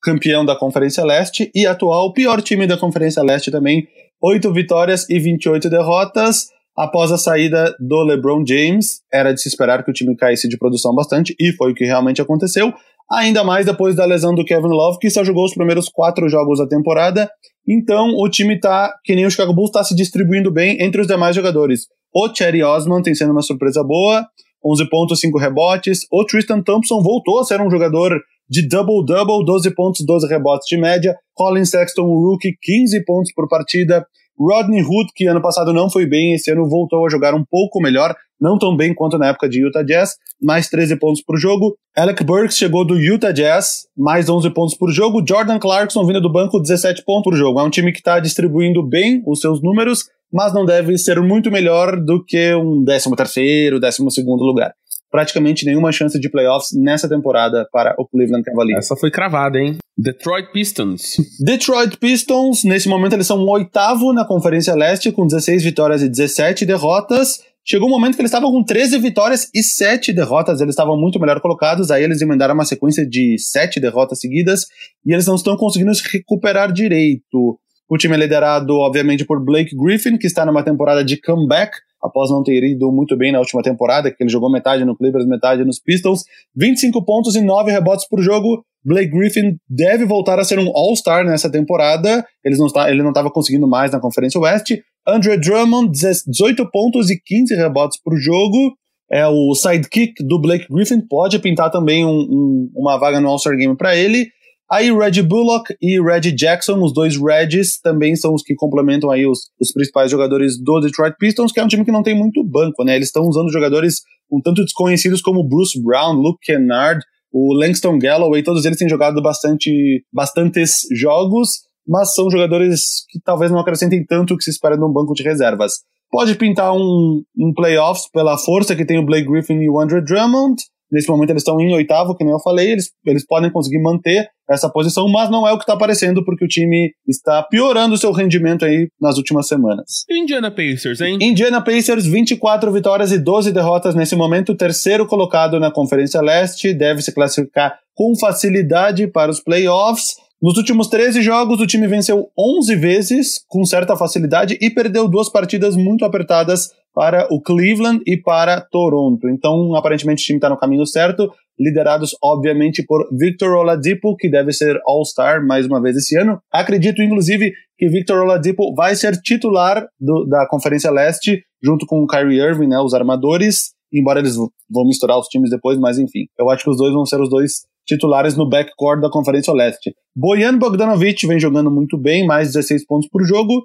campeão 0.03 0.45
da 0.45 0.57
Conferência 0.57 1.05
Leste 1.05 1.51
e 1.55 1.67
atual 1.67 2.13
pior 2.15 2.41
time 2.41 2.67
da 2.67 2.79
Conferência 2.79 3.23
Leste 3.23 3.51
também. 3.51 3.87
Oito 4.23 4.51
vitórias 4.51 5.09
e 5.11 5.19
28 5.19 5.69
derrotas. 5.69 6.54
Após 6.77 7.13
a 7.13 7.19
saída 7.19 7.75
do 7.79 8.03
LeBron 8.03 8.45
James, 8.47 9.01
era 9.13 9.33
de 9.33 9.41
se 9.41 9.49
esperar 9.49 9.85
que 9.85 9.91
o 9.91 9.95
time 9.95 10.17
caísse 10.17 10.49
de 10.49 10.59
produção 10.59 10.95
bastante, 10.95 11.35
e 11.39 11.53
foi 11.53 11.71
o 11.71 11.75
que 11.75 11.85
realmente 11.85 12.21
aconteceu. 12.21 12.73
Ainda 13.13 13.45
mais 13.45 13.67
depois 13.67 13.95
da 13.95 14.05
lesão 14.05 14.35
do 14.35 14.45
Kevin 14.45 14.69
Love, 14.69 14.99
que 14.99 15.11
só 15.11 15.23
jogou 15.23 15.45
os 15.45 15.55
primeiros 15.55 15.89
quatro 15.89 16.29
jogos 16.29 16.59
da 16.59 16.67
temporada. 16.67 17.31
Então 17.69 18.09
o 18.17 18.29
time 18.29 18.59
tá, 18.59 18.93
que 19.05 19.15
nem 19.15 19.27
o 19.27 19.31
Chicago 19.31 19.55
Bulls, 19.55 19.71
tá 19.71 19.85
se 19.85 19.95
distribuindo 19.95 20.51
bem 20.51 20.83
entre 20.83 21.01
os 21.01 21.07
demais 21.07 21.37
jogadores. 21.37 21.83
O 22.13 22.29
Cherry 22.35 22.63
Osman 22.63 23.03
tem 23.03 23.15
sendo 23.15 23.33
uma 23.33 23.43
surpresa 23.43 23.85
boa, 23.85 24.27
11 24.65 24.89
pontos, 24.89 25.21
5 25.21 25.39
rebotes. 25.39 26.01
O 26.11 26.25
Tristan 26.25 26.63
Thompson 26.63 27.03
voltou 27.03 27.39
a 27.39 27.45
ser 27.45 27.61
um 27.61 27.71
jogador 27.71 28.19
de 28.49 28.67
double-double, 28.67 29.45
12 29.45 29.75
pontos, 29.75 30.05
12 30.05 30.27
rebotes 30.27 30.67
de 30.69 30.79
média. 30.79 31.15
Colin 31.35 31.65
Sexton, 31.65 32.03
o 32.03 32.31
rookie, 32.31 32.57
15 32.63 33.05
pontos 33.05 33.33
por 33.35 33.49
partida. 33.49 34.07
Rodney 34.39 34.83
Hood, 34.83 35.13
que 35.15 35.27
ano 35.27 35.41
passado 35.41 35.73
não 35.73 35.91
foi 35.91 36.07
bem, 36.07 36.35
esse 36.35 36.51
ano 36.51 36.69
voltou 36.69 37.07
a 37.07 37.11
jogar 37.11 37.35
um 37.35 37.45
pouco 37.45 37.81
melhor, 37.81 38.15
não 38.41 38.59
tão 38.59 38.77
bem 38.77 38.95
quanto 38.95 39.17
na 39.17 39.29
época 39.29 39.49
de 39.49 39.61
Utah 39.61 39.83
Jazz, 39.83 40.17
mais 40.43 40.69
13 40.69 40.97
pontos 40.99 41.23
por 41.23 41.39
jogo. 41.39 41.77
Alec 41.97 42.23
Burks 42.25 42.57
chegou 42.57 42.85
do 42.85 42.99
Utah 42.99 43.33
Jazz, 43.33 43.87
mais 43.97 44.29
11 44.29 44.51
pontos 44.51 44.75
por 44.75 44.91
jogo. 44.91 45.25
Jordan 45.27 45.59
Clarkson 45.59 46.05
vindo 46.05 46.21
do 46.21 46.33
banco, 46.33 46.61
17 46.61 47.05
pontos 47.05 47.25
por 47.25 47.37
jogo. 47.37 47.61
É 47.61 47.63
um 47.63 47.71
time 47.71 47.93
que 47.93 47.99
está 47.99 48.19
distribuindo 48.19 48.83
bem 48.83 49.23
os 49.27 49.41
seus 49.41 49.63
números, 49.63 50.09
mas 50.33 50.53
não 50.53 50.65
deve 50.65 50.99
ser 50.99 51.21
muito 51.21 51.51
melhor 51.51 52.01
do 52.01 52.25
que 52.25 52.55
um 52.55 52.85
13 52.85 53.15
terceiro, 53.17 53.81
12 53.81 54.11
segundo 54.11 54.43
lugar 54.45 54.75
praticamente 55.15 55.65
nenhuma 55.65 55.93
chance 55.93 56.19
de 56.19 56.29
playoffs 56.29 56.77
nessa 56.77 57.09
temporada 57.09 57.69
para 57.71 57.95
o 57.97 58.05
Cleveland 58.05 58.43
Cavaliers. 58.43 58.87
Essa 58.87 58.97
foi 58.97 59.13
cravada, 59.13 59.61
hein? 59.61 59.77
Detroit 59.97 60.51
Pistons. 60.53 61.15
Detroit 61.39 61.97
Pistons, 61.99 62.65
nesse 62.65 62.89
momento 62.89 63.13
eles 63.13 63.29
são 63.29 63.39
o 63.39 63.49
oitavo 63.49 64.13
na 64.13 64.25
Conferência 64.25 64.75
Leste, 64.75 65.13
com 65.13 65.25
16 65.25 65.63
vitórias 65.63 66.03
e 66.03 66.09
17 66.09 66.67
derrotas. 66.67 67.39
Chegou 67.65 67.87
um 67.87 67.93
momento 67.93 68.17
que 68.17 68.23
eles 68.23 68.31
estavam 68.31 68.51
com 68.51 68.65
13 68.65 68.99
vitórias 68.99 69.49
e 69.55 69.63
7 69.63 70.13
derrotas, 70.13 70.61
eles 70.61 70.73
estavam 70.73 71.01
muito 71.01 71.21
melhor 71.21 71.41
colocados, 71.41 71.93
aí 71.93 72.03
eles 72.03 72.21
emendaram 72.21 72.55
uma 72.55 72.65
sequência 72.65 73.09
de 73.09 73.37
7 73.39 73.79
derrotas 73.79 74.19
seguidas 74.19 74.67
e 75.07 75.15
eles 75.15 75.29
não 75.29 75.37
estão 75.37 75.57
conseguindo 75.57 75.95
se 75.95 76.03
recuperar 76.13 76.73
direito. 76.73 77.57
O 77.89 77.97
time 77.97 78.15
é 78.15 78.19
liderado, 78.19 78.75
obviamente, 78.79 79.25
por 79.25 79.45
Blake 79.45 79.77
Griffin, 79.77 80.19
que 80.19 80.27
está 80.27 80.45
numa 80.45 80.65
temporada 80.65 81.05
de 81.05 81.21
comeback, 81.21 81.77
após 82.05 82.31
não 82.31 82.43
ter 82.43 82.63
ido 82.63 82.93
muito 82.93 83.17
bem 83.17 83.33
na 83.33 83.39
última 83.39 83.63
temporada, 83.63 84.11
que 84.11 84.23
ele 84.23 84.31
jogou 84.31 84.53
metade 84.53 84.85
no 84.85 84.95
Clippers, 84.95 85.27
metade 85.27 85.65
nos 85.65 85.81
Pistons. 85.81 86.23
25 86.55 87.03
pontos 87.03 87.35
e 87.35 87.41
9 87.41 87.71
rebotes 87.73 88.07
por 88.07 88.21
jogo. 88.21 88.63
Blake 88.85 89.11
Griffin 89.11 89.57
deve 89.69 90.05
voltar 90.05 90.39
a 90.39 90.45
ser 90.45 90.59
um 90.59 90.71
All-Star 90.77 91.25
nessa 91.25 91.51
temporada. 91.51 92.23
Ele 92.45 92.57
não, 92.59 92.67
está, 92.67 92.91
ele 92.91 93.03
não 93.03 93.09
estava 93.09 93.31
conseguindo 93.31 93.67
mais 93.67 93.91
na 93.91 93.99
Conferência 93.99 94.39
Oeste. 94.39 94.83
Andre 95.09 95.39
Drummond, 95.39 95.91
18 95.91 96.71
pontos 96.71 97.09
e 97.09 97.19
15 97.19 97.55
rebotes 97.55 97.99
por 98.03 98.15
jogo. 98.19 98.77
É 99.11 99.27
o 99.27 99.55
sidekick 99.55 100.23
do 100.23 100.39
Blake 100.39 100.67
Griffin. 100.71 101.01
Pode 101.01 101.39
pintar 101.39 101.71
também 101.71 102.05
um, 102.05 102.11
um, 102.11 102.71
uma 102.77 102.99
vaga 102.99 103.19
no 103.21 103.29
All-Star 103.29 103.57
Game 103.57 103.75
para 103.77 103.97
ele. 103.97 104.27
Aí 104.71 104.91
Red 104.91 105.23
Bullock 105.23 105.75
e 105.81 106.01
Red 106.01 106.33
Jackson, 106.33 106.83
os 106.83 106.93
dois 106.93 107.17
Reds, 107.17 107.79
também 107.83 108.17
são 108.17 108.33
os 108.33 108.43
que 108.43 108.55
complementam 108.55 109.11
aí 109.11 109.27
os, 109.27 109.51
os 109.61 109.73
principais 109.73 110.11
jogadores 110.11 110.59
do 110.59 110.81
Detroit 110.81 111.15
Pistons, 111.19 111.53
que 111.53 111.61
é 111.61 111.65
um 111.65 111.69
time 111.69 111.85
que 111.85 111.93
não 111.93 112.03
tem 112.03 112.17
muito 112.17 112.43
banco, 112.43 112.83
né? 112.83 112.97
Eles 112.97 113.09
estão 113.09 113.25
usando 113.25 113.53
jogadores 113.53 113.97
um 114.33 114.41
tanto 114.41 114.65
desconhecidos 114.65 115.21
como 115.21 115.47
Bruce 115.47 115.81
Brown, 115.83 116.15
Luke 116.15 116.39
Kennard, 116.43 117.05
o 117.33 117.53
Langston 117.53 117.99
Galloway, 117.99 118.43
todos 118.43 118.65
eles 118.65 118.79
têm 118.79 118.89
jogado 118.89 119.21
bastante, 119.21 120.05
bastantes 120.13 120.73
jogos, 120.93 121.49
mas 121.87 122.15
são 122.15 122.31
jogadores 122.31 123.05
que 123.11 123.21
talvez 123.23 123.51
não 123.51 123.59
acrescentem 123.59 124.05
tanto 124.05 124.35
o 124.35 124.37
que 124.37 124.45
se 124.45 124.51
espera 124.51 124.77
num 124.77 124.93
banco 124.93 125.13
de 125.15 125.23
reservas. 125.23 125.73
Pode 126.11 126.37
pintar 126.37 126.73
um, 126.73 127.23
um 127.37 127.53
playoffs 127.53 128.09
pela 128.13 128.39
força 128.39 128.77
que 128.77 128.87
tem 128.87 128.99
o 128.99 129.05
Blake 129.05 129.29
Griffin 129.29 129.61
e 129.61 129.69
o 129.69 129.81
Andre 129.81 130.01
Drummond, 130.01 130.55
Nesse 130.91 131.09
momento 131.09 131.31
eles 131.31 131.43
estão 131.43 131.61
em 131.61 131.75
oitavo, 131.75 132.15
que 132.15 132.25
nem 132.25 132.33
eu 132.33 132.41
falei, 132.41 132.73
eles, 132.73 132.91
eles 133.07 133.27
podem 133.27 133.51
conseguir 133.51 133.81
manter 133.83 134.29
essa 134.49 134.69
posição, 134.69 135.09
mas 135.09 135.31
não 135.31 135.49
é 135.49 135.53
o 135.53 135.57
que 135.57 135.65
está 135.65 135.73
aparecendo, 135.73 136.25
porque 136.25 136.45
o 136.45 136.49
time 136.49 136.93
está 137.09 137.43
piorando 137.43 137.95
o 137.95 137.99
seu 137.99 138.13
rendimento 138.13 138.65
aí 138.65 138.89
nas 139.01 139.17
últimas 139.17 139.49
semanas. 139.49 140.05
Indiana 140.11 140.51
Pacers, 140.51 141.01
hein? 141.01 141.19
Indiana 141.21 141.63
Pacers, 141.63 142.07
24 142.07 142.71
vitórias 142.71 143.11
e 143.11 143.19
12 143.19 143.53
derrotas 143.53 143.95
nesse 143.95 144.15
momento, 144.15 144.55
terceiro 144.55 145.07
colocado 145.07 145.59
na 145.59 145.71
Conferência 145.71 146.21
Leste, 146.21 146.75
deve 146.75 147.03
se 147.03 147.13
classificar 147.13 147.79
com 147.95 148.17
facilidade 148.19 149.07
para 149.07 149.31
os 149.31 149.41
playoffs. 149.41 150.17
Nos 150.43 150.59
últimos 150.59 150.89
13 150.89 151.23
jogos, 151.23 151.61
o 151.61 151.67
time 151.67 151.87
venceu 151.87 152.29
11 152.39 152.77
vezes, 152.77 153.41
com 153.49 153.65
certa 153.65 153.97
facilidade, 153.97 154.59
e 154.61 154.69
perdeu 154.69 155.09
duas 155.09 155.31
partidas 155.31 155.75
muito 155.75 156.05
apertadas 156.05 156.69
para 156.95 157.27
o 157.31 157.41
Cleveland 157.41 158.01
e 158.07 158.17
para 158.17 158.61
Toronto. 158.61 159.29
Então, 159.29 159.75
aparentemente, 159.75 160.23
o 160.23 160.27
time 160.27 160.39
está 160.39 160.49
no 160.49 160.57
caminho 160.57 160.87
certo, 160.87 161.29
liderados, 161.59 162.17
obviamente, 162.23 162.85
por 162.87 163.09
Victor 163.13 163.57
Oladipo, 163.57 164.17
que 164.17 164.31
deve 164.31 164.53
ser 164.53 164.81
All-Star 164.87 165.45
mais 165.45 165.67
uma 165.67 165.83
vez 165.83 165.97
esse 165.97 166.17
ano. 166.17 166.39
Acredito, 166.53 167.03
inclusive, 167.03 167.53
que 167.77 167.89
Victor 167.89 168.23
Oladipo 168.23 168.75
vai 168.75 168.95
ser 168.95 169.21
titular 169.21 169.87
do, 170.01 170.25
da 170.25 170.47
Conferência 170.49 170.91
Leste, 170.91 171.43
junto 171.63 171.85
com 171.85 172.03
o 172.03 172.07
Kyrie 172.07 172.41
Irving, 172.41 172.69
né, 172.69 172.79
os 172.79 172.95
armadores, 172.95 173.73
embora 173.93 174.21
eles 174.21 174.37
vão 174.37 174.85
misturar 174.87 175.19
os 175.19 175.27
times 175.27 175.51
depois, 175.51 175.79
mas 175.79 175.99
enfim. 175.99 176.27
Eu 176.39 176.49
acho 176.51 176.63
que 176.63 176.71
os 176.71 176.77
dois 176.77 176.93
vão 176.93 177.05
ser 177.05 177.21
os 177.21 177.29
dois 177.29 177.65
titulares 177.87 178.37
no 178.37 178.49
backcourt 178.49 179.01
da 179.01 179.11
Conferência 179.11 179.53
Leste. 179.53 179.95
Bojan 180.17 180.59
Bogdanovic 180.59 181.27
vem 181.27 181.39
jogando 181.39 181.71
muito 181.71 181.99
bem, 181.99 182.27
mais 182.27 182.53
16 182.53 182.87
pontos 182.87 183.09
por 183.09 183.25
jogo. 183.25 183.65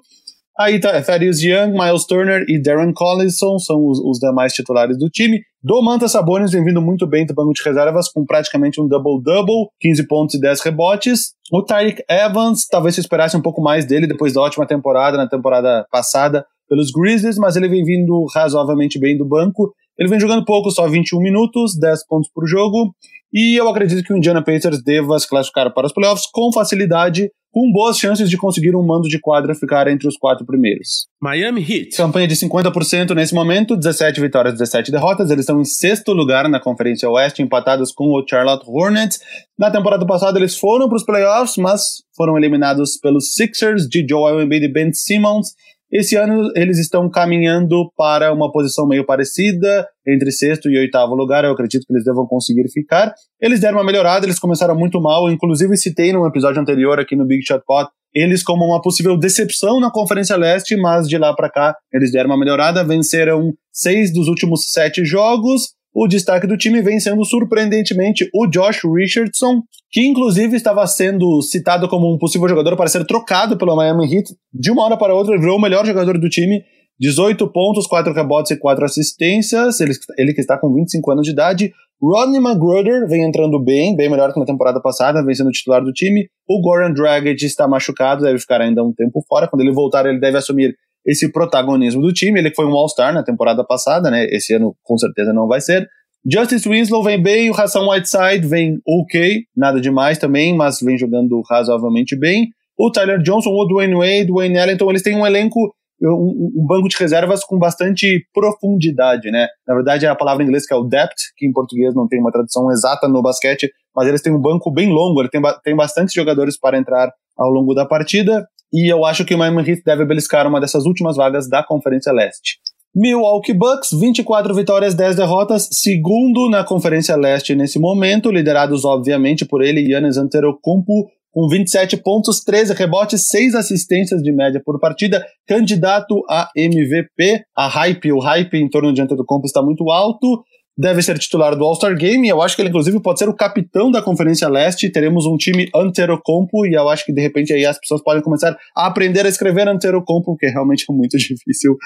Aí 0.60 0.78
tá 0.78 1.00
Thaddeus 1.00 1.40
Young, 1.40 1.72
Miles 1.72 2.04
Turner 2.04 2.44
e 2.46 2.60
Darren 2.60 2.92
Collison 2.92 3.58
são 3.58 3.86
os, 3.86 3.98
os 3.98 4.18
demais 4.18 4.52
titulares 4.52 4.98
do 4.98 5.08
time. 5.08 5.40
Domantas 5.62 6.12
Sabonis 6.12 6.52
vem 6.52 6.62
vindo 6.62 6.82
muito 6.82 7.06
bem 7.06 7.24
do 7.24 7.32
banco 7.32 7.54
de 7.54 7.62
reservas, 7.64 8.10
com 8.12 8.26
praticamente 8.26 8.78
um 8.78 8.86
double-double, 8.86 9.68
15 9.80 10.06
pontos 10.06 10.34
e 10.34 10.40
10 10.40 10.60
rebotes. 10.60 11.32
O 11.50 11.64
Tyreek 11.64 12.02
Evans, 12.06 12.66
talvez 12.70 12.94
se 12.94 13.00
esperasse 13.00 13.34
um 13.38 13.40
pouco 13.40 13.62
mais 13.62 13.86
dele 13.86 14.06
depois 14.06 14.34
da 14.34 14.42
ótima 14.42 14.66
temporada, 14.66 15.16
na 15.16 15.26
temporada 15.26 15.86
passada, 15.90 16.44
pelos 16.68 16.90
Grizzlies, 16.90 17.38
mas 17.38 17.56
ele 17.56 17.66
vem 17.66 17.82
vindo 17.82 18.26
razoavelmente 18.34 19.00
bem 19.00 19.16
do 19.16 19.26
banco. 19.26 19.72
Ele 19.98 20.10
vem 20.10 20.20
jogando 20.20 20.44
pouco, 20.44 20.70
só 20.70 20.86
21 20.86 21.20
minutos, 21.20 21.78
10 21.80 22.06
pontos 22.06 22.30
por 22.34 22.46
jogo. 22.46 22.94
E 23.32 23.58
eu 23.58 23.66
acredito 23.66 24.04
que 24.04 24.12
o 24.12 24.16
Indiana 24.16 24.44
Pacers 24.44 24.82
deva 24.82 25.18
se 25.18 25.26
classificar 25.26 25.72
para 25.72 25.86
os 25.86 25.92
playoffs 25.94 26.26
com 26.30 26.52
facilidade, 26.52 27.30
com 27.52 27.70
boas 27.72 27.98
chances 27.98 28.30
de 28.30 28.36
conseguir 28.36 28.76
um 28.76 28.86
mando 28.86 29.08
de 29.08 29.18
quadra 29.18 29.54
ficar 29.54 29.88
entre 29.88 30.06
os 30.06 30.16
quatro 30.16 30.46
primeiros. 30.46 31.06
Miami 31.20 31.60
Heat. 31.60 31.96
Campanha 31.96 32.28
de 32.28 32.36
50% 32.36 33.14
nesse 33.14 33.34
momento, 33.34 33.76
17 33.76 34.20
vitórias, 34.20 34.54
17 34.54 34.90
derrotas. 34.92 35.30
Eles 35.30 35.42
estão 35.42 35.60
em 35.60 35.64
sexto 35.64 36.12
lugar 36.12 36.48
na 36.48 36.60
Conferência 36.60 37.08
Oeste, 37.10 37.42
empatados 37.42 37.92
com 37.92 38.04
o 38.06 38.24
Charlotte 38.26 38.64
Hornets. 38.66 39.20
Na 39.58 39.70
temporada 39.70 40.06
passada 40.06 40.38
eles 40.38 40.56
foram 40.56 40.88
para 40.88 40.96
os 40.96 41.04
playoffs, 41.04 41.56
mas 41.56 41.82
foram 42.16 42.38
eliminados 42.38 42.96
pelos 42.96 43.32
Sixers 43.34 43.88
de 43.88 44.06
Joel 44.08 44.40
Embiid 44.40 44.64
e 44.64 44.72
Ben 44.72 44.92
Simmons. 44.92 45.48
Esse 45.92 46.16
ano 46.16 46.52
eles 46.54 46.78
estão 46.78 47.10
caminhando 47.10 47.90
para 47.96 48.32
uma 48.32 48.50
posição 48.52 48.86
meio 48.86 49.04
parecida, 49.04 49.86
entre 50.06 50.30
sexto 50.30 50.70
e 50.70 50.78
oitavo 50.78 51.14
lugar, 51.14 51.44
eu 51.44 51.50
acredito 51.50 51.84
que 51.84 51.92
eles 51.92 52.04
devam 52.04 52.26
conseguir 52.26 52.68
ficar. 52.70 53.12
Eles 53.40 53.60
deram 53.60 53.78
uma 53.78 53.84
melhorada, 53.84 54.24
eles 54.24 54.38
começaram 54.38 54.76
muito 54.76 55.00
mal, 55.00 55.30
inclusive 55.30 55.76
citei 55.76 56.12
num 56.12 56.26
episódio 56.26 56.60
anterior 56.60 57.00
aqui 57.00 57.16
no 57.16 57.26
Big 57.26 57.44
Shot 57.44 57.62
Pot, 57.66 57.90
eles 58.14 58.42
como 58.42 58.64
uma 58.64 58.80
possível 58.80 59.16
decepção 59.16 59.80
na 59.80 59.90
Conferência 59.90 60.36
Leste, 60.36 60.76
mas 60.76 61.08
de 61.08 61.18
lá 61.18 61.34
para 61.34 61.50
cá 61.50 61.76
eles 61.92 62.12
deram 62.12 62.30
uma 62.30 62.38
melhorada, 62.38 62.84
venceram 62.84 63.52
seis 63.72 64.12
dos 64.12 64.28
últimos 64.28 64.72
sete 64.72 65.04
jogos, 65.04 65.74
o 65.94 66.06
destaque 66.06 66.46
do 66.46 66.56
time 66.56 66.80
vem 66.80 67.00
sendo 67.00 67.24
surpreendentemente 67.24 68.28
o 68.34 68.46
Josh 68.46 68.82
Richardson, 68.84 69.62
que 69.90 70.06
inclusive 70.06 70.56
estava 70.56 70.86
sendo 70.86 71.42
citado 71.42 71.88
como 71.88 72.12
um 72.12 72.18
possível 72.18 72.48
jogador 72.48 72.76
para 72.76 72.88
ser 72.88 73.04
trocado 73.04 73.58
pelo 73.58 73.74
Miami 73.74 74.04
Heat. 74.04 74.34
De 74.52 74.70
uma 74.70 74.84
hora 74.84 74.96
para 74.96 75.14
outra, 75.14 75.34
ele 75.34 75.40
virou 75.40 75.58
o 75.58 75.60
melhor 75.60 75.84
jogador 75.84 76.18
do 76.18 76.28
time. 76.28 76.62
18 77.00 77.50
pontos, 77.50 77.86
4 77.86 78.12
rebotes 78.12 78.52
e 78.52 78.58
4 78.58 78.84
assistências. 78.84 79.80
Ele, 79.80 79.92
ele 80.18 80.34
que 80.34 80.40
está 80.40 80.58
com 80.58 80.72
25 80.72 81.10
anos 81.10 81.24
de 81.24 81.32
idade. 81.32 81.72
Rodney 82.00 82.38
McGruder 82.38 83.06
vem 83.08 83.24
entrando 83.24 83.62
bem, 83.62 83.94
bem 83.96 84.08
melhor 84.08 84.32
que 84.32 84.40
na 84.40 84.46
temporada 84.46 84.80
passada, 84.80 85.24
vem 85.24 85.34
sendo 85.34 85.50
titular 85.50 85.82
do 85.82 85.92
time. 85.92 86.28
O 86.48 86.60
Goran 86.62 86.92
Dragic 86.92 87.44
está 87.44 87.66
machucado, 87.66 88.22
deve 88.22 88.38
ficar 88.38 88.60
ainda 88.60 88.82
um 88.82 88.92
tempo 88.92 89.22
fora. 89.28 89.48
Quando 89.48 89.62
ele 89.62 89.72
voltar, 89.72 90.06
ele 90.06 90.20
deve 90.20 90.38
assumir 90.38 90.74
esse 91.06 91.30
protagonismo 91.30 92.00
do 92.00 92.12
time. 92.12 92.40
Ele 92.40 92.54
foi 92.54 92.66
um 92.66 92.72
All-Star 92.72 93.12
na 93.12 93.22
temporada 93.22 93.64
passada, 93.64 94.10
né? 94.10 94.26
Esse 94.30 94.54
ano 94.54 94.74
com 94.82 94.96
certeza 94.98 95.32
não 95.32 95.46
vai 95.46 95.60
ser. 95.60 95.88
Justice 96.30 96.68
Winslow 96.68 97.02
vem 97.02 97.20
bem, 97.22 97.50
o 97.50 97.54
Hassan 97.54 97.88
Whiteside 97.88 98.46
vem 98.46 98.78
ok, 98.86 99.42
nada 99.56 99.80
demais 99.80 100.18
também, 100.18 100.54
mas 100.54 100.78
vem 100.80 100.98
jogando 100.98 101.40
razoavelmente 101.48 102.18
bem. 102.18 102.48
O 102.78 102.90
Tyler 102.90 103.18
Johnson, 103.18 103.50
o 103.50 103.66
Dwayne 103.66 103.94
Wade, 103.94 104.30
o 104.30 104.36
Wayne 104.36 104.58
Ellington, 104.58 104.90
eles 104.90 105.02
têm 105.02 105.16
um 105.16 105.26
elenco, 105.26 105.58
um, 106.02 106.52
um, 106.56 106.66
banco 106.66 106.88
de 106.88 106.96
reservas 106.98 107.42
com 107.42 107.58
bastante 107.58 108.22
profundidade, 108.34 109.30
né? 109.30 109.48
Na 109.66 109.74
verdade, 109.74 110.04
é 110.04 110.08
a 110.08 110.14
palavra 110.14 110.42
em 110.42 110.46
inglês 110.46 110.66
que 110.66 110.74
é 110.74 110.76
o 110.76 110.84
depth, 110.84 111.16
que 111.36 111.46
em 111.46 111.52
português 111.52 111.94
não 111.94 112.06
tem 112.06 112.20
uma 112.20 112.32
tradução 112.32 112.70
exata 112.70 113.08
no 113.08 113.22
basquete, 113.22 113.70
mas 113.94 114.06
eles 114.06 114.20
têm 114.20 114.32
um 114.32 114.40
banco 114.40 114.70
bem 114.70 114.88
longo, 114.88 115.20
ele 115.20 115.30
tem, 115.30 115.40
tem 115.64 115.74
bastante 115.74 116.14
jogadores 116.14 116.58
para 116.58 116.78
entrar 116.78 117.10
ao 117.36 117.50
longo 117.50 117.74
da 117.74 117.86
partida. 117.86 118.46
E 118.72 118.92
eu 118.92 119.04
acho 119.04 119.24
que 119.24 119.34
o 119.34 119.38
Miami 119.38 119.68
Heat 119.68 119.82
deve 119.84 120.04
beliscar 120.04 120.46
uma 120.46 120.60
dessas 120.60 120.84
últimas 120.86 121.16
vagas 121.16 121.48
da 121.48 121.62
Conferência 121.62 122.12
Leste. 122.12 122.58
Milwaukee 122.94 123.52
Bucks, 123.52 123.90
24 123.92 124.52
vitórias, 124.54 124.94
10 124.94 125.16
derrotas, 125.16 125.68
segundo 125.70 126.50
na 126.50 126.64
Conferência 126.64 127.16
Leste 127.16 127.54
nesse 127.54 127.78
momento, 127.78 128.32
liderados 128.32 128.84
obviamente 128.84 129.44
por 129.44 129.62
ele, 129.62 129.92
Yannis 129.92 130.16
Antetokounmpo, 130.16 131.08
com 131.32 131.48
27 131.48 131.96
pontos, 131.98 132.42
13 132.42 132.74
rebotes, 132.74 133.28
6 133.28 133.54
assistências 133.54 134.20
de 134.20 134.32
média 134.32 134.60
por 134.64 134.80
partida, 134.80 135.24
candidato 135.46 136.24
a 136.28 136.50
MVP. 136.56 137.44
A 137.56 137.68
hype, 137.68 138.12
o 138.12 138.18
hype 138.18 138.54
em 138.54 138.68
torno 138.68 138.92
de 138.92 139.00
Antetokounmpo 139.00 139.46
está 139.46 139.62
muito 139.62 139.88
alto 139.90 140.42
deve 140.76 141.02
ser 141.02 141.18
titular 141.18 141.56
do 141.56 141.64
All-Star 141.64 141.96
Game. 141.96 142.28
Eu 142.28 142.40
acho 142.40 142.56
que 142.56 142.62
ele, 142.62 142.68
inclusive, 142.68 143.00
pode 143.00 143.18
ser 143.18 143.28
o 143.28 143.34
capitão 143.34 143.90
da 143.90 144.00
Conferência 144.02 144.48
Leste. 144.48 144.90
Teremos 144.90 145.26
um 145.26 145.36
time 145.36 145.68
Antero-Compo 145.74 146.66
e 146.66 146.74
eu 146.74 146.88
acho 146.88 147.04
que, 147.04 147.12
de 147.12 147.20
repente, 147.20 147.52
aí 147.52 147.64
as 147.64 147.78
pessoas 147.78 148.02
podem 148.02 148.22
começar 148.22 148.56
a 148.76 148.86
aprender 148.86 149.26
a 149.26 149.28
escrever 149.28 149.68
Antero-Compo, 149.68 150.36
que 150.36 150.46
realmente 150.46 150.84
é 150.88 150.92
muito 150.92 151.16
difícil. 151.18 151.76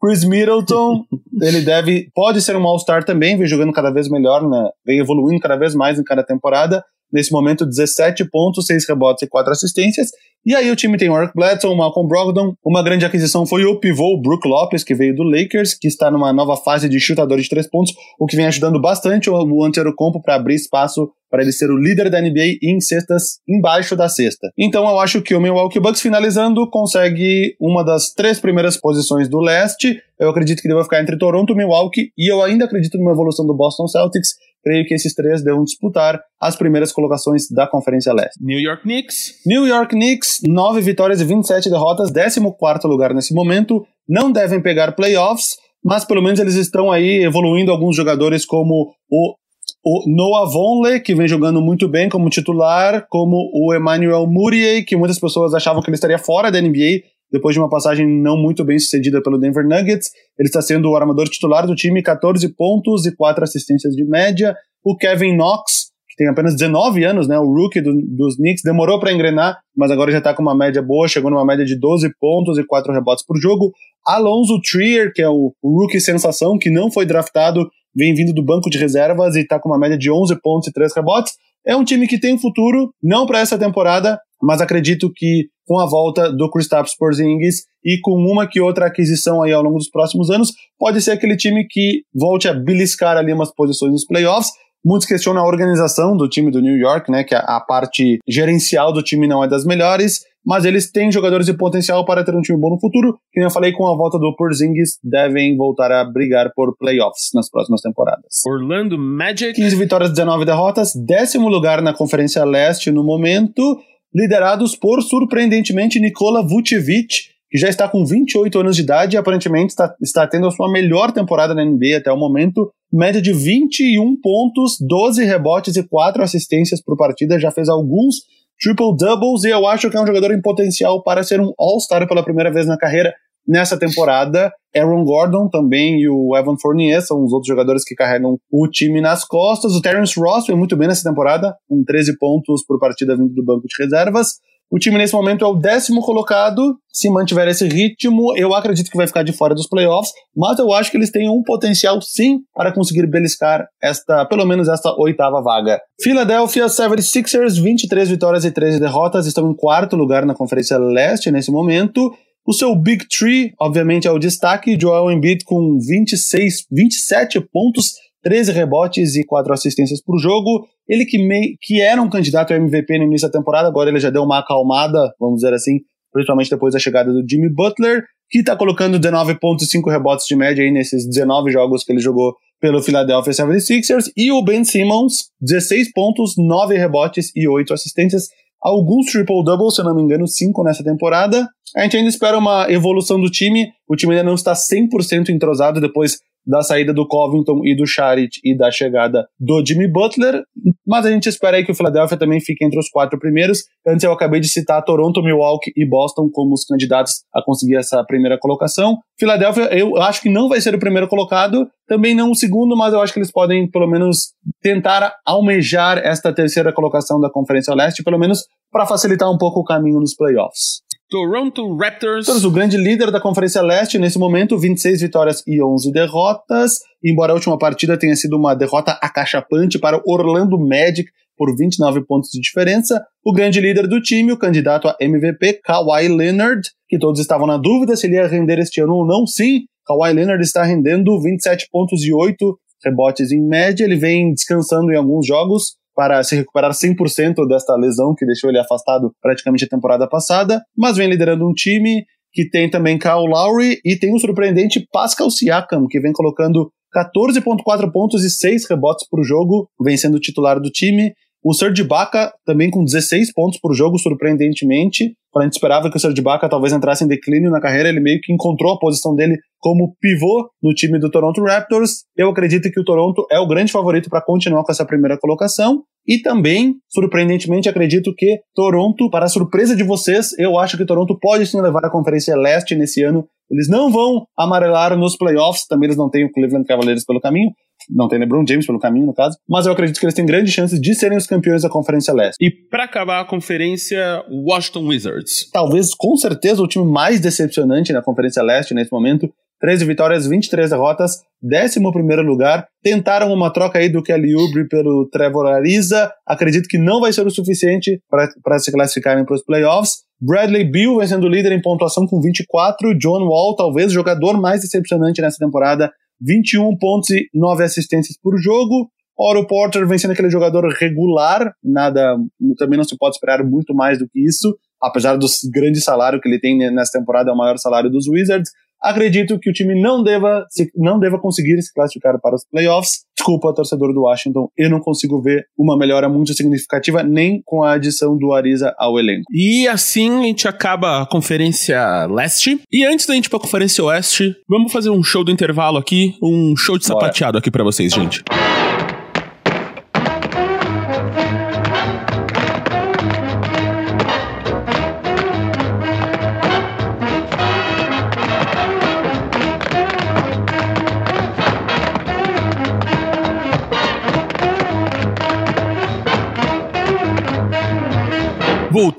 Chris 0.00 0.24
Middleton, 0.24 1.04
ele 1.42 1.60
deve, 1.60 2.10
pode 2.14 2.40
ser 2.40 2.56
um 2.56 2.66
All-Star 2.66 3.04
também, 3.04 3.36
vem 3.36 3.46
jogando 3.46 3.72
cada 3.72 3.90
vez 3.90 4.08
melhor, 4.08 4.48
né? 4.48 4.70
vem 4.84 4.98
evoluindo 4.98 5.40
cada 5.40 5.56
vez 5.56 5.74
mais 5.74 5.98
em 5.98 6.04
cada 6.04 6.24
temporada. 6.24 6.82
Nesse 7.12 7.32
momento, 7.32 7.66
17 7.66 8.24
pontos, 8.30 8.66
6 8.66 8.88
rebotes 8.88 9.22
e 9.22 9.28
4 9.28 9.52
assistências. 9.52 10.10
E 10.44 10.54
aí 10.54 10.70
o 10.70 10.76
time 10.76 10.96
tem 10.96 11.10
o 11.10 11.18
Eric 11.18 11.34
Bledson, 11.34 11.68
o 11.68 11.76
Malcolm 11.76 12.08
Brogdon. 12.08 12.54
Uma 12.64 12.82
grande 12.82 13.04
aquisição 13.04 13.44
foi 13.44 13.64
o 13.64 13.78
pivô 13.78 14.16
Brook 14.20 14.48
Lopes, 14.48 14.82
que 14.82 14.94
veio 14.94 15.14
do 15.14 15.22
Lakers, 15.22 15.74
que 15.74 15.86
está 15.86 16.10
numa 16.10 16.32
nova 16.32 16.56
fase 16.56 16.88
de 16.88 16.98
chutador 16.98 17.38
de 17.38 17.48
três 17.48 17.68
pontos, 17.68 17.92
o 18.18 18.26
que 18.26 18.36
vem 18.36 18.46
ajudando 18.46 18.80
bastante 18.80 19.28
o, 19.28 19.34
o 19.34 19.64
Antetokounmpo 19.64 20.22
para 20.22 20.36
abrir 20.36 20.54
espaço 20.54 21.10
para 21.30 21.42
ele 21.42 21.52
ser 21.52 21.70
o 21.70 21.76
líder 21.76 22.10
da 22.10 22.20
NBA 22.20 22.58
em 22.62 22.80
cestas 22.80 23.38
embaixo 23.48 23.94
da 23.94 24.08
cesta. 24.08 24.50
Então 24.58 24.88
eu 24.88 24.98
acho 24.98 25.22
que 25.22 25.34
o 25.34 25.40
Milwaukee 25.40 25.78
Bucks 25.78 26.00
finalizando 26.00 26.68
consegue 26.68 27.54
uma 27.60 27.84
das 27.84 28.12
três 28.12 28.40
primeiras 28.40 28.76
posições 28.76 29.28
do 29.28 29.38
leste. 29.38 30.02
Eu 30.18 30.28
acredito 30.30 30.60
que 30.60 30.68
deva 30.68 30.82
ficar 30.82 31.00
entre 31.00 31.16
Toronto, 31.16 31.54
Milwaukee 31.54 32.10
e 32.18 32.30
eu 32.30 32.42
ainda 32.42 32.64
acredito 32.64 32.98
numa 32.98 33.12
evolução 33.12 33.46
do 33.46 33.54
Boston 33.54 33.86
Celtics. 33.86 34.30
Creio 34.62 34.84
que 34.86 34.94
esses 34.94 35.14
três 35.14 35.42
devam 35.42 35.64
disputar 35.64 36.20
as 36.40 36.56
primeiras 36.56 36.92
colocações 36.92 37.44
da 37.50 37.66
Conferência 37.66 38.12
Leste. 38.12 38.38
New 38.40 38.58
York 38.58 38.82
Knicks. 38.82 39.34
New 39.46 39.66
York 39.66 39.94
Knicks, 39.94 40.40
9 40.46 40.80
vitórias 40.80 41.20
e 41.20 41.24
27 41.24 41.70
derrotas, 41.70 42.10
14 42.10 42.40
lugar 42.84 43.14
nesse 43.14 43.34
momento. 43.34 43.84
Não 44.08 44.30
devem 44.30 44.60
pegar 44.60 44.92
playoffs, 44.92 45.56
mas 45.84 46.04
pelo 46.04 46.22
menos 46.22 46.38
eles 46.40 46.54
estão 46.54 46.92
aí 46.92 47.22
evoluindo 47.22 47.70
alguns 47.70 47.96
jogadores 47.96 48.44
como 48.44 48.92
o 49.10 49.34
o 49.82 50.04
Noah 50.06 50.50
Vonleh, 50.50 51.00
que 51.00 51.14
vem 51.14 51.26
jogando 51.26 51.60
muito 51.62 51.88
bem 51.88 52.08
como 52.08 52.28
titular, 52.28 53.06
como 53.08 53.50
o 53.54 53.74
Emmanuel 53.74 54.26
Murier, 54.26 54.84
que 54.84 54.96
muitas 54.96 55.18
pessoas 55.18 55.54
achavam 55.54 55.80
que 55.80 55.88
ele 55.88 55.94
estaria 55.94 56.18
fora 56.18 56.50
da 56.50 56.60
NBA 56.60 57.00
depois 57.32 57.54
de 57.54 57.60
uma 57.60 57.68
passagem 57.68 58.06
não 58.06 58.36
muito 58.36 58.64
bem 58.64 58.78
sucedida 58.78 59.22
pelo 59.22 59.38
Denver 59.38 59.64
Nuggets. 59.64 60.10
Ele 60.38 60.48
está 60.48 60.60
sendo 60.60 60.90
o 60.90 60.96
armador 60.96 61.28
titular 61.28 61.66
do 61.66 61.74
time, 61.74 62.02
14 62.02 62.48
pontos 62.54 63.06
e 63.06 63.14
4 63.14 63.44
assistências 63.44 63.94
de 63.94 64.04
média. 64.04 64.54
O 64.84 64.96
Kevin 64.96 65.36
Knox, 65.36 65.90
que 66.08 66.16
tem 66.16 66.28
apenas 66.28 66.54
19 66.56 67.04
anos, 67.04 67.28
né, 67.28 67.38
o 67.38 67.46
rookie 67.46 67.80
do, 67.80 67.92
dos 67.94 68.36
Knicks, 68.36 68.62
demorou 68.64 68.98
para 68.98 69.12
engrenar, 69.12 69.58
mas 69.76 69.90
agora 69.90 70.10
já 70.10 70.18
está 70.18 70.34
com 70.34 70.42
uma 70.42 70.56
média 70.56 70.82
boa, 70.82 71.06
chegou 71.06 71.30
numa 71.30 71.44
média 71.44 71.64
de 71.64 71.78
12 71.78 72.10
pontos 72.18 72.58
e 72.58 72.64
4 72.64 72.92
rebotes 72.92 73.24
por 73.24 73.38
jogo. 73.38 73.72
Alonso 74.06 74.60
Trier, 74.60 75.12
que 75.14 75.22
é 75.22 75.28
o, 75.28 75.52
o 75.62 75.80
rookie 75.80 76.00
sensação, 76.00 76.58
que 76.58 76.70
não 76.70 76.90
foi 76.90 77.06
draftado, 77.06 77.68
vem 77.94 78.14
vindo 78.14 78.32
do 78.32 78.44
banco 78.44 78.70
de 78.70 78.78
reservas 78.78 79.36
e 79.36 79.40
está 79.40 79.58
com 79.58 79.68
uma 79.68 79.78
média 79.78 79.98
de 79.98 80.10
11 80.10 80.40
pontos 80.40 80.68
e 80.68 80.72
3 80.72 80.94
rebotes. 80.94 81.34
É 81.66 81.76
um 81.76 81.84
time 81.84 82.06
que 82.08 82.18
tem 82.18 82.38
futuro, 82.38 82.92
não 83.02 83.26
para 83.26 83.40
essa 83.40 83.58
temporada, 83.58 84.18
mas 84.42 84.60
acredito 84.60 85.12
que 85.14 85.48
com 85.70 85.78
a 85.78 85.86
volta 85.86 86.32
do 86.32 86.50
Kristaps 86.50 86.96
Porzingis 86.96 87.62
e 87.84 88.00
com 88.00 88.10
uma 88.10 88.44
que 88.44 88.60
outra 88.60 88.86
aquisição 88.86 89.40
aí 89.40 89.52
ao 89.52 89.62
longo 89.62 89.78
dos 89.78 89.88
próximos 89.88 90.28
anos, 90.28 90.52
pode 90.76 91.00
ser 91.00 91.12
aquele 91.12 91.36
time 91.36 91.64
que 91.70 92.02
volte 92.12 92.48
a 92.48 92.52
beliscar 92.52 93.16
ali 93.16 93.32
umas 93.32 93.54
posições 93.54 93.92
nos 93.92 94.04
playoffs. 94.04 94.50
Muitos 94.84 95.06
questionam 95.06 95.42
a 95.42 95.46
organização 95.46 96.16
do 96.16 96.28
time 96.28 96.50
do 96.50 96.60
New 96.60 96.76
York, 96.76 97.08
né, 97.08 97.22
que 97.22 97.36
a, 97.36 97.38
a 97.38 97.60
parte 97.60 98.18
gerencial 98.26 98.92
do 98.92 99.00
time 99.00 99.28
não 99.28 99.44
é 99.44 99.48
das 99.48 99.64
melhores, 99.64 100.22
mas 100.44 100.64
eles 100.64 100.90
têm 100.90 101.12
jogadores 101.12 101.46
de 101.46 101.54
potencial 101.54 102.04
para 102.04 102.24
ter 102.24 102.34
um 102.34 102.40
time 102.40 102.58
bom 102.58 102.70
no 102.70 102.80
futuro. 102.80 103.16
Que 103.32 103.40
eu 103.40 103.50
falei, 103.50 103.70
com 103.70 103.86
a 103.86 103.96
volta 103.96 104.18
do 104.18 104.34
Porzingis, 104.34 104.98
devem 105.04 105.56
voltar 105.56 105.92
a 105.92 106.04
brigar 106.04 106.50
por 106.52 106.76
playoffs 106.76 107.28
nas 107.32 107.48
próximas 107.48 107.80
temporadas. 107.80 108.24
Orlando 108.44 108.98
Magic. 108.98 109.52
15 109.52 109.76
vitórias, 109.76 110.10
19 110.10 110.44
derrotas, 110.44 110.92
décimo 110.96 111.48
lugar 111.48 111.80
na 111.80 111.94
Conferência 111.94 112.44
Leste 112.44 112.90
no 112.90 113.04
momento, 113.04 113.78
liderados 114.14 114.76
por, 114.76 115.02
surpreendentemente, 115.02 116.00
Nikola 116.00 116.46
Vucevic, 116.46 117.30
que 117.50 117.58
já 117.58 117.68
está 117.68 117.88
com 117.88 118.04
28 118.04 118.60
anos 118.60 118.76
de 118.76 118.82
idade 118.82 119.16
e 119.16 119.18
aparentemente 119.18 119.70
está, 119.70 119.94
está 120.00 120.26
tendo 120.26 120.46
a 120.46 120.50
sua 120.50 120.70
melhor 120.70 121.10
temporada 121.10 121.54
na 121.54 121.64
NBA 121.64 121.98
até 121.98 122.12
o 122.12 122.16
momento. 122.16 122.72
Média 122.92 123.20
de 123.20 123.32
21 123.32 124.20
pontos, 124.20 124.76
12 124.80 125.24
rebotes 125.24 125.76
e 125.76 125.82
4 125.82 126.22
assistências 126.22 126.82
por 126.82 126.96
partida. 126.96 127.40
Já 127.40 127.50
fez 127.50 127.68
alguns 127.68 128.16
triple 128.60 128.96
doubles 128.96 129.44
e 129.44 129.48
eu 129.48 129.66
acho 129.66 129.90
que 129.90 129.96
é 129.96 130.00
um 130.00 130.06
jogador 130.06 130.32
em 130.32 130.40
potencial 130.40 131.02
para 131.02 131.22
ser 131.22 131.40
um 131.40 131.52
All-Star 131.58 132.06
pela 132.06 132.22
primeira 132.22 132.52
vez 132.52 132.66
na 132.66 132.78
carreira 132.78 133.12
nessa 133.46 133.78
temporada. 133.78 134.52
Aaron 134.74 135.04
Gordon 135.04 135.48
também 135.48 136.00
e 136.00 136.08
o 136.08 136.36
Evan 136.36 136.56
Fournier 136.60 137.02
são 137.02 137.24
os 137.24 137.32
outros 137.32 137.48
jogadores 137.48 137.84
que 137.84 137.94
carregam 137.94 138.38
o 138.50 138.68
time 138.68 139.00
nas 139.00 139.24
costas. 139.24 139.74
O 139.74 139.82
Terence 139.82 140.18
Ross 140.18 140.46
foi 140.46 140.54
muito 140.54 140.76
bem 140.76 140.88
nessa 140.88 141.08
temporada, 141.08 141.54
com 141.68 141.82
13 141.84 142.18
pontos 142.18 142.64
por 142.64 142.78
partida 142.78 143.16
vindo 143.16 143.34
do 143.34 143.44
banco 143.44 143.66
de 143.66 143.82
reservas. 143.82 144.38
O 144.72 144.78
time 144.78 144.96
nesse 144.96 145.14
momento 145.14 145.44
é 145.44 145.48
o 145.48 145.56
décimo 145.56 146.00
colocado. 146.00 146.76
Se 146.92 147.10
mantiver 147.10 147.48
esse 147.48 147.66
ritmo, 147.66 148.32
eu 148.36 148.54
acredito 148.54 148.88
que 148.88 148.96
vai 148.96 149.06
ficar 149.06 149.24
de 149.24 149.32
fora 149.32 149.52
dos 149.52 149.66
playoffs, 149.66 150.12
mas 150.36 150.60
eu 150.60 150.72
acho 150.72 150.92
que 150.92 150.96
eles 150.96 151.10
têm 151.10 151.28
um 151.28 151.42
potencial 151.42 152.00
sim 152.00 152.38
para 152.54 152.72
conseguir 152.72 153.08
beliscar 153.08 153.66
esta, 153.82 154.24
pelo 154.26 154.44
menos 154.44 154.68
esta 154.68 154.94
oitava 154.96 155.42
vaga. 155.42 155.80
Philadelphia 156.00 156.66
76ers, 156.66 157.60
23 157.60 158.10
vitórias 158.10 158.44
e 158.44 158.52
13 158.52 158.78
derrotas, 158.78 159.26
estão 159.26 159.50
em 159.50 159.56
quarto 159.56 159.96
lugar 159.96 160.24
na 160.24 160.34
Conferência 160.34 160.78
Leste 160.78 161.32
nesse 161.32 161.50
momento. 161.50 162.14
O 162.50 162.52
seu 162.52 162.74
Big 162.74 163.06
Tree, 163.06 163.54
obviamente, 163.60 164.08
é 164.08 164.10
o 164.10 164.18
destaque. 164.18 164.76
Joel 164.76 165.08
Embiid 165.12 165.44
com 165.44 165.78
26, 165.78 166.66
27 166.68 167.40
pontos, 167.42 167.92
13 168.24 168.50
rebotes 168.50 169.14
e 169.14 169.24
4 169.24 169.52
assistências 169.52 170.02
por 170.02 170.18
jogo. 170.18 170.66
Ele 170.88 171.06
que, 171.06 171.16
mei, 171.16 171.54
que 171.62 171.80
era 171.80 172.02
um 172.02 172.10
candidato 172.10 172.52
ao 172.52 172.58
MVP 172.58 172.98
no 172.98 173.04
início 173.04 173.28
da 173.28 173.38
temporada, 173.38 173.68
agora 173.68 173.88
ele 173.88 174.00
já 174.00 174.10
deu 174.10 174.24
uma 174.24 174.40
acalmada, 174.40 175.14
vamos 175.20 175.36
dizer 175.36 175.54
assim, 175.54 175.78
principalmente 176.12 176.50
depois 176.50 176.74
da 176.74 176.80
chegada 176.80 177.12
do 177.12 177.24
Jimmy 177.24 177.48
Butler, 177.54 178.02
que 178.28 178.40
está 178.40 178.56
colocando 178.56 178.98
19,5 178.98 179.88
rebotes 179.88 180.26
de 180.26 180.34
média 180.34 180.64
aí 180.64 180.72
nesses 180.72 181.08
19 181.08 181.52
jogos 181.52 181.84
que 181.84 181.92
ele 181.92 182.00
jogou 182.00 182.34
pelo 182.60 182.82
Philadelphia 182.82 183.32
76ers. 183.32 184.10
E 184.16 184.32
o 184.32 184.42
Ben 184.42 184.64
Simmons, 184.64 185.30
16 185.40 185.92
pontos, 185.92 186.34
9 186.36 186.76
rebotes 186.76 187.30
e 187.36 187.46
8 187.46 187.72
assistências 187.72 188.26
alguns 188.62 189.06
triple-doubles, 189.06 189.74
se 189.74 189.80
eu 189.80 189.84
não 189.84 189.94
me 189.94 190.02
engano, 190.02 190.26
cinco 190.26 190.62
nessa 190.62 190.84
temporada. 190.84 191.48
A 191.76 191.82
gente 191.82 191.96
ainda 191.96 192.08
espera 192.08 192.38
uma 192.38 192.70
evolução 192.70 193.20
do 193.20 193.30
time. 193.30 193.68
O 193.88 193.96
time 193.96 194.12
ainda 194.12 194.24
não 194.24 194.34
está 194.34 194.52
100% 194.52 195.28
entrosado 195.30 195.80
depois 195.80 196.18
da 196.46 196.62
saída 196.62 196.92
do 196.92 197.06
Covington 197.06 197.60
e 197.64 197.76
do 197.76 197.86
Charit 197.86 198.40
e 198.44 198.56
da 198.56 198.70
chegada 198.70 199.26
do 199.38 199.64
Jimmy 199.64 199.90
Butler, 199.90 200.42
mas 200.86 201.06
a 201.06 201.10
gente 201.10 201.28
espera 201.28 201.56
aí 201.56 201.64
que 201.64 201.72
o 201.72 201.74
Philadelphia 201.74 202.18
também 202.18 202.40
fique 202.40 202.64
entre 202.64 202.78
os 202.78 202.88
quatro 202.88 203.18
primeiros. 203.18 203.64
Antes 203.86 204.04
eu 204.04 204.12
acabei 204.12 204.40
de 204.40 204.48
citar 204.48 204.84
Toronto, 204.84 205.22
Milwaukee 205.22 205.72
e 205.76 205.88
Boston 205.88 206.28
como 206.32 206.54
os 206.54 206.64
candidatos 206.64 207.22
a 207.34 207.42
conseguir 207.44 207.76
essa 207.76 208.02
primeira 208.04 208.38
colocação. 208.38 208.98
Philadelphia 209.18 209.68
eu 209.76 209.96
acho 209.98 210.22
que 210.22 210.28
não 210.28 210.48
vai 210.48 210.60
ser 210.60 210.74
o 210.74 210.78
primeiro 210.78 211.08
colocado, 211.08 211.68
também 211.86 212.14
não 212.14 212.30
o 212.30 212.34
segundo, 212.34 212.76
mas 212.76 212.92
eu 212.92 213.00
acho 213.00 213.12
que 213.12 213.18
eles 213.18 213.32
podem 213.32 213.70
pelo 213.70 213.88
menos 213.88 214.32
tentar 214.62 215.14
almejar 215.26 215.98
esta 215.98 216.32
terceira 216.32 216.72
colocação 216.72 217.20
da 217.20 217.30
Conferência 217.30 217.74
Leste, 217.74 218.02
pelo 218.02 218.18
menos 218.18 218.44
para 218.72 218.86
facilitar 218.86 219.30
um 219.30 219.38
pouco 219.38 219.60
o 219.60 219.64
caminho 219.64 220.00
nos 220.00 220.14
playoffs. 220.14 220.80
Toronto 221.10 221.76
Raptors. 221.76 222.28
O 222.44 222.50
grande 222.52 222.76
líder 222.76 223.10
da 223.10 223.20
Conferência 223.20 223.60
Leste 223.60 223.98
nesse 223.98 224.16
momento, 224.16 224.56
26 224.56 225.00
vitórias 225.00 225.42
e 225.44 225.60
11 225.60 225.90
derrotas. 225.90 226.78
Embora 227.04 227.32
a 227.32 227.34
última 227.34 227.58
partida 227.58 227.98
tenha 227.98 228.14
sido 228.14 228.36
uma 228.36 228.54
derrota 228.54 228.92
acachapante 229.02 229.76
para 229.76 230.00
Orlando 230.06 230.56
Magic 230.56 231.10
por 231.36 231.56
29 231.56 232.04
pontos 232.06 232.30
de 232.30 232.40
diferença, 232.40 233.04
o 233.24 233.32
grande 233.32 233.60
líder 233.60 233.88
do 233.88 234.00
time, 234.00 234.30
o 234.30 234.38
candidato 234.38 234.86
a 234.86 234.96
MVP, 235.00 235.62
Kawhi 235.64 236.06
Leonard, 236.06 236.62
que 236.88 236.98
todos 236.98 237.20
estavam 237.20 237.46
na 237.46 237.56
dúvida 237.56 237.96
se 237.96 238.06
ele 238.06 238.14
ia 238.14 238.28
render 238.28 238.60
este 238.60 238.80
ano 238.80 238.94
ou 238.94 239.06
não, 239.06 239.26
sim, 239.26 239.62
Kawhi 239.86 240.12
Leonard 240.12 240.44
está 240.44 240.62
rendendo 240.62 241.20
27 241.20 241.68
pontos 241.72 242.04
e 242.04 242.12
8 242.12 242.56
rebotes 242.84 243.32
em 243.32 243.40
média, 243.40 243.84
ele 243.84 243.96
vem 243.96 244.32
descansando 244.32 244.92
em 244.92 244.96
alguns 244.96 245.26
jogos, 245.26 245.76
para 245.94 246.22
se 246.22 246.36
recuperar 246.36 246.70
100% 246.70 247.46
desta 247.48 247.76
lesão 247.76 248.14
que 248.16 248.26
deixou 248.26 248.50
ele 248.50 248.58
afastado 248.58 249.12
praticamente 249.20 249.64
a 249.64 249.68
temporada 249.68 250.08
passada, 250.08 250.62
mas 250.76 250.96
vem 250.96 251.08
liderando 251.08 251.48
um 251.48 251.52
time 251.52 252.04
que 252.32 252.48
tem 252.48 252.70
também 252.70 252.98
Kyle 252.98 253.26
Lowry 253.28 253.80
e 253.84 253.98
tem 253.98 254.14
o 254.14 254.18
surpreendente 254.18 254.86
Pascal 254.92 255.30
Siakam, 255.30 255.86
que 255.88 256.00
vem 256.00 256.12
colocando 256.12 256.70
14.4 256.96 257.90
pontos 257.92 258.24
e 258.24 258.30
6 258.30 258.68
rebotes 258.68 259.06
por 259.08 259.22
jogo, 259.24 259.68
vem 259.80 259.96
sendo 259.96 260.18
titular 260.18 260.60
do 260.60 260.70
time. 260.70 261.12
O 261.42 261.54
Serge 261.54 261.82
Ibaka 261.82 262.32
também 262.44 262.70
com 262.70 262.84
16 262.84 263.32
pontos 263.32 263.58
por 263.58 263.74
jogo, 263.74 263.98
surpreendentemente. 263.98 265.14
Quando 265.30 265.44
a 265.44 265.46
gente 265.46 265.54
esperava 265.54 265.90
que 265.90 265.96
o 265.96 266.00
Serge 266.00 266.20
Ibaka 266.20 266.48
talvez 266.48 266.72
entrasse 266.72 267.04
em 267.04 267.08
declínio 267.08 267.50
na 267.50 267.60
carreira, 267.60 267.88
ele 267.88 268.00
meio 268.00 268.20
que 268.20 268.32
encontrou 268.32 268.72
a 268.72 268.78
posição 268.78 269.14
dele 269.14 269.38
como 269.60 269.94
pivô 270.00 270.50
no 270.62 270.74
time 270.74 270.98
do 270.98 271.10
Toronto 271.10 271.42
Raptors. 271.42 272.04
Eu 272.16 272.30
acredito 272.30 272.70
que 272.70 272.80
o 272.80 272.84
Toronto 272.84 273.26
é 273.30 273.38
o 273.38 273.46
grande 273.46 273.70
favorito 273.70 274.10
para 274.10 274.24
continuar 274.24 274.64
com 274.64 274.72
essa 274.72 274.84
primeira 274.84 275.18
colocação. 275.18 275.82
E 276.06 276.20
também, 276.20 276.74
surpreendentemente, 276.88 277.68
acredito 277.68 278.12
que 278.16 278.40
Toronto, 278.54 279.08
para 279.10 279.28
surpresa 279.28 279.76
de 279.76 279.84
vocês, 279.84 280.36
eu 280.38 280.58
acho 280.58 280.76
que 280.76 280.84
Toronto 280.84 281.16
pode 281.20 281.46
sim 281.46 281.60
levar 281.60 281.84
a 281.84 281.90
Conferência 281.90 282.34
Leste 282.36 282.74
nesse 282.74 283.02
ano. 283.02 283.24
Eles 283.50 283.68
não 283.68 283.90
vão 283.90 284.24
amarelar 284.36 284.96
nos 284.96 285.16
playoffs, 285.16 285.66
também 285.66 285.88
eles 285.88 285.96
não 285.96 286.08
têm 286.08 286.24
o 286.24 286.32
Cleveland 286.32 286.66
Cavaliers 286.66 287.04
pelo 287.04 287.20
caminho, 287.20 287.50
não 287.92 288.08
tem 288.08 288.18
LeBron 288.18 288.44
James 288.46 288.66
pelo 288.66 288.78
caminho, 288.78 289.06
no 289.06 289.14
caso, 289.14 289.36
mas 289.48 289.66
eu 289.66 289.72
acredito 289.72 289.98
que 289.98 290.06
eles 290.06 290.14
têm 290.14 290.26
grandes 290.26 290.52
chances 290.52 290.80
de 290.80 290.94
serem 290.94 291.18
os 291.18 291.26
campeões 291.26 291.62
da 291.62 291.68
Conferência 291.68 292.14
Leste. 292.14 292.36
E 292.40 292.50
para 292.50 292.84
acabar 292.84 293.20
a 293.20 293.24
conferência, 293.24 294.24
Washington 294.30 294.86
Wizards. 294.86 295.50
Talvez, 295.52 295.94
com 295.94 296.16
certeza, 296.16 296.62
o 296.62 296.68
time 296.68 296.84
mais 296.84 297.20
decepcionante 297.20 297.92
na 297.92 298.02
Conferência 298.02 298.42
Leste 298.42 298.74
nesse 298.74 298.92
momento. 298.92 299.28
13 299.60 299.84
vitórias, 299.84 300.26
23 300.26 300.70
derrotas, 300.70 301.18
11 301.44 301.78
lugar. 302.26 302.66
Tentaram 302.82 303.32
uma 303.32 303.52
troca 303.52 303.78
aí 303.78 303.90
do 303.90 304.02
Kelly 304.02 304.34
Oubre 304.34 304.66
pelo 304.66 305.06
Trevor 305.12 305.46
Ariza. 305.46 306.10
Acredito 306.26 306.66
que 306.66 306.78
não 306.78 307.00
vai 307.00 307.12
ser 307.12 307.26
o 307.26 307.30
suficiente 307.30 308.00
para 308.08 308.58
se 308.58 308.72
classificarem 308.72 309.24
para 309.24 309.34
os 309.34 309.44
playoffs. 309.44 309.98
Bradley 310.20 310.64
Bill 310.70 310.96
vai 310.96 311.06
sendo 311.06 311.28
líder 311.28 311.52
em 311.52 311.60
pontuação 311.60 312.06
com 312.06 312.20
24. 312.20 312.96
John 312.98 313.26
Wall, 313.26 313.54
talvez 313.54 313.90
o 313.90 313.94
jogador 313.94 314.40
mais 314.40 314.62
decepcionante 314.62 315.20
nessa 315.20 315.38
temporada, 315.38 315.92
21 316.20 316.76
pontos 316.78 317.10
e 317.10 317.28
9 317.34 317.64
assistências 317.64 318.16
por 318.20 318.36
jogo. 318.38 318.90
Oro 319.18 319.46
Porter 319.46 319.86
vem 319.86 319.98
sendo 319.98 320.12
aquele 320.12 320.30
jogador 320.30 320.66
regular, 320.72 321.52
nada, 321.62 322.16
também 322.56 322.78
não 322.78 322.84
se 322.84 322.96
pode 322.96 323.16
esperar 323.16 323.44
muito 323.44 323.74
mais 323.74 323.98
do 323.98 324.08
que 324.08 324.18
isso, 324.18 324.56
apesar 324.82 325.16
do 325.16 325.26
grande 325.52 325.80
salário 325.80 326.18
que 326.20 326.28
ele 326.28 326.40
tem 326.40 326.56
nessa 326.72 326.98
temporada, 326.98 327.30
é 327.30 327.34
o 327.34 327.36
maior 327.36 327.58
salário 327.58 327.90
dos 327.90 328.08
Wizards. 328.08 328.50
Acredito 328.82 329.38
que 329.38 329.50
o 329.50 329.52
time 329.52 329.80
não 329.80 330.02
deva, 330.02 330.46
se, 330.50 330.70
não 330.74 330.98
deva 330.98 331.18
conseguir 331.18 331.60
se 331.62 331.72
classificar 331.72 332.18
para 332.20 332.34
os 332.34 332.44
playoffs. 332.50 333.00
Desculpa, 333.16 333.54
torcedor 333.54 333.92
do 333.92 334.02
Washington, 334.02 334.48
eu 334.56 334.70
não 334.70 334.80
consigo 334.80 335.20
ver 335.20 335.44
uma 335.58 335.76
melhora 335.76 336.08
muito 336.08 336.32
significativa 336.32 337.02
nem 337.02 337.42
com 337.44 337.62
a 337.62 337.72
adição 337.74 338.16
do 338.16 338.32
Ariza 338.32 338.74
ao 338.78 338.98
elenco. 338.98 339.24
E 339.30 339.68
assim 339.68 340.20
a 340.20 340.22
gente 340.22 340.48
acaba 340.48 341.02
a 341.02 341.06
Conferência 341.06 342.06
Leste. 342.06 342.60
E 342.72 342.84
antes 342.86 343.04
da 343.04 343.14
gente 343.14 343.26
ir 343.26 343.28
para 343.28 343.38
a 343.38 343.42
Conferência 343.42 343.84
Oeste, 343.84 344.34
vamos 344.48 344.72
fazer 344.72 344.88
um 344.88 345.02
show 345.02 345.22
do 345.22 345.30
intervalo 345.30 345.76
aqui, 345.76 346.14
um 346.22 346.56
show 346.56 346.78
de 346.78 346.86
sapateado 346.86 347.36
aqui 347.36 347.50
para 347.50 347.62
vocês, 347.62 347.92
gente. 347.92 348.24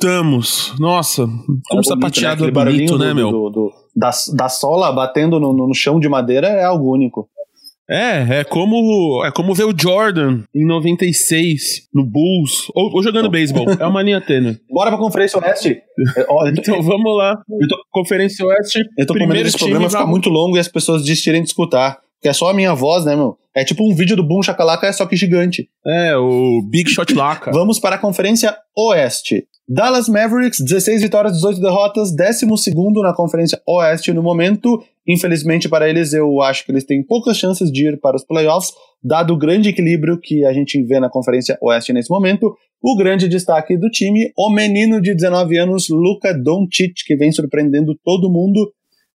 Voltamos. 0.01 0.73
Nossa, 0.79 1.27
como 1.69 1.83
sapateado 1.83 2.51
bonito, 2.51 2.55
né? 2.55 2.61
é 2.61 2.73
bonito, 2.73 2.97
né, 2.97 3.13
meu? 3.13 3.31
Do, 3.31 3.49
do, 3.49 3.73
da, 3.95 4.09
da 4.35 4.49
sola 4.49 4.91
batendo 4.91 5.39
no, 5.39 5.53
no 5.53 5.73
chão 5.75 5.99
de 5.99 6.09
madeira 6.09 6.47
é 6.47 6.63
algo 6.63 6.91
único. 6.91 7.29
É, 7.89 8.39
é 8.39 8.43
como 8.45 9.21
é 9.25 9.31
como 9.31 9.53
ver 9.53 9.65
o 9.65 9.73
Jordan 9.77 10.43
em 10.55 10.65
96 10.65 11.89
no 11.93 12.05
Bulls 12.05 12.71
ou, 12.73 12.89
ou 12.93 13.03
jogando 13.03 13.29
beisebol. 13.29 13.65
É 13.77 13.85
uma 13.85 14.01
linha 14.01 14.21
tênue. 14.21 14.57
Bora 14.71 14.89
pra 14.89 14.97
Conferência 14.97 15.37
Oeste. 15.39 15.81
então 16.57 16.81
vamos 16.81 17.17
lá. 17.17 17.35
Tô, 17.35 17.77
Conferência 17.91 18.45
Oeste. 18.45 18.79
Eu 18.97 19.05
tô 19.05 19.13
com 19.13 19.27
medo 19.27 19.43
desse 19.43 19.57
programa 19.57 19.89
ficar 19.89 20.07
muito 20.07 20.29
longo 20.29 20.55
e 20.55 20.59
as 20.59 20.69
pessoas 20.69 21.01
desistirem 21.01 21.41
de 21.41 21.49
escutar. 21.49 21.99
Que 22.21 22.29
é 22.29 22.33
só 22.33 22.49
a 22.49 22.53
minha 22.53 22.73
voz, 22.73 23.03
né, 23.03 23.15
meu? 23.15 23.37
É 23.55 23.65
tipo 23.65 23.83
um 23.83 23.93
vídeo 23.93 24.15
do 24.15 24.25
Boom 24.25 24.41
Chacalaca, 24.41 24.87
é 24.87 24.93
só 24.93 25.05
que 25.05 25.15
gigante. 25.15 25.67
É, 25.85 26.15
o 26.15 26.61
Big 26.69 26.89
Shot 26.89 27.13
Laca. 27.13 27.51
Vamos 27.53 27.79
para 27.79 27.97
a 27.97 27.99
Conferência 27.99 28.55
Oeste. 28.75 29.45
Dallas 29.67 30.09
Mavericks, 30.09 30.59
16 30.59 31.01
vitórias, 31.01 31.33
18 31.33 31.61
derrotas, 31.61 32.15
12 32.15 32.45
na 33.01 33.13
Conferência 33.13 33.61
Oeste 33.67 34.13
no 34.13 34.23
momento. 34.23 34.81
Infelizmente 35.07 35.69
para 35.69 35.89
eles, 35.89 36.13
eu 36.13 36.41
acho 36.41 36.65
que 36.65 36.71
eles 36.71 36.85
têm 36.85 37.03
poucas 37.03 37.37
chances 37.37 37.71
de 37.71 37.87
ir 37.87 37.99
para 37.99 38.15
os 38.15 38.23
playoffs, 38.25 38.71
dado 39.03 39.33
o 39.33 39.37
grande 39.37 39.69
equilíbrio 39.69 40.19
que 40.19 40.45
a 40.45 40.53
gente 40.53 40.81
vê 40.83 40.99
na 40.99 41.09
Conferência 41.09 41.57
Oeste 41.61 41.93
nesse 41.93 42.09
momento. 42.09 42.53
O 42.81 42.97
grande 42.97 43.27
destaque 43.27 43.77
do 43.77 43.89
time, 43.89 44.31
o 44.37 44.49
menino 44.49 45.01
de 45.01 45.13
19 45.13 45.57
anos, 45.57 45.87
Luka 45.89 46.33
Doncic, 46.33 46.93
que 47.05 47.15
vem 47.15 47.31
surpreendendo 47.31 47.97
todo 48.03 48.31
mundo 48.31 48.71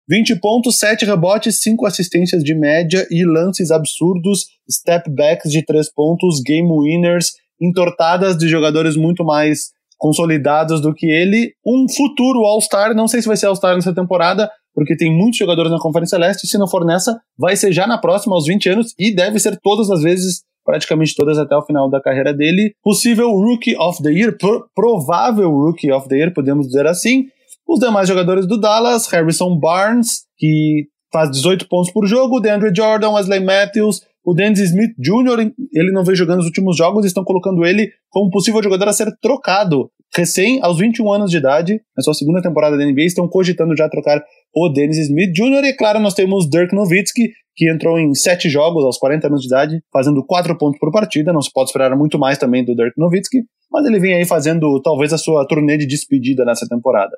20 0.07 0.39
pontos, 0.39 0.77
7 0.77 1.05
rebotes, 1.05 1.61
5 1.61 1.85
assistências 1.85 2.43
de 2.43 2.53
média 2.53 3.07
e 3.09 3.25
lances 3.25 3.71
absurdos, 3.71 4.45
step 4.69 5.09
backs 5.09 5.51
de 5.51 5.65
3 5.65 5.91
pontos, 5.93 6.41
game 6.45 6.69
winners, 6.71 7.31
entortadas 7.59 8.37
de 8.37 8.47
jogadores 8.47 8.95
muito 8.95 9.23
mais 9.23 9.73
consolidados 9.97 10.81
do 10.81 10.93
que 10.93 11.07
ele. 11.07 11.53
Um 11.65 11.87
futuro 11.89 12.45
All-Star, 12.45 12.93
não 12.93 13.07
sei 13.07 13.21
se 13.21 13.27
vai 13.27 13.37
ser 13.37 13.47
All-Star 13.47 13.75
nessa 13.75 13.95
temporada, 13.95 14.49
porque 14.73 14.95
tem 14.95 15.11
muitos 15.11 15.37
jogadores 15.37 15.71
na 15.71 15.79
Conferência 15.79 16.17
Leste, 16.17 16.47
se 16.47 16.57
não 16.57 16.67
for 16.67 16.85
nessa, 16.85 17.19
vai 17.37 17.55
ser 17.55 17.71
já 17.71 17.87
na 17.87 17.97
próxima, 17.97 18.35
aos 18.35 18.45
20 18.45 18.69
anos, 18.69 18.93
e 18.99 19.15
deve 19.15 19.39
ser 19.39 19.57
todas 19.61 19.89
as 19.89 20.01
vezes, 20.01 20.43
praticamente 20.63 21.15
todas 21.15 21.37
até 21.37 21.55
o 21.55 21.65
final 21.65 21.89
da 21.89 22.01
carreira 22.01 22.33
dele. 22.33 22.75
Possível 22.83 23.31
Rookie 23.31 23.75
of 23.77 24.03
the 24.03 24.11
Year, 24.11 24.37
provável 24.75 25.49
Rookie 25.49 25.91
of 25.91 26.07
the 26.09 26.17
Year, 26.17 26.33
podemos 26.33 26.67
dizer 26.67 26.85
assim. 26.85 27.27
Os 27.67 27.79
demais 27.79 28.07
jogadores 28.07 28.47
do 28.47 28.59
Dallas, 28.59 29.07
Harrison 29.07 29.57
Barnes, 29.57 30.25
que 30.37 30.87
faz 31.11 31.31
18 31.31 31.67
pontos 31.67 31.91
por 31.91 32.05
jogo, 32.05 32.39
DeAndre 32.39 32.71
Jordan, 32.75 33.11
Wesley 33.11 33.43
Matthews, 33.43 34.01
o 34.25 34.33
Dennis 34.33 34.59
Smith 34.59 34.95
Jr., 34.97 35.51
ele 35.73 35.91
não 35.91 36.03
vem 36.03 36.15
jogando 36.15 36.37
nos 36.37 36.47
últimos 36.47 36.75
jogos, 36.75 37.05
estão 37.05 37.23
colocando 37.23 37.65
ele 37.65 37.91
como 38.09 38.31
possível 38.31 38.61
jogador 38.61 38.87
a 38.87 38.93
ser 38.93 39.15
trocado. 39.21 39.89
Recém, 40.15 40.59
aos 40.61 40.79
21 40.79 41.11
anos 41.13 41.31
de 41.31 41.37
idade, 41.37 41.81
na 41.95 42.01
sua 42.01 42.13
segunda 42.13 42.41
temporada 42.41 42.77
da 42.77 42.85
NBA, 42.85 43.03
estão 43.03 43.27
cogitando 43.27 43.75
já 43.77 43.87
trocar 43.87 44.23
o 44.55 44.69
Dennis 44.69 44.97
Smith 44.97 45.31
Jr. 45.31 45.65
E 45.65 45.73
claro, 45.73 45.99
nós 45.99 46.13
temos 46.13 46.49
Dirk 46.49 46.73
Nowitzki, 46.73 47.29
que 47.55 47.69
entrou 47.69 47.99
em 47.99 48.13
sete 48.13 48.49
jogos 48.49 48.83
aos 48.83 48.97
40 48.97 49.27
anos 49.27 49.41
de 49.41 49.47
idade, 49.47 49.81
fazendo 49.91 50.25
quatro 50.25 50.57
pontos 50.57 50.79
por 50.79 50.91
partida. 50.91 51.31
Não 51.31 51.41
se 51.41 51.51
pode 51.51 51.69
esperar 51.69 51.95
muito 51.95 52.17
mais 52.17 52.37
também 52.37 52.63
do 52.63 52.75
Dirk 52.75 52.93
Nowitzki, 52.97 53.43
mas 53.71 53.85
ele 53.85 53.99
vem 53.99 54.15
aí 54.15 54.25
fazendo 54.25 54.81
talvez 54.81 55.13
a 55.13 55.17
sua 55.17 55.45
turnê 55.47 55.77
de 55.77 55.85
despedida 55.85 56.45
nessa 56.45 56.67
temporada. 56.67 57.15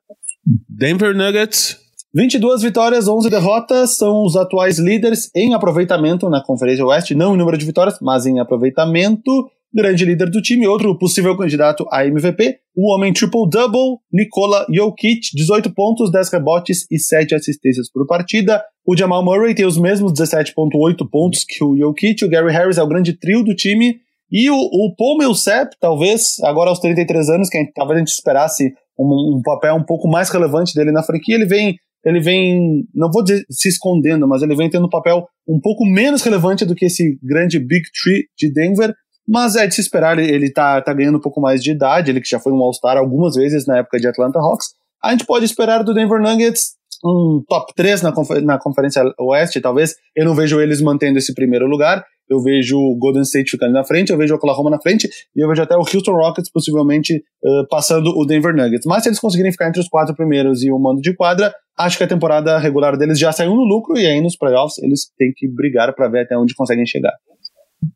Denver 0.69 1.15
Nuggets. 1.15 1.77
22 2.15 2.61
vitórias, 2.61 3.07
11 3.07 3.29
derrotas, 3.29 3.97
são 3.97 4.23
os 4.23 4.35
atuais 4.35 4.79
líderes 4.79 5.29
em 5.35 5.53
aproveitamento 5.53 6.29
na 6.29 6.43
Conferência 6.43 6.85
Oeste, 6.85 7.13
não 7.13 7.35
em 7.35 7.37
número 7.37 7.57
de 7.57 7.65
vitórias, 7.65 7.97
mas 8.01 8.25
em 8.25 8.39
aproveitamento. 8.39 9.31
Grande 9.73 10.05
líder 10.05 10.29
do 10.29 10.41
time, 10.41 10.65
outro 10.65 10.97
possível 10.97 11.35
candidato 11.37 11.85
a 11.91 12.05
MVP, 12.05 12.59
o 12.75 12.95
homem 12.95 13.11
triple-double, 13.11 13.97
Nikola 14.11 14.65
Jokic, 14.73 15.27
18 15.35 15.71
pontos, 15.73 16.09
10 16.09 16.31
rebotes 16.31 16.87
e 16.89 16.97
7 16.97 17.35
assistências 17.35 17.91
por 17.91 18.07
partida. 18.07 18.63
O 18.85 18.95
Jamal 18.95 19.23
Murray 19.23 19.53
tem 19.53 19.65
os 19.65 19.77
mesmos 19.77 20.13
17.8 20.13 21.07
pontos 21.11 21.43
que 21.43 21.61
o 21.63 21.77
Jokic, 21.77 22.23
o 22.23 22.29
Gary 22.29 22.51
Harris 22.51 22.77
é 22.77 22.83
o 22.83 22.87
grande 22.87 23.13
trio 23.13 23.43
do 23.43 23.53
time, 23.53 23.99
e 24.31 24.49
o, 24.49 24.55
o 24.55 24.95
Paul 24.95 25.17
Millsap, 25.17 25.75
talvez, 25.79 26.39
agora 26.43 26.69
aos 26.69 26.79
33 26.79 27.29
anos, 27.29 27.49
que 27.49 27.57
a 27.57 27.61
gente, 27.61 27.73
talvez 27.73 27.97
a 27.97 27.99
gente 27.99 28.13
esperasse 28.13 28.73
um, 28.97 29.37
um 29.37 29.41
papel 29.41 29.75
um 29.75 29.83
pouco 29.83 30.07
mais 30.07 30.29
relevante 30.29 30.73
dele 30.73 30.91
na 30.91 31.03
franquia, 31.03 31.35
ele 31.35 31.45
vem 31.45 31.75
ele 32.05 32.21
vem, 32.21 32.87
não 32.95 33.11
vou 33.11 33.21
dizer 33.21 33.45
se 33.49 33.67
escondendo, 33.67 34.27
mas 34.27 34.41
ele 34.41 34.55
vem 34.55 34.69
tendo 34.69 34.85
um 34.85 34.89
papel 34.89 35.27
um 35.47 35.59
pouco 35.59 35.85
menos 35.85 36.21
relevante 36.21 36.63
do 36.63 36.73
que 36.73 36.85
esse 36.85 37.19
grande 37.21 37.59
Big 37.59 37.83
Tree 38.01 38.27
de 38.37 38.53
Denver, 38.53 38.93
mas 39.27 39.57
é 39.57 39.67
de 39.67 39.75
se 39.75 39.81
esperar, 39.81 40.17
ele, 40.17 40.31
ele 40.31 40.51
tá, 40.51 40.81
tá 40.81 40.93
ganhando 40.93 41.17
um 41.17 41.21
pouco 41.21 41.41
mais 41.41 41.61
de 41.61 41.71
idade, 41.71 42.09
ele 42.09 42.21
que 42.21 42.29
já 42.29 42.39
foi 42.39 42.53
um 42.53 42.61
All-Star 42.61 42.97
algumas 42.97 43.35
vezes 43.35 43.65
na 43.65 43.79
época 43.79 43.97
de 43.97 44.07
Atlanta 44.07 44.39
Hawks. 44.39 44.67
A 45.03 45.11
gente 45.11 45.25
pode 45.25 45.43
esperar 45.43 45.83
do 45.83 45.93
Denver 45.93 46.21
Nuggets 46.21 46.77
um 47.03 47.43
top 47.47 47.73
3 47.75 48.01
na, 48.01 48.11
confer 48.11 48.41
na 48.41 48.57
Conferência 48.57 49.03
Oeste, 49.19 49.61
talvez. 49.61 49.95
Eu 50.15 50.25
não 50.25 50.33
vejo 50.33 50.59
eles 50.59 50.81
mantendo 50.81 51.17
esse 51.17 51.33
primeiro 51.33 51.67
lugar. 51.67 52.03
Eu 52.29 52.41
vejo 52.41 52.77
o 52.77 52.97
Golden 52.97 53.23
State 53.23 53.51
ficando 53.51 53.73
na 53.73 53.83
frente, 53.83 54.11
eu 54.11 54.17
vejo 54.17 54.33
o 54.33 54.37
Oklahoma 54.37 54.69
na 54.69 54.79
frente, 54.79 55.07
e 55.35 55.43
eu 55.43 55.47
vejo 55.47 55.61
até 55.61 55.75
o 55.75 55.79
Houston 55.79 56.13
Rockets 56.13 56.51
possivelmente 56.51 57.15
uh, 57.15 57.67
passando 57.69 58.09
o 58.15 58.25
Denver 58.25 58.55
Nuggets. 58.55 58.85
Mas 58.85 59.03
se 59.03 59.09
eles 59.09 59.19
conseguirem 59.19 59.51
ficar 59.51 59.69
entre 59.69 59.81
os 59.81 59.87
quatro 59.87 60.15
primeiros 60.15 60.63
e 60.63 60.71
o 60.71 60.79
mando 60.79 61.01
de 61.01 61.15
quadra, 61.15 61.53
acho 61.77 61.97
que 61.97 62.03
a 62.03 62.07
temporada 62.07 62.57
regular 62.57 62.97
deles 62.97 63.19
já 63.19 63.31
saiu 63.31 63.55
no 63.55 63.63
lucro, 63.63 63.97
e 63.97 64.05
aí 64.05 64.21
nos 64.21 64.35
playoffs 64.35 64.77
eles 64.79 65.11
têm 65.17 65.31
que 65.35 65.47
brigar 65.47 65.93
para 65.93 66.09
ver 66.09 66.21
até 66.21 66.37
onde 66.37 66.53
conseguem 66.55 66.85
chegar. 66.85 67.13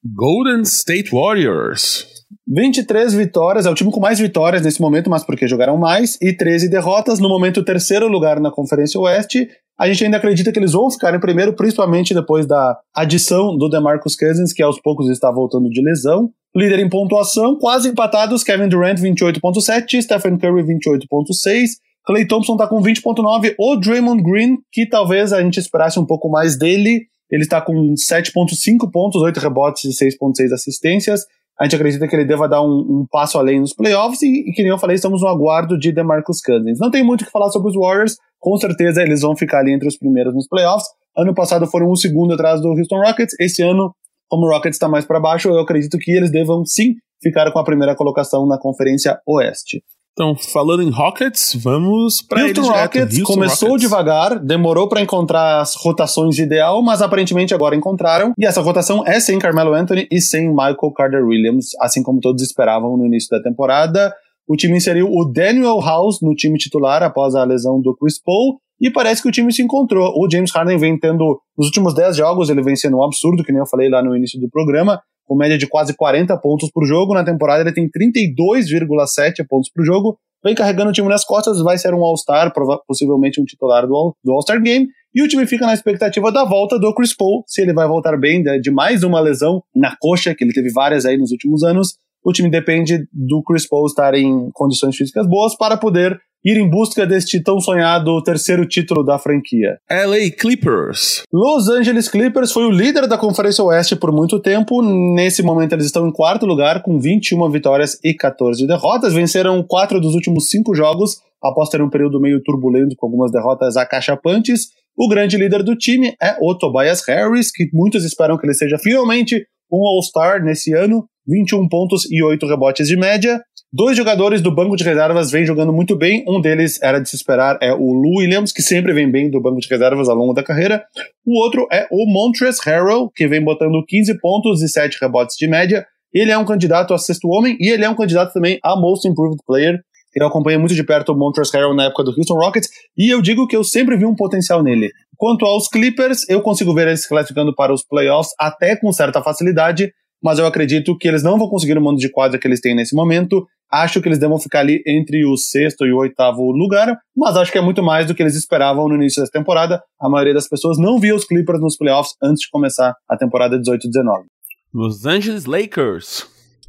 Golden 0.03 0.61
State 0.61 1.11
Warriors. 1.11 2.05
23 2.47 3.13
vitórias, 3.13 3.65
é 3.65 3.69
o 3.69 3.75
time 3.75 3.91
com 3.91 3.99
mais 3.99 4.19
vitórias 4.19 4.61
nesse 4.61 4.81
momento, 4.81 5.09
mas 5.09 5.23
porque 5.23 5.47
jogaram 5.47 5.77
mais, 5.77 6.17
e 6.21 6.33
13 6.33 6.69
derrotas, 6.69 7.19
no 7.19 7.29
momento 7.29 7.63
terceiro 7.63 8.07
lugar 8.07 8.39
na 8.39 8.51
Conferência 8.51 8.99
Oeste. 8.99 9.47
A 9.79 9.87
gente 9.87 10.03
ainda 10.03 10.17
acredita 10.17 10.51
que 10.51 10.59
eles 10.59 10.73
vão 10.73 10.91
ficar 10.91 11.15
em 11.15 11.19
primeiro, 11.19 11.55
principalmente 11.55 12.13
depois 12.13 12.45
da 12.45 12.77
adição 12.95 13.57
do 13.57 13.69
DeMarcus 13.69 14.15
Cousins, 14.15 14.53
que 14.53 14.61
aos 14.61 14.79
poucos 14.79 15.09
está 15.09 15.31
voltando 15.31 15.69
de 15.69 15.81
lesão. 15.81 16.29
Líder 16.55 16.79
em 16.79 16.89
pontuação, 16.89 17.57
quase 17.57 17.89
empatados, 17.89 18.43
Kevin 18.43 18.67
Durant 18.67 18.99
28.7, 18.99 20.01
Stephen 20.01 20.37
Curry 20.37 20.63
28.6, 20.63 21.69
Clay 22.05 22.27
Thompson 22.27 22.53
está 22.53 22.67
com 22.67 22.81
20.9, 22.81 23.55
o 23.57 23.75
Draymond 23.77 24.21
Green, 24.21 24.57
que 24.71 24.85
talvez 24.85 25.31
a 25.31 25.41
gente 25.41 25.59
esperasse 25.59 25.97
um 25.99 26.05
pouco 26.05 26.29
mais 26.29 26.57
dele, 26.57 27.07
ele 27.31 27.43
está 27.43 27.61
com 27.61 27.73
7.5 27.93 28.91
pontos, 28.91 29.21
8 29.21 29.39
rebotes 29.39 29.85
e 29.85 30.05
6.6 30.05 30.51
assistências. 30.53 31.21
A 31.59 31.63
gente 31.63 31.75
acredita 31.75 32.07
que 32.07 32.15
ele 32.15 32.25
deva 32.25 32.47
dar 32.47 32.61
um, 32.61 32.79
um 32.79 33.05
passo 33.09 33.37
além 33.37 33.59
nos 33.59 33.73
playoffs 33.73 34.21
e, 34.23 34.49
e, 34.49 34.51
que 34.51 34.63
nem 34.63 34.71
eu 34.71 34.77
falei, 34.77 34.95
estamos 34.95 35.21
no 35.21 35.27
aguardo 35.27 35.77
de 35.77 35.91
DeMarcus 35.91 36.41
Cousins. 36.41 36.79
Não 36.79 36.89
tem 36.89 37.03
muito 37.03 37.21
o 37.21 37.25
que 37.25 37.31
falar 37.31 37.49
sobre 37.49 37.69
os 37.69 37.75
Warriors, 37.75 38.17
com 38.39 38.57
certeza 38.57 39.01
eles 39.01 39.21
vão 39.21 39.35
ficar 39.35 39.59
ali 39.59 39.71
entre 39.71 39.87
os 39.87 39.97
primeiros 39.97 40.33
nos 40.33 40.47
playoffs. 40.47 40.87
Ano 41.15 41.33
passado 41.33 41.67
foram 41.67 41.91
um 41.91 41.95
segundo 41.95 42.33
atrás 42.33 42.61
do 42.61 42.69
Houston 42.69 43.01
Rockets, 43.01 43.35
esse 43.39 43.61
ano, 43.61 43.93
como 44.27 44.47
o 44.47 44.49
Rockets 44.49 44.75
está 44.75 44.89
mais 44.89 45.05
para 45.05 45.19
baixo, 45.19 45.49
eu 45.49 45.59
acredito 45.59 45.97
que 45.99 46.11
eles 46.11 46.31
devam 46.31 46.65
sim 46.65 46.95
ficar 47.21 47.51
com 47.51 47.59
a 47.59 47.63
primeira 47.63 47.95
colocação 47.95 48.47
na 48.47 48.57
Conferência 48.57 49.19
Oeste. 49.27 49.83
Então, 50.13 50.35
falando 50.35 50.83
em 50.83 50.89
Rockets, 50.89 51.55
vamos 51.55 52.21
para 52.21 52.43
Houston 52.43 52.63
Rockets 52.63 53.17
Houston 53.17 53.33
começou 53.33 53.69
Rockets. 53.69 53.89
devagar, 53.89 54.39
demorou 54.39 54.89
para 54.89 55.01
encontrar 55.01 55.61
as 55.61 55.73
rotações 55.75 56.37
ideal, 56.37 56.81
mas 56.81 57.01
aparentemente 57.01 57.53
agora 57.53 57.75
encontraram. 57.77 58.33
E 58.37 58.45
essa 58.45 58.61
rotação 58.61 59.07
é 59.07 59.21
sem 59.21 59.39
Carmelo 59.39 59.73
Anthony 59.73 60.07
e 60.11 60.19
sem 60.19 60.49
Michael 60.49 60.91
Carter 60.95 61.25
Williams, 61.25 61.67
assim 61.79 62.03
como 62.03 62.19
todos 62.19 62.43
esperavam 62.43 62.97
no 62.97 63.05
início 63.05 63.29
da 63.29 63.41
temporada. 63.41 64.13
O 64.47 64.57
time 64.57 64.75
inseriu 64.75 65.07
o 65.09 65.31
Daniel 65.31 65.79
House 65.79 66.21
no 66.21 66.35
time 66.35 66.57
titular 66.57 67.01
após 67.03 67.33
a 67.33 67.45
lesão 67.45 67.81
do 67.81 67.95
Chris 67.95 68.21
Paul. 68.21 68.59
E 68.81 68.89
parece 68.89 69.21
que 69.21 69.29
o 69.29 69.31
time 69.31 69.53
se 69.53 69.61
encontrou. 69.61 70.11
O 70.17 70.27
James 70.29 70.51
Harden 70.51 70.77
vem 70.77 70.99
tendo, 70.99 71.39
nos 71.57 71.67
últimos 71.67 71.93
10 71.93 72.17
jogos, 72.17 72.49
ele 72.49 72.63
vem 72.63 72.75
sendo 72.75 72.97
um 72.97 73.03
absurdo, 73.03 73.43
que 73.43 73.51
nem 73.51 73.61
eu 73.61 73.67
falei 73.67 73.89
lá 73.89 74.03
no 74.03 74.15
início 74.15 74.39
do 74.41 74.49
programa 74.49 74.99
com 75.31 75.37
média 75.37 75.57
de 75.57 75.65
quase 75.65 75.95
40 75.95 76.35
pontos 76.39 76.69
por 76.69 76.85
jogo. 76.85 77.13
Na 77.13 77.23
temporada 77.23 77.61
ele 77.61 77.71
tem 77.71 77.89
32,7 77.89 79.45
pontos 79.47 79.71
por 79.73 79.85
jogo. 79.85 80.17
Vem 80.43 80.53
carregando 80.53 80.89
o 80.89 80.93
time 80.93 81.07
nas 81.07 81.23
costas, 81.23 81.61
vai 81.61 81.77
ser 81.77 81.93
um 81.93 82.03
All-Star, 82.03 82.51
possivelmente 82.85 83.39
um 83.39 83.45
titular 83.45 83.87
do, 83.87 84.13
All-Star 84.27 84.61
Game. 84.61 84.87
E 85.15 85.23
o 85.23 85.27
time 85.29 85.47
fica 85.47 85.65
na 85.65 85.73
expectativa 85.73 86.33
da 86.33 86.43
volta 86.43 86.77
do 86.77 86.93
Chris 86.93 87.15
Paul, 87.15 87.45
se 87.47 87.61
ele 87.61 87.71
vai 87.71 87.87
voltar 87.87 88.17
bem 88.17 88.43
de 88.59 88.71
mais 88.71 89.03
uma 89.03 89.21
lesão 89.21 89.63
na 89.73 89.95
coxa, 90.01 90.35
que 90.35 90.43
ele 90.43 90.51
teve 90.51 90.69
várias 90.69 91.05
aí 91.05 91.17
nos 91.17 91.31
últimos 91.31 91.63
anos. 91.63 91.95
O 92.25 92.33
time 92.33 92.49
depende 92.49 93.07
do 93.13 93.41
Chris 93.41 93.65
Paul 93.65 93.85
estar 93.85 94.13
em 94.13 94.49
condições 94.51 94.97
físicas 94.97 95.25
boas 95.25 95.55
para 95.55 95.77
poder 95.77 96.19
ir 96.43 96.57
em 96.57 96.69
busca 96.69 97.05
deste 97.05 97.41
tão 97.41 97.59
sonhado 97.59 98.21
terceiro 98.23 98.67
título 98.67 99.03
da 99.03 99.17
franquia. 99.19 99.77
LA 99.89 100.31
Clippers. 100.37 101.23
Los 101.31 101.69
Angeles 101.69 102.09
Clippers 102.09 102.51
foi 102.51 102.65
o 102.65 102.71
líder 102.71 103.07
da 103.07 103.17
Conferência 103.17 103.63
Oeste 103.63 103.95
por 103.95 104.11
muito 104.11 104.39
tempo. 104.39 104.81
Nesse 104.81 105.43
momento 105.43 105.73
eles 105.73 105.85
estão 105.85 106.07
em 106.07 106.11
quarto 106.11 106.45
lugar 106.45 106.81
com 106.81 106.99
21 106.99 107.49
vitórias 107.49 107.99
e 108.03 108.13
14 108.13 108.65
derrotas. 108.65 109.13
Venceram 109.13 109.63
quatro 109.63 109.99
dos 109.99 110.15
últimos 110.15 110.49
cinco 110.49 110.75
jogos 110.75 111.17
após 111.41 111.69
ter 111.69 111.81
um 111.81 111.89
período 111.89 112.19
meio 112.19 112.41
turbulento 112.43 112.95
com 112.95 113.07
algumas 113.07 113.31
derrotas 113.31 113.77
acachapantes. 113.77 114.69
O 114.97 115.07
grande 115.07 115.37
líder 115.37 115.63
do 115.63 115.75
time 115.75 116.13
é 116.21 116.35
o 116.39 116.55
Tobias 116.55 117.01
Harris, 117.07 117.51
que 117.51 117.69
muitos 117.73 118.03
esperam 118.03 118.37
que 118.37 118.45
ele 118.45 118.53
seja 118.53 118.77
finalmente 118.77 119.45
um 119.71 119.85
All-Star 119.87 120.43
nesse 120.43 120.73
ano. 120.73 121.07
21 121.27 121.67
pontos 121.67 122.09
e 122.11 122.23
8 122.23 122.45
rebotes 122.47 122.87
de 122.87 122.97
média. 122.97 123.41
Dois 123.73 123.95
jogadores 123.95 124.41
do 124.41 124.53
banco 124.53 124.75
de 124.75 124.83
reservas 124.83 125.31
vêm 125.31 125.45
jogando 125.45 125.71
muito 125.71 125.95
bem. 125.95 126.25
Um 126.27 126.41
deles 126.41 126.81
era 126.81 126.99
de 126.99 127.09
se 127.09 127.15
esperar 127.15 127.57
é 127.61 127.73
o 127.73 127.93
Lou 127.93 128.17
Williams, 128.17 128.51
que 128.51 128.61
sempre 128.61 128.93
vem 128.93 129.09
bem 129.09 129.31
do 129.31 129.39
banco 129.39 129.61
de 129.61 129.67
reservas 129.69 130.09
ao 130.09 130.15
longo 130.15 130.33
da 130.33 130.43
carreira. 130.43 130.83
O 131.25 131.41
outro 131.41 131.65
é 131.71 131.87
o 131.89 132.05
Montrezl 132.11 132.61
Harrell, 132.65 133.09
que 133.15 133.27
vem 133.27 133.41
botando 133.41 133.81
15 133.87 134.19
pontos 134.19 134.61
e 134.61 134.67
7 134.67 134.97
rebotes 135.01 135.37
de 135.37 135.47
média. 135.47 135.85
Ele 136.13 136.31
é 136.31 136.37
um 136.37 136.43
candidato 136.43 136.93
a 136.93 136.97
sexto 136.97 137.29
homem 137.29 137.55
e 137.61 137.69
ele 137.69 137.85
é 137.85 137.89
um 137.89 137.95
candidato 137.95 138.33
também 138.33 138.59
a 138.61 138.75
Most 138.75 139.07
Improved 139.07 139.39
Player. 139.47 139.79
Eu 140.13 140.27
acompanhei 140.27 140.57
muito 140.57 140.75
de 140.75 140.83
perto 140.83 141.13
o 141.13 141.17
Montrezl 141.17 141.55
Harrell 141.55 141.73
na 141.73 141.85
época 141.85 142.03
do 142.03 142.11
Houston 142.11 142.33
Rockets 142.33 142.67
e 142.97 143.09
eu 143.09 143.21
digo 143.21 143.47
que 143.47 143.55
eu 143.55 143.63
sempre 143.63 143.95
vi 143.95 144.05
um 144.05 144.15
potencial 144.15 144.61
nele. 144.61 144.89
Quanto 145.15 145.45
aos 145.45 145.69
Clippers, 145.69 146.27
eu 146.27 146.41
consigo 146.41 146.73
ver 146.73 146.87
eles 146.87 147.03
se 147.03 147.07
classificando 147.07 147.55
para 147.55 147.73
os 147.73 147.85
playoffs 147.85 148.33
até 148.37 148.75
com 148.75 148.91
certa 148.91 149.21
facilidade, 149.21 149.93
mas 150.21 150.39
eu 150.39 150.45
acredito 150.45 150.97
que 150.97 151.07
eles 151.07 151.23
não 151.23 151.37
vão 151.37 151.49
conseguir 151.49 151.77
o 151.77 151.81
mando 151.81 151.99
de 151.99 152.09
quadra 152.09 152.39
que 152.39 152.47
eles 152.47 152.61
têm 152.61 152.75
nesse 152.75 152.95
momento 152.95 153.45
Acho 153.71 154.01
que 154.01 154.09
eles 154.09 154.19
devam 154.19 154.37
ficar 154.37 154.59
ali 154.59 154.83
entre 154.85 155.25
o 155.25 155.37
sexto 155.37 155.85
e 155.85 155.93
o 155.93 155.97
oitavo 155.99 156.51
lugar, 156.51 156.93
mas 157.15 157.37
acho 157.37 157.49
que 157.49 157.57
é 157.57 157.61
muito 157.61 157.81
mais 157.81 158.05
do 158.05 158.13
que 158.13 158.21
eles 158.21 158.35
esperavam 158.35 158.89
no 158.89 158.95
início 158.95 159.21
dessa 159.21 159.31
temporada. 159.31 159.81
A 159.97 160.09
maioria 160.09 160.33
das 160.33 160.49
pessoas 160.49 160.77
não 160.77 160.99
via 160.99 161.15
os 161.15 161.23
Clippers 161.23 161.61
nos 161.61 161.77
playoffs 161.77 162.13
antes 162.21 162.41
de 162.41 162.49
começar 162.49 162.93
a 163.09 163.15
temporada 163.15 163.57
18-19. 163.57 164.25
Los 164.73 165.05
Angeles 165.05 165.45
Lakers. 165.45 166.27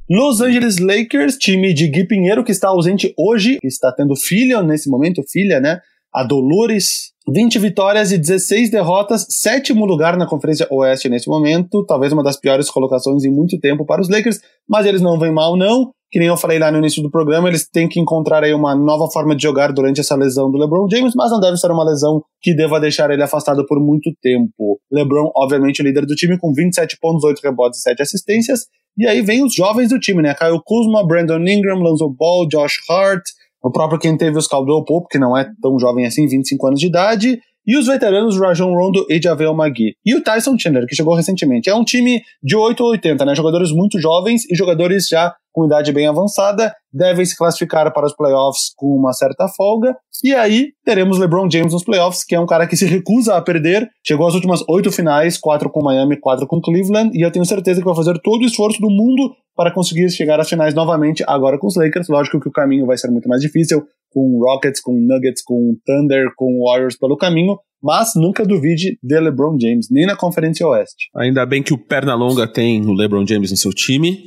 Los 0.09 0.41
Angeles 0.41 0.79
Lakers, 0.79 1.37
time 1.39 1.75
de 1.75 1.89
Gui 1.89 2.07
Pinheiro, 2.07 2.45
que 2.45 2.53
está 2.53 2.69
ausente 2.69 3.13
hoje, 3.19 3.59
que 3.61 3.67
está 3.67 3.93
tendo 3.93 4.15
filha 4.15 4.63
nesse 4.63 4.89
momento, 4.89 5.25
filha, 5.29 5.59
né? 5.59 5.81
A 6.15 6.23
Dolores. 6.23 7.12
20 7.29 7.59
vitórias 7.59 8.11
e 8.13 8.19
16 8.19 8.71
derrotas, 8.71 9.27
sétimo 9.29 9.85
lugar 9.85 10.17
na 10.17 10.27
Conferência 10.27 10.67
Oeste 10.71 11.09
nesse 11.09 11.29
momento, 11.29 11.85
talvez 11.87 12.13
uma 12.13 12.23
das 12.23 12.39
piores 12.39 12.71
colocações 12.71 13.25
em 13.25 13.31
muito 13.31 13.59
tempo 13.61 13.87
para 13.87 14.01
os 14.01 14.09
Lakers, 14.09 14.41
mas 14.69 14.87
eles 14.87 15.01
não 15.01 15.19
vêm 15.19 15.33
mal 15.33 15.57
não 15.57 15.93
que 16.13 16.19
nem 16.19 16.29
eu 16.29 16.37
falei 16.37 16.59
lá 16.59 16.71
no 16.71 16.77
início 16.77 17.03
do 17.03 17.11
programa, 17.11 17.49
eles 17.49 17.67
têm 17.67 17.89
que 17.89 17.99
encontrar 17.99 18.45
aí 18.45 18.53
uma 18.53 18.77
nova 18.77 19.11
forma 19.11 19.35
de 19.35 19.43
jogar 19.43 19.73
durante 19.73 19.99
essa 19.99 20.15
lesão 20.15 20.51
do 20.51 20.59
LeBron 20.59 20.87
James, 20.91 21.15
mas 21.17 21.31
não 21.31 21.41
deve 21.41 21.57
ser 21.57 21.71
uma 21.71 21.83
lesão 21.83 22.23
que 22.43 22.55
deva 22.55 22.79
deixar 22.79 23.11
ele 23.11 23.23
afastado 23.23 23.65
por 23.67 23.81
muito 23.81 24.13
tempo. 24.21 24.79
LeBron, 24.93 25.33
obviamente, 25.35 25.81
o 25.81 25.85
líder 25.85 26.05
do 26.05 26.15
time, 26.15 26.39
com 26.39 26.53
27 26.53 26.99
pontos, 27.01 27.25
8 27.25 27.41
rebotes 27.43 27.79
e 27.79 27.83
7 27.83 28.03
assistências. 28.03 28.67
E 28.99 29.07
aí 29.07 29.23
vem 29.23 29.43
os 29.43 29.55
jovens 29.55 29.89
do 29.89 29.99
time, 29.99 30.21
né? 30.21 30.35
Kyle 30.35 30.61
Kuzma, 30.63 31.07
Brandon 31.07 31.41
Ingram, 31.49 31.79
Lonzo 31.79 32.11
Ball, 32.11 32.47
Josh 32.47 32.75
Hart, 32.91 33.23
o 33.63 33.71
próprio 33.71 33.99
quem 33.99 34.17
teve 34.17 34.37
os 34.37 34.47
Caldwell 34.47 34.85
Pope, 34.85 35.09
que 35.11 35.19
não 35.19 35.37
é 35.37 35.47
tão 35.61 35.79
jovem 35.79 36.07
assim, 36.07 36.27
25 36.27 36.67
anos 36.67 36.81
de 36.81 36.87
idade, 36.87 37.41
e 37.67 37.77
os 37.77 37.87
veteranos 37.87 38.39
Rajon 38.39 38.75
Rondo 38.75 39.07
e 39.09 39.21
Javel 39.23 39.55
Magui. 39.55 39.95
E 40.05 40.17
o 40.17 40.23
Tyson 40.23 40.59
Chandler, 40.59 40.87
que 40.87 40.97
chegou 40.97 41.15
recentemente. 41.15 41.71
É 41.71 41.75
um 41.75 41.85
time 41.85 42.21
de 42.43 42.57
8 42.57 42.83
ou 42.83 42.91
80, 42.91 43.25
né? 43.25 43.35
Jogadores 43.35 43.71
muito 43.71 44.01
jovens 44.01 44.43
e 44.51 44.57
jogadores 44.57 45.07
já 45.09 45.33
com 45.53 45.67
idade 45.67 45.93
bem 45.93 46.07
avançada, 46.07 46.75
devem 46.93 47.25
se 47.25 47.37
classificar 47.37 47.93
para 47.93 48.07
os 48.07 48.15
playoffs 48.15 48.73
com 48.77 48.87
uma 48.97 49.13
certa 49.13 49.47
folga. 49.49 49.95
E 50.25 50.35
aí 50.35 50.69
teremos 50.85 51.19
LeBron 51.19 51.51
James 51.51 51.73
nos 51.73 51.85
playoffs, 51.85 52.25
que 52.25 52.35
é 52.35 52.41
um 52.41 52.47
cara 52.47 52.67
que 52.67 52.77
se 52.77 52.87
recusa 52.87 53.37
a 53.37 53.43
perder. 53.43 53.89
Chegou 54.07 54.27
às 54.27 54.35
últimas 54.35 54.63
oito 54.69 54.91
finais, 54.93 55.39
quatro 55.39 55.69
com 55.71 55.83
Miami, 55.83 56.19
quatro 56.19 56.47
com 56.47 56.61
Cleveland, 56.61 57.11
e 57.17 57.23
eu 57.23 57.31
tenho 57.31 57.45
certeza 57.45 57.81
que 57.81 57.87
vai 57.87 57.95
fazer 57.95 58.19
todo 58.23 58.43
o 58.43 58.47
esforço 58.47 58.81
do 58.81 58.89
mundo 58.89 59.35
para 59.55 59.73
conseguir 59.73 60.09
chegar 60.11 60.41
às 60.41 60.49
finais 60.49 60.75
novamente 60.75 61.23
agora 61.27 61.59
com 61.59 61.67
os 61.67 61.77
Lakers. 61.77 62.09
Lógico 62.09 62.41
que 62.41 62.49
o 62.49 62.53
caminho 62.53 62.87
vai 62.87 62.97
ser 62.97 63.11
muito 63.11 63.29
mais 63.29 63.43
difícil, 63.43 63.83
com 64.11 64.39
Rockets, 64.39 64.81
com 64.81 64.93
Nuggets, 64.93 65.43
com 65.43 65.77
Thunder, 65.85 66.29
com 66.37 66.63
Warriors 66.65 66.97
pelo 66.97 67.17
caminho, 67.17 67.59
mas 67.83 68.13
nunca 68.15 68.45
duvide 68.45 68.99
de 69.03 69.21
LeBron 69.21 69.59
James, 69.61 69.89
nem 69.91 70.07
na 70.07 70.17
Conferência 70.17 70.67
Oeste. 70.67 71.09
Ainda 71.17 71.45
bem 71.45 71.63
que 71.63 71.75
o 71.75 71.79
Pernalonga 71.79 72.47
tem 72.47 72.85
o 72.87 72.93
LeBron 72.93 73.27
James 73.27 73.51
no 73.51 73.57
seu 73.57 73.73
time. 73.73 74.19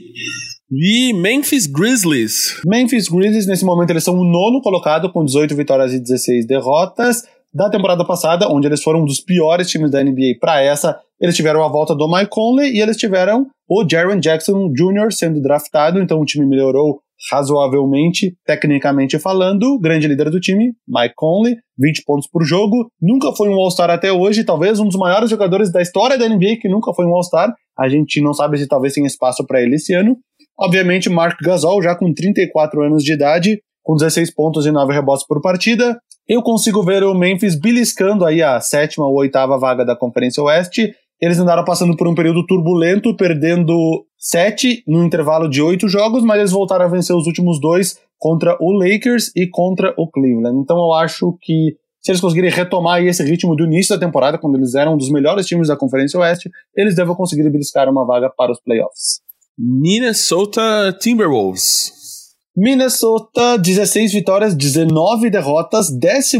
E 0.71 1.13
Memphis 1.13 1.67
Grizzlies. 1.67 2.59
Memphis 2.65 3.07
Grizzlies, 3.07 3.45
nesse 3.45 3.63
momento, 3.63 3.91
eles 3.91 4.03
são 4.03 4.15
o 4.15 4.23
nono 4.23 4.61
colocado, 4.61 5.11
com 5.11 5.23
18 5.23 5.55
vitórias 5.55 5.93
e 5.93 5.99
16 5.99 6.47
derrotas. 6.47 7.23
Da 7.53 7.69
temporada 7.69 8.03
passada, 8.03 8.49
onde 8.49 8.67
eles 8.67 8.83
foram 8.83 9.01
um 9.01 9.05
dos 9.05 9.21
piores 9.21 9.69
times 9.69 9.91
da 9.91 10.03
NBA 10.03 10.39
para 10.41 10.61
essa, 10.61 10.99
eles 11.21 11.35
tiveram 11.35 11.63
a 11.63 11.69
volta 11.69 11.95
do 11.95 12.11
Mike 12.11 12.29
Conley 12.29 12.75
e 12.75 12.81
eles 12.81 12.97
tiveram 12.97 13.47
o 13.69 13.87
Jaron 13.89 14.19
Jackson 14.19 14.69
Jr. 14.73 15.11
sendo 15.11 15.41
draftado, 15.41 15.99
então 16.01 16.19
o 16.19 16.25
time 16.25 16.45
melhorou 16.45 16.99
razoavelmente, 17.31 18.35
tecnicamente 18.45 19.17
falando. 19.17 19.79
Grande 19.79 20.07
líder 20.07 20.29
do 20.29 20.39
time, 20.39 20.73
Mike 20.87 21.15
Conley, 21.15 21.55
20 21.79 22.03
pontos 22.05 22.27
por 22.27 22.43
jogo. 22.43 22.89
Nunca 23.01 23.31
foi 23.31 23.49
um 23.49 23.53
All-Star 23.53 23.89
até 23.89 24.11
hoje, 24.11 24.43
talvez 24.43 24.79
um 24.79 24.85
dos 24.85 24.97
maiores 24.97 25.29
jogadores 25.29 25.71
da 25.71 25.81
história 25.81 26.17
da 26.17 26.27
NBA 26.27 26.57
que 26.61 26.67
nunca 26.67 26.93
foi 26.93 27.05
um 27.05 27.15
All-Star. 27.15 27.53
A 27.77 27.87
gente 27.87 28.21
não 28.21 28.33
sabe 28.33 28.57
se 28.57 28.67
talvez 28.67 28.93
tenha 28.93 29.07
espaço 29.07 29.45
para 29.45 29.61
ele 29.61 29.75
esse 29.75 29.93
ano. 29.93 30.17
Obviamente, 30.57 31.09
Mark 31.09 31.37
Gasol, 31.41 31.81
já 31.81 31.95
com 31.95 32.13
34 32.13 32.81
anos 32.83 33.03
de 33.03 33.13
idade, 33.13 33.61
com 33.83 33.95
16 33.95 34.33
pontos 34.33 34.65
e 34.65 34.71
9 34.71 34.93
rebotes 34.93 35.25
por 35.27 35.41
partida. 35.41 35.97
Eu 36.27 36.41
consigo 36.41 36.81
ver 36.81 37.03
o 37.03 37.13
Memphis 37.13 37.59
beliscando 37.59 38.25
aí 38.25 38.41
a 38.41 38.59
sétima 38.59 39.05
ou 39.05 39.15
oitava 39.15 39.59
vaga 39.59 39.85
da 39.85 39.95
Conferência 39.95 40.41
Oeste. 40.41 40.93
Eles 41.21 41.39
andaram 41.39 41.63
passando 41.63 41.95
por 41.95 42.07
um 42.07 42.15
período 42.15 42.45
turbulento, 42.45 43.15
perdendo 43.15 44.05
sete 44.17 44.83
no 44.87 45.03
intervalo 45.03 45.47
de 45.47 45.61
oito 45.61 45.87
jogos, 45.87 46.23
mas 46.23 46.39
eles 46.39 46.51
voltaram 46.51 46.85
a 46.85 46.89
vencer 46.89 47.15
os 47.15 47.27
últimos 47.27 47.59
dois 47.59 47.99
contra 48.17 48.57
o 48.59 48.71
Lakers 48.71 49.31
e 49.35 49.47
contra 49.47 49.93
o 49.97 50.09
Cleveland. 50.09 50.59
Então 50.59 50.77
eu 50.77 50.93
acho 50.93 51.37
que 51.41 51.75
se 52.01 52.11
eles 52.11 52.21
conseguirem 52.21 52.51
retomar 52.51 53.03
esse 53.03 53.23
ritmo 53.23 53.55
do 53.55 53.65
início 53.65 53.95
da 53.95 54.03
temporada, 54.03 54.37
quando 54.37 54.55
eles 54.55 54.75
eram 54.75 54.93
um 54.93 54.97
dos 54.97 55.09
melhores 55.09 55.45
times 55.45 55.67
da 55.67 55.75
Conferência 55.75 56.19
Oeste, 56.19 56.49
eles 56.75 56.95
devem 56.95 57.15
conseguir 57.15 57.49
beliscar 57.49 57.89
uma 57.89 58.05
vaga 58.05 58.29
para 58.29 58.51
os 58.51 58.59
playoffs. 58.59 59.24
Minnesota 59.57 60.93
Timberwolves. 60.99 61.93
Minnesota, 62.57 63.57
16 63.57 64.11
vitórias, 64.11 64.53
19 64.53 65.29
derrotas, 65.29 65.87
13 65.97 66.39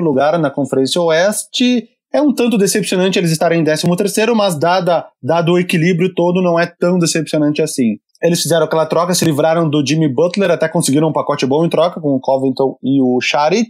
lugar 0.00 0.38
na 0.38 0.50
Conferência 0.50 1.00
Oeste. 1.02 1.86
É 2.12 2.20
um 2.20 2.32
tanto 2.32 2.56
decepcionante 2.56 3.18
eles 3.18 3.30
estarem 3.30 3.60
em 3.60 3.64
13 3.64 3.86
mas 4.34 4.58
dada, 4.58 5.06
dado 5.22 5.52
o 5.52 5.58
equilíbrio 5.58 6.14
todo, 6.14 6.40
não 6.40 6.58
é 6.58 6.66
tão 6.66 6.98
decepcionante 6.98 7.60
assim. 7.60 7.96
Eles 8.22 8.40
fizeram 8.40 8.64
aquela 8.64 8.86
troca, 8.86 9.14
se 9.14 9.26
livraram 9.26 9.68
do 9.68 9.84
Jimmy 9.86 10.08
Butler, 10.08 10.50
até 10.50 10.66
conseguiram 10.66 11.08
um 11.08 11.12
pacote 11.12 11.44
bom 11.44 11.62
em 11.66 11.68
troca 11.68 12.00
com 12.00 12.16
o 12.16 12.20
Covington 12.20 12.78
e 12.82 13.02
o 13.02 13.20
Sharic. 13.20 13.68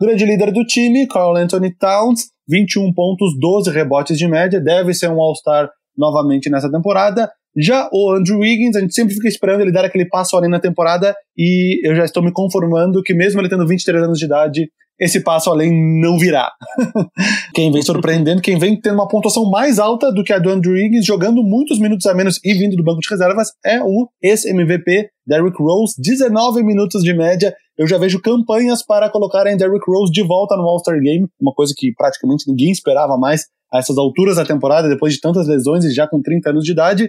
Grande 0.00 0.24
líder 0.24 0.52
do 0.52 0.64
time, 0.64 1.08
Carl 1.08 1.36
Anthony 1.36 1.74
Towns, 1.74 2.26
21 2.48 2.92
pontos, 2.94 3.36
12 3.36 3.70
rebotes 3.72 4.16
de 4.16 4.28
média, 4.28 4.60
deve 4.60 4.94
ser 4.94 5.10
um 5.10 5.20
All-Star 5.20 5.68
novamente 5.96 6.48
nessa 6.48 6.70
temporada. 6.70 7.28
Já 7.60 7.88
o 7.92 8.12
Andrew 8.12 8.38
Wiggins, 8.38 8.76
a 8.76 8.80
gente 8.80 8.94
sempre 8.94 9.14
fica 9.14 9.26
esperando 9.26 9.62
ele 9.62 9.72
dar 9.72 9.84
aquele 9.84 10.06
passo 10.06 10.36
além 10.36 10.48
na 10.48 10.60
temporada 10.60 11.14
e 11.36 11.80
eu 11.84 11.94
já 11.96 12.04
estou 12.04 12.22
me 12.22 12.32
conformando 12.32 13.02
que 13.02 13.12
mesmo 13.12 13.40
ele 13.40 13.48
tendo 13.48 13.66
23 13.66 14.04
anos 14.04 14.18
de 14.18 14.26
idade, 14.26 14.68
esse 15.00 15.20
passo 15.20 15.50
além 15.50 15.70
não 16.00 16.18
virá. 16.18 16.50
quem 17.54 17.72
vem 17.72 17.82
surpreendendo, 17.82 18.42
quem 18.42 18.58
vem 18.58 18.80
tendo 18.80 18.94
uma 18.94 19.08
pontuação 19.08 19.48
mais 19.50 19.78
alta 19.78 20.12
do 20.12 20.22
que 20.22 20.32
a 20.32 20.38
do 20.38 20.50
Andrew 20.50 20.74
Wiggins, 20.74 21.04
jogando 21.04 21.42
muitos 21.42 21.80
minutos 21.80 22.06
a 22.06 22.14
menos 22.14 22.40
e 22.44 22.54
vindo 22.54 22.76
do 22.76 22.82
banco 22.82 23.00
de 23.00 23.08
reservas, 23.08 23.48
é 23.64 23.80
o 23.82 24.08
ex-MVP 24.22 25.08
Derrick 25.26 25.60
Rose, 25.60 25.94
19 25.98 26.62
minutos 26.62 27.02
de 27.02 27.14
média. 27.14 27.54
Eu 27.76 27.86
já 27.86 27.98
vejo 27.98 28.20
campanhas 28.20 28.84
para 28.84 29.10
colocarem 29.10 29.56
Derrick 29.56 29.84
Rose 29.86 30.12
de 30.12 30.22
volta 30.22 30.56
no 30.56 30.62
All-Star 30.62 31.00
Game, 31.00 31.28
uma 31.40 31.52
coisa 31.52 31.72
que 31.76 31.92
praticamente 31.96 32.48
ninguém 32.48 32.72
esperava 32.72 33.16
mais 33.16 33.46
a 33.72 33.78
essas 33.78 33.98
alturas 33.98 34.36
da 34.36 34.44
temporada, 34.44 34.88
depois 34.88 35.12
de 35.12 35.20
tantas 35.20 35.46
lesões 35.46 35.84
e 35.84 35.92
já 35.92 36.06
com 36.08 36.20
30 36.20 36.50
anos 36.50 36.64
de 36.64 36.72
idade. 36.72 37.08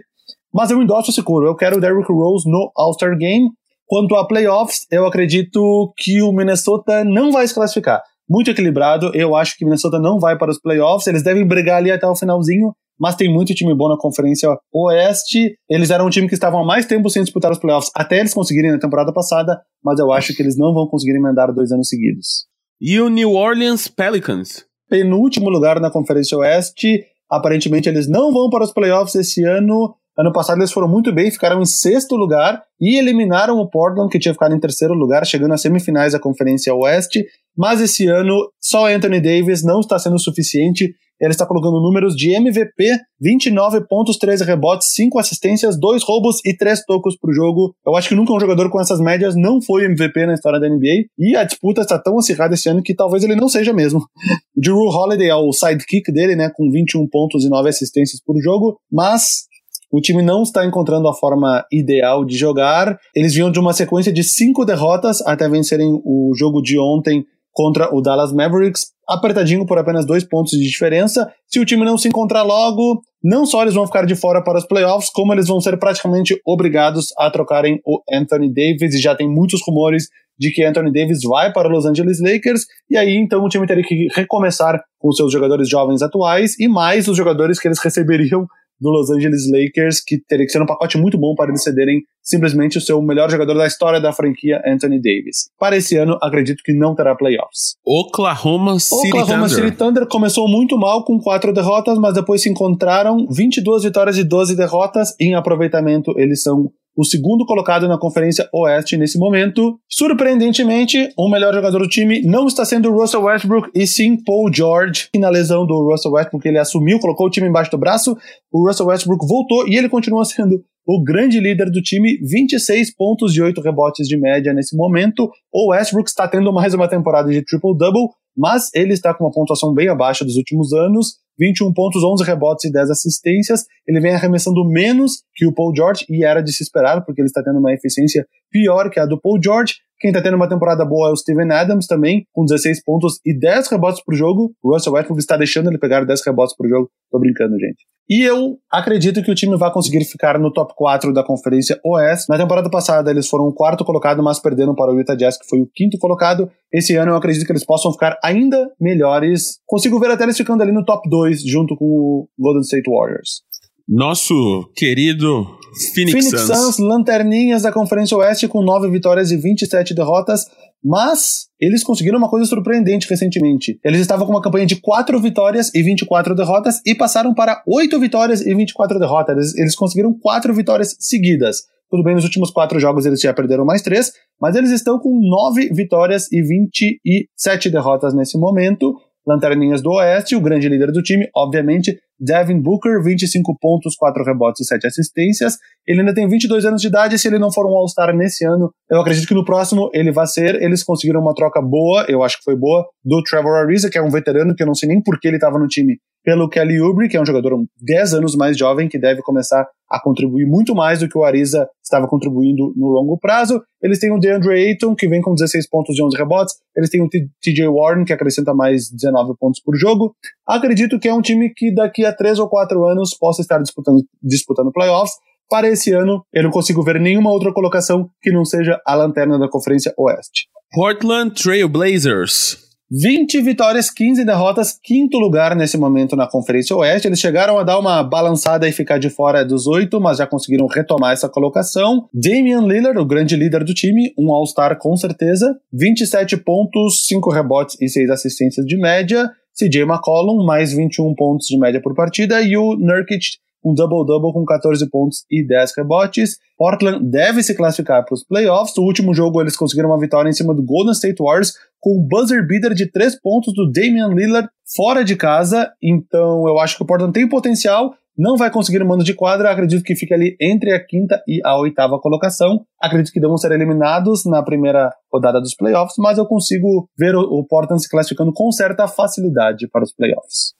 Mas 0.53 0.71
eu 0.71 0.81
endosso 0.81 1.11
esse 1.11 1.21
coro. 1.21 1.45
Eu 1.45 1.55
quero 1.55 1.77
o 1.77 1.81
Derrick 1.81 2.11
Rose 2.11 2.49
no 2.49 2.71
All-Star 2.75 3.17
Game. 3.17 3.49
Quanto 3.85 4.15
a 4.15 4.27
playoffs, 4.27 4.85
eu 4.91 5.05
acredito 5.05 5.93
que 5.97 6.21
o 6.21 6.31
Minnesota 6.31 7.03
não 7.03 7.31
vai 7.31 7.47
se 7.47 7.53
classificar. 7.53 8.01
Muito 8.29 8.51
equilibrado. 8.51 9.11
Eu 9.15 9.35
acho 9.35 9.57
que 9.57 9.63
o 9.63 9.67
Minnesota 9.67 9.99
não 9.99 10.19
vai 10.19 10.37
para 10.37 10.51
os 10.51 10.59
playoffs. 10.59 11.07
Eles 11.07 11.23
devem 11.23 11.47
brigar 11.47 11.77
ali 11.77 11.91
até 11.91 12.07
o 12.07 12.15
finalzinho. 12.15 12.71
Mas 12.99 13.15
tem 13.15 13.33
muito 13.33 13.55
time 13.55 13.73
bom 13.73 13.87
na 13.87 13.97
Conferência 13.97 14.49
Oeste. 14.73 15.55
Eles 15.69 15.89
eram 15.89 16.07
um 16.07 16.09
time 16.09 16.27
que 16.27 16.33
estavam 16.33 16.61
há 16.61 16.65
mais 16.65 16.85
tempo 16.85 17.09
sem 17.09 17.23
disputar 17.23 17.51
os 17.51 17.57
playoffs 17.57 17.89
até 17.95 18.19
eles 18.19 18.33
conseguirem 18.33 18.71
na 18.71 18.79
temporada 18.79 19.13
passada. 19.13 19.59
Mas 19.83 19.99
eu 19.99 20.11
acho 20.11 20.35
que 20.35 20.43
eles 20.43 20.57
não 20.57 20.73
vão 20.73 20.85
conseguir 20.85 21.17
emendar 21.17 21.53
dois 21.53 21.71
anos 21.71 21.87
seguidos. 21.87 22.45
E 22.79 22.99
o 22.99 23.09
New 23.09 23.33
Orleans 23.33 23.87
Pelicans? 23.87 24.65
Penúltimo 24.89 25.49
lugar 25.49 25.79
na 25.79 25.89
Conferência 25.89 26.37
Oeste. 26.37 27.05
Aparentemente 27.31 27.87
eles 27.87 28.09
não 28.09 28.33
vão 28.33 28.49
para 28.49 28.65
os 28.65 28.73
playoffs 28.73 29.15
esse 29.15 29.43
ano. 29.45 29.95
Ano 30.19 30.33
passado 30.33 30.59
eles 30.59 30.73
foram 30.73 30.89
muito 30.89 31.13
bem, 31.13 31.31
ficaram 31.31 31.61
em 31.61 31.65
sexto 31.65 32.13
lugar 32.13 32.61
e 32.77 32.99
eliminaram 32.99 33.57
o 33.57 33.69
Portland, 33.69 34.09
que 34.11 34.19
tinha 34.19 34.33
ficado 34.33 34.53
em 34.53 34.59
terceiro 34.59 34.93
lugar, 34.93 35.25
chegando 35.25 35.53
às 35.53 35.61
semifinais 35.61 36.11
da 36.11 36.19
Conferência 36.19 36.75
Oeste. 36.75 37.25
Mas 37.57 37.79
esse 37.79 38.05
ano, 38.07 38.35
só 38.61 38.89
Anthony 38.89 39.21
Davis 39.21 39.63
não 39.63 39.79
está 39.79 39.97
sendo 39.97 40.19
suficiente. 40.19 40.93
Ele 41.21 41.31
está 41.31 41.45
colocando 41.45 41.81
números 41.81 42.15
de 42.15 42.33
MVP: 42.33 42.97
29 43.21 43.87
pontos, 43.87 44.17
13 44.17 44.43
rebotes, 44.43 44.89
5 44.91 45.19
assistências, 45.19 45.79
2 45.79 46.03
roubos 46.03 46.41
e 46.45 46.55
3 46.55 46.83
tocos 46.85 47.17
por 47.17 47.33
jogo. 47.33 47.73
Eu 47.87 47.95
acho 47.95 48.09
que 48.09 48.15
nunca 48.15 48.33
um 48.33 48.39
jogador 48.41 48.69
com 48.69 48.79
essas 48.79 48.99
médias 48.99 49.35
não 49.37 49.61
foi 49.61 49.85
MVP 49.85 50.25
na 50.25 50.33
história 50.33 50.59
da 50.59 50.67
NBA. 50.67 51.05
E 51.17 51.37
a 51.37 51.45
disputa 51.45 51.81
está 51.81 51.97
tão 51.97 52.17
acirrada 52.17 52.55
esse 52.55 52.67
ano 52.67 52.83
que 52.83 52.93
talvez 52.93 53.23
ele 53.23 53.35
não 53.35 53.47
seja 53.47 53.71
mesmo. 53.71 54.01
Drew 54.55 54.77
Holiday 54.77 55.29
é 55.29 55.35
o 55.35 55.53
sidekick 55.53 56.11
dele, 56.11 56.35
né, 56.35 56.51
com 56.53 56.69
21 56.69 57.07
pontos 57.07 57.45
e 57.45 57.49
9 57.49 57.69
assistências 57.69 58.21
por 58.21 58.37
jogo. 58.41 58.77
Mas 58.91 59.48
o 59.91 59.99
time 59.99 60.21
não 60.21 60.43
está 60.43 60.65
encontrando 60.65 61.07
a 61.07 61.13
forma 61.13 61.65
ideal 61.71 62.23
de 62.23 62.37
jogar. 62.37 62.97
Eles 63.15 63.33
vinham 63.33 63.51
de 63.51 63.59
uma 63.59 63.73
sequência 63.73 64.13
de 64.13 64.23
cinco 64.23 64.65
derrotas 64.65 65.21
até 65.21 65.49
vencerem 65.49 65.99
o 66.05 66.31
jogo 66.35 66.61
de 66.61 66.79
ontem 66.79 67.25
contra 67.51 67.93
o 67.93 68.01
Dallas 68.01 68.31
Mavericks, 68.31 68.87
apertadinho 69.07 69.65
por 69.65 69.77
apenas 69.77 70.05
dois 70.05 70.23
pontos 70.23 70.51
de 70.51 70.65
diferença. 70.65 71.29
Se 71.47 71.59
o 71.59 71.65
time 71.65 71.83
não 71.83 71.97
se 71.97 72.07
encontrar 72.07 72.43
logo, 72.43 73.01
não 73.23 73.45
só 73.45 73.63
eles 73.63 73.73
vão 73.73 73.85
ficar 73.85 74.05
de 74.05 74.15
fora 74.15 74.43
para 74.43 74.59
os 74.59 74.65
playoffs, 74.65 75.09
como 75.11 75.33
eles 75.33 75.47
vão 75.47 75.59
ser 75.59 75.77
praticamente 75.77 76.39
obrigados 76.45 77.07
a 77.17 77.29
trocarem 77.29 77.81
o 77.85 78.01
Anthony 78.13 78.53
Davis, 78.53 78.95
e 78.95 79.01
já 79.01 79.15
tem 79.15 79.27
muitos 79.27 79.61
rumores 79.67 80.05
de 80.39 80.51
que 80.51 80.63
Anthony 80.63 80.93
Davis 80.93 81.19
vai 81.23 81.51
para 81.51 81.67
os 81.67 81.73
Los 81.73 81.85
Angeles 81.85 82.21
Lakers, 82.21 82.65
e 82.89 82.95
aí 82.95 83.17
então 83.17 83.43
o 83.43 83.49
time 83.49 83.67
teria 83.67 83.83
que 83.83 84.07
recomeçar 84.15 84.81
com 84.97 85.11
seus 85.11 85.33
jogadores 85.33 85.67
jovens 85.67 86.01
atuais 86.01 86.57
e 86.57 86.67
mais 86.69 87.09
os 87.09 87.17
jogadores 87.17 87.59
que 87.59 87.67
eles 87.67 87.79
receberiam 87.83 88.47
do 88.79 88.89
Los 88.89 89.09
Angeles 89.09 89.43
Lakers, 89.51 90.01
que 90.05 90.17
teria 90.27 90.45
que 90.45 90.51
ser 90.51 90.61
um 90.61 90.65
pacote 90.65 90.97
muito 90.97 91.17
bom 91.17 91.35
para 91.35 91.49
eles 91.49 91.63
cederem 91.63 92.01
simplesmente 92.21 92.77
o 92.77 92.81
seu 92.81 93.01
melhor 93.01 93.29
jogador 93.29 93.55
da 93.55 93.65
história 93.65 93.99
da 93.99 94.13
franquia, 94.13 94.61
Anthony 94.65 95.01
Davis. 95.01 95.49
Para 95.57 95.77
esse 95.77 95.97
ano, 95.97 96.17
acredito 96.21 96.61
que 96.63 96.73
não 96.73 96.95
terá 96.95 97.15
playoffs. 97.15 97.75
Oklahoma 97.85 98.79
City 98.79 99.07
Oklahoma 99.07 99.47
Thunder. 99.47 99.65
City 99.65 99.77
Thunder 99.77 100.07
começou 100.07 100.47
muito 100.47 100.77
mal 100.77 101.03
com 101.03 101.19
quatro 101.19 101.51
derrotas, 101.53 101.97
mas 101.97 102.13
depois 102.13 102.41
se 102.41 102.49
encontraram 102.49 103.25
22 103.29 103.83
vitórias 103.83 104.17
e 104.17 104.23
12 104.23 104.55
derrotas. 104.55 105.15
Em 105.19 105.35
aproveitamento, 105.35 106.13
eles 106.17 106.43
são 106.43 106.71
o 106.99 107.05
segundo 107.05 107.45
colocado 107.45 107.87
na 107.87 107.97
Conferência 107.97 108.49
Oeste 108.53 108.97
nesse 108.97 109.17
momento. 109.17 109.79
Surpreendentemente, 109.89 111.09
o 111.17 111.29
melhor 111.29 111.53
jogador 111.53 111.79
do 111.79 111.87
time 111.87 112.21
não 112.23 112.45
está 112.45 112.65
sendo 112.65 112.89
o 112.89 112.99
Russell 112.99 113.23
Westbrook, 113.23 113.69
e 113.73 113.87
sim 113.87 114.21
Paul 114.21 114.53
George. 114.53 115.07
E 115.15 115.17
na 115.17 115.29
lesão 115.29 115.65
do 115.65 115.89
Russell 115.89 116.11
Westbrook, 116.11 116.45
ele 116.45 116.59
assumiu, 116.59 116.99
colocou 116.99 117.27
o 117.27 117.29
time 117.29 117.47
embaixo 117.47 117.71
do 117.71 117.77
braço. 117.77 118.17
O 118.51 118.67
Russell 118.67 118.87
Westbrook 118.87 119.25
voltou 119.25 119.65
e 119.69 119.77
ele 119.77 119.87
continua 119.87 120.25
sendo 120.27 120.61
o 120.85 121.01
grande 121.01 121.39
líder 121.39 121.71
do 121.71 121.81
time, 121.81 122.17
26 122.21 122.93
pontos 122.95 123.33
e 123.33 123.41
8 123.41 123.61
rebotes 123.61 124.05
de 124.05 124.17
média 124.17 124.53
nesse 124.53 124.75
momento. 124.75 125.31
O 125.53 125.69
Westbrook 125.71 126.09
está 126.09 126.27
tendo 126.27 126.51
mais 126.51 126.73
uma 126.73 126.89
temporada 126.89 127.29
de 127.29 127.41
triple-double, 127.45 128.09
mas 128.35 128.69
ele 128.73 128.91
está 128.91 129.13
com 129.13 129.23
uma 129.23 129.31
pontuação 129.31 129.73
bem 129.73 129.87
abaixo 129.87 130.25
dos 130.25 130.35
últimos 130.35 130.73
anos. 130.73 131.13
21 131.39 131.73
pontos, 131.73 132.03
11 132.03 132.23
rebotes 132.23 132.65
e 132.65 132.71
10 132.71 132.89
assistências. 132.89 133.65
Ele 133.87 134.01
vem 134.01 134.13
arremessando 134.13 134.63
menos 134.65 135.23
que 135.33 135.47
o 135.47 135.53
Paul 135.53 135.73
George 135.73 136.05
e 136.09 136.25
era 136.25 136.41
de 136.41 136.51
se 136.51 136.63
esperar, 136.63 137.03
porque 137.05 137.21
ele 137.21 137.27
está 137.27 137.41
tendo 137.41 137.59
uma 137.59 137.73
eficiência 137.73 138.27
pior 138.51 138.89
que 138.89 138.99
a 138.99 139.05
do 139.05 139.19
Paul 139.19 139.39
George. 139.43 139.75
Quem 139.99 140.11
está 140.11 140.21
tendo 140.21 140.35
uma 140.35 140.47
temporada 140.47 140.85
boa 140.85 141.09
é 141.09 141.11
o 141.11 141.15
Steven 141.15 141.51
Adams 141.51 141.85
também, 141.85 142.25
com 142.31 142.45
16 142.45 142.83
pontos 142.85 143.19
e 143.25 143.37
10 143.37 143.69
rebotes 143.69 144.01
por 144.01 144.15
jogo. 144.15 144.53
O 144.63 144.73
Russell 144.73 144.93
Westbrook 144.93 145.19
está 145.19 145.35
deixando 145.35 145.69
ele 145.69 145.77
pegar 145.77 146.05
10 146.05 146.25
rebotes 146.25 146.55
por 146.55 146.69
jogo. 146.69 146.89
Tô 147.11 147.19
brincando, 147.19 147.59
gente. 147.59 147.85
E 148.09 148.23
eu 148.23 148.57
acredito 148.71 149.21
que 149.21 149.29
o 149.29 149.35
time 149.35 149.57
vai 149.57 149.71
conseguir 149.71 150.03
ficar 150.05 150.39
no 150.39 150.51
top 150.51 150.73
4 150.75 151.13
da 151.13 151.23
Conferência 151.23 151.79
Oeste. 151.85 152.29
Na 152.29 152.37
temporada 152.37 152.69
passada 152.69 153.11
eles 153.11 153.27
foram 153.27 153.45
o 153.45 153.53
quarto 153.53 153.83
colocado, 153.83 154.23
mas 154.23 154.39
perderam 154.39 154.73
para 154.73 154.91
o 154.91 154.97
Utah 154.97 155.15
Jazz, 155.15 155.37
que 155.37 155.47
foi 155.47 155.59
o 155.59 155.69
quinto 155.75 155.97
colocado. 155.99 156.49
Esse 156.73 156.95
ano 156.95 157.11
eu 157.11 157.15
acredito 157.15 157.45
que 157.45 157.51
eles 157.51 157.65
possam 157.65 157.91
ficar 157.91 158.17
ainda 158.23 158.71
melhores. 158.79 159.59
Consigo 159.67 159.99
ver 159.99 160.11
até 160.11 160.23
eles 160.23 160.37
ficando 160.37 160.63
ali 160.63 160.71
no 160.71 160.85
top 160.85 161.07
2, 161.09 161.43
junto 161.43 161.75
com 161.75 161.85
o 161.85 162.29
Golden 162.39 162.61
State 162.61 162.89
Warriors. 162.89 163.41
Nosso 163.87 164.71
querido 164.75 165.58
Phoenix, 165.93 166.11
Phoenix 166.11 166.29
Suns. 166.29 166.57
Suns, 166.57 166.77
lanterninhas 166.79 167.61
da 167.61 167.71
Conferência 167.71 168.17
Oeste 168.17 168.47
com 168.47 168.61
9 168.61 168.89
vitórias 168.89 169.31
e 169.31 169.37
27 169.37 169.93
derrotas. 169.93 170.45
Mas 170.83 171.47
eles 171.59 171.83
conseguiram 171.83 172.17
uma 172.17 172.29
coisa 172.29 172.45
surpreendente 172.45 173.07
recentemente. 173.09 173.77
Eles 173.83 173.99
estavam 173.99 174.25
com 174.25 174.31
uma 174.31 174.41
campanha 174.41 174.65
de 174.65 174.77
4 174.77 175.19
vitórias 175.19 175.73
e 175.75 175.83
24 175.83 176.33
derrotas 176.33 176.81
e 176.85 176.95
passaram 176.95 177.33
para 177.33 177.61
8 177.67 177.99
vitórias 177.99 178.41
e 178.41 178.55
24 178.55 178.97
derrotas. 178.97 179.35
Eles, 179.35 179.57
eles 179.57 179.75
conseguiram 179.75 180.17
4 180.17 180.53
vitórias 180.53 180.95
seguidas. 180.99 181.63
Tudo 181.89 182.03
bem, 182.03 182.15
nos 182.15 182.23
últimos 182.23 182.51
4 182.51 182.79
jogos 182.79 183.05
eles 183.05 183.19
já 183.19 183.33
perderam 183.33 183.65
mais 183.65 183.81
3, 183.81 184.11
mas 184.39 184.55
eles 184.55 184.69
estão 184.69 184.99
com 184.99 185.19
9 185.19 185.73
vitórias 185.73 186.31
e 186.31 186.41
27 186.41 187.69
derrotas 187.69 188.13
nesse 188.13 188.37
momento. 188.37 188.93
Lanterninhas 189.27 189.81
do 189.81 189.91
Oeste, 189.91 190.35
o 190.35 190.41
grande 190.41 190.69
líder 190.69 190.91
do 190.91 191.01
time, 191.01 191.27
obviamente, 191.35 191.99
Devin 192.19 192.59
Booker, 192.61 193.01
25 193.01 193.57
pontos, 193.59 193.95
4 193.95 194.23
rebotes 194.23 194.61
e 194.61 194.67
7 194.67 194.87
assistências. 194.87 195.57
Ele 195.87 196.01
ainda 196.01 196.13
tem 196.13 196.27
22 196.27 196.65
anos 196.65 196.81
de 196.81 196.87
idade, 196.87 197.17
se 197.17 197.27
ele 197.27 197.39
não 197.39 197.51
for 197.51 197.65
um 197.65 197.75
All-Star 197.77 198.15
nesse 198.15 198.45
ano, 198.45 198.71
eu 198.89 198.99
acredito 198.99 199.27
que 199.27 199.33
no 199.33 199.45
próximo 199.45 199.89
ele 199.93 200.11
vai 200.11 200.27
ser. 200.27 200.61
Eles 200.61 200.83
conseguiram 200.83 201.21
uma 201.21 201.33
troca 201.33 201.61
boa, 201.61 202.05
eu 202.07 202.21
acho 202.23 202.37
que 202.37 202.43
foi 202.43 202.55
boa, 202.55 202.85
do 203.03 203.23
Trevor 203.23 203.55
Ariza, 203.57 203.89
que 203.89 203.97
é 203.97 204.01
um 204.01 204.09
veterano 204.09 204.53
que 204.55 204.63
eu 204.63 204.67
não 204.67 204.75
sei 204.75 204.89
nem 204.89 205.01
por 205.01 205.19
que 205.19 205.27
ele 205.27 205.37
estava 205.37 205.57
no 205.57 205.67
time, 205.67 205.97
pelo 206.23 206.49
Kelly 206.49 206.81
Oubre, 206.81 207.07
que 207.07 207.17
é 207.17 207.21
um 207.21 207.25
jogador 207.25 207.57
10 207.81 208.13
anos 208.15 208.35
mais 208.35 208.57
jovem, 208.57 208.87
que 208.87 208.99
deve 208.99 209.21
começar 209.21 209.67
a 209.89 209.99
contribuir 209.99 210.45
muito 210.45 210.75
mais 210.75 210.99
do 210.99 211.09
que 211.09 211.17
o 211.17 211.23
Ariza 211.23 211.67
estava 211.83 212.07
contribuindo 212.07 212.71
no 212.75 212.87
longo 212.87 213.17
prazo. 213.17 213.61
Eles 213.81 213.97
têm 213.97 214.11
o 214.11 214.19
DeAndre 214.19 214.53
Ayton, 214.53 214.93
que 214.93 215.07
vem 215.07 215.21
com 215.21 215.33
16 215.33 215.67
pontos 215.67 215.97
e 215.97 216.03
11 216.03 216.15
rebotes. 216.15 216.55
Eles 216.75 216.89
têm 216.89 217.01
o 217.01 217.09
TJ 217.09 217.67
Warren, 217.67 218.05
que 218.05 218.13
acrescenta 218.13 218.53
mais 218.53 218.91
19 218.91 219.33
pontos 219.39 219.59
por 219.61 219.75
jogo. 219.75 220.13
Acredito 220.47 220.99
que 220.99 221.07
é 221.07 221.13
um 221.13 221.21
time 221.21 221.51
que 221.55 221.73
daqui 221.73 222.05
a 222.05 222.08
3 222.13 222.39
ou 222.39 222.49
4 222.49 222.83
anos 222.85 223.15
possa 223.17 223.41
estar 223.41 223.59
disputando, 223.59 224.03
disputando 224.21 224.71
playoffs. 224.71 225.13
Para 225.49 225.67
esse 225.67 225.91
ano, 225.91 226.23
eu 226.31 226.43
não 226.43 226.51
consigo 226.51 226.83
ver 226.83 226.99
nenhuma 226.99 227.31
outra 227.31 227.51
colocação 227.51 228.09
que 228.21 228.31
não 228.31 228.45
seja 228.45 228.79
a 228.85 228.93
lanterna 228.93 229.39
da 229.39 229.49
Conferência 229.49 229.93
Oeste. 229.97 230.47
Portland 230.71 231.33
Trail 231.33 231.67
Blazers. 231.67 232.69
20 232.91 233.41
vitórias, 233.41 233.91
15 233.91 234.25
derrotas, 234.25 234.75
quinto 234.83 235.19
lugar 235.19 235.55
nesse 235.55 235.77
momento 235.77 236.15
na 236.15 236.27
Conferência 236.27 236.75
Oeste. 236.75 237.07
Eles 237.07 237.19
chegaram 237.19 237.59
a 237.59 237.63
dar 237.63 237.77
uma 237.77 238.01
balançada 238.01 238.67
e 238.67 238.71
ficar 238.71 238.97
de 238.97 239.11
fora 239.11 239.45
dos 239.45 239.67
oito, 239.67 240.01
mas 240.01 240.17
já 240.17 240.25
conseguiram 240.25 240.65
retomar 240.65 241.13
essa 241.13 241.29
colocação. 241.29 242.07
Damian 242.11 242.61
Lillard, 242.61 242.99
o 242.99 243.05
grande 243.05 243.35
líder 243.35 243.63
do 243.63 243.75
time, 243.75 244.11
um 244.17 244.33
All-Star 244.33 244.75
com 244.79 244.95
certeza. 244.97 245.55
27 245.71 246.37
pontos, 246.37 247.05
5 247.05 247.31
rebotes 247.31 247.77
e 247.79 247.87
6 247.87 248.09
assistências 248.09 248.65
de 248.65 248.75
média. 248.75 249.29
CJ 249.59 249.81
McCollum, 249.81 250.45
mais 250.45 250.71
21 250.71 251.13
pontos 251.15 251.47
de 251.47 251.57
média 251.59 251.81
por 251.81 251.93
partida. 251.93 252.41
E 252.41 252.55
o 252.55 252.75
Nurkic, 252.75 253.37
um 253.63 253.73
double-double 253.73 254.31
com 254.31 254.45
14 254.45 254.89
pontos 254.89 255.25
e 255.29 255.45
10 255.45 255.73
rebotes. 255.77 256.37
Portland 256.57 257.05
deve 257.09 257.43
se 257.43 257.55
classificar 257.55 258.05
para 258.05 258.13
os 258.13 258.23
playoffs. 258.23 258.73
No 258.77 258.83
último 258.83 259.13
jogo, 259.13 259.41
eles 259.41 259.57
conseguiram 259.57 259.89
uma 259.89 259.99
vitória 259.99 260.29
em 260.29 260.33
cima 260.33 260.53
do 260.53 260.63
Golden 260.63 260.93
State 260.93 261.21
Warriors 261.21 261.53
com 261.79 261.97
um 261.97 262.07
buzzer 262.07 262.45
beater 262.47 262.73
de 262.73 262.89
3 262.89 263.19
pontos 263.21 263.53
do 263.53 263.69
Damian 263.71 264.13
Lillard 264.13 264.49
fora 264.75 265.03
de 265.03 265.15
casa. 265.15 265.71
Então, 265.81 266.47
eu 266.47 266.59
acho 266.59 266.77
que 266.77 266.83
o 266.83 266.85
Portland 266.85 267.13
tem 267.13 267.27
potencial. 267.27 267.93
Não 268.17 268.35
vai 268.35 268.51
conseguir 268.51 268.81
o 268.81 268.87
mando 268.87 269.03
de 269.03 269.13
quadra. 269.13 269.51
Acredito 269.51 269.83
que 269.83 269.95
fica 269.95 270.15
ali 270.15 270.35
entre 270.41 270.73
a 270.73 270.85
quinta 270.85 271.21
e 271.27 271.39
a 271.43 271.57
oitava 271.57 271.99
colocação. 271.99 272.65
Acredito 272.81 273.13
que 273.13 273.19
devam 273.19 273.37
ser 273.37 273.51
eliminados 273.51 274.25
na 274.25 274.43
primeira 274.43 274.91
rodada 275.11 275.39
dos 275.39 275.55
playoffs, 275.55 275.95
mas 275.97 276.17
eu 276.17 276.25
consigo 276.25 276.89
ver 276.97 277.15
o 277.15 277.45
Portland 277.47 277.81
se 277.81 277.89
classificando 277.89 278.33
com 278.33 278.51
certa 278.51 278.87
facilidade 278.87 279.67
para 279.69 279.83
os 279.83 279.93
playoffs. 279.93 280.59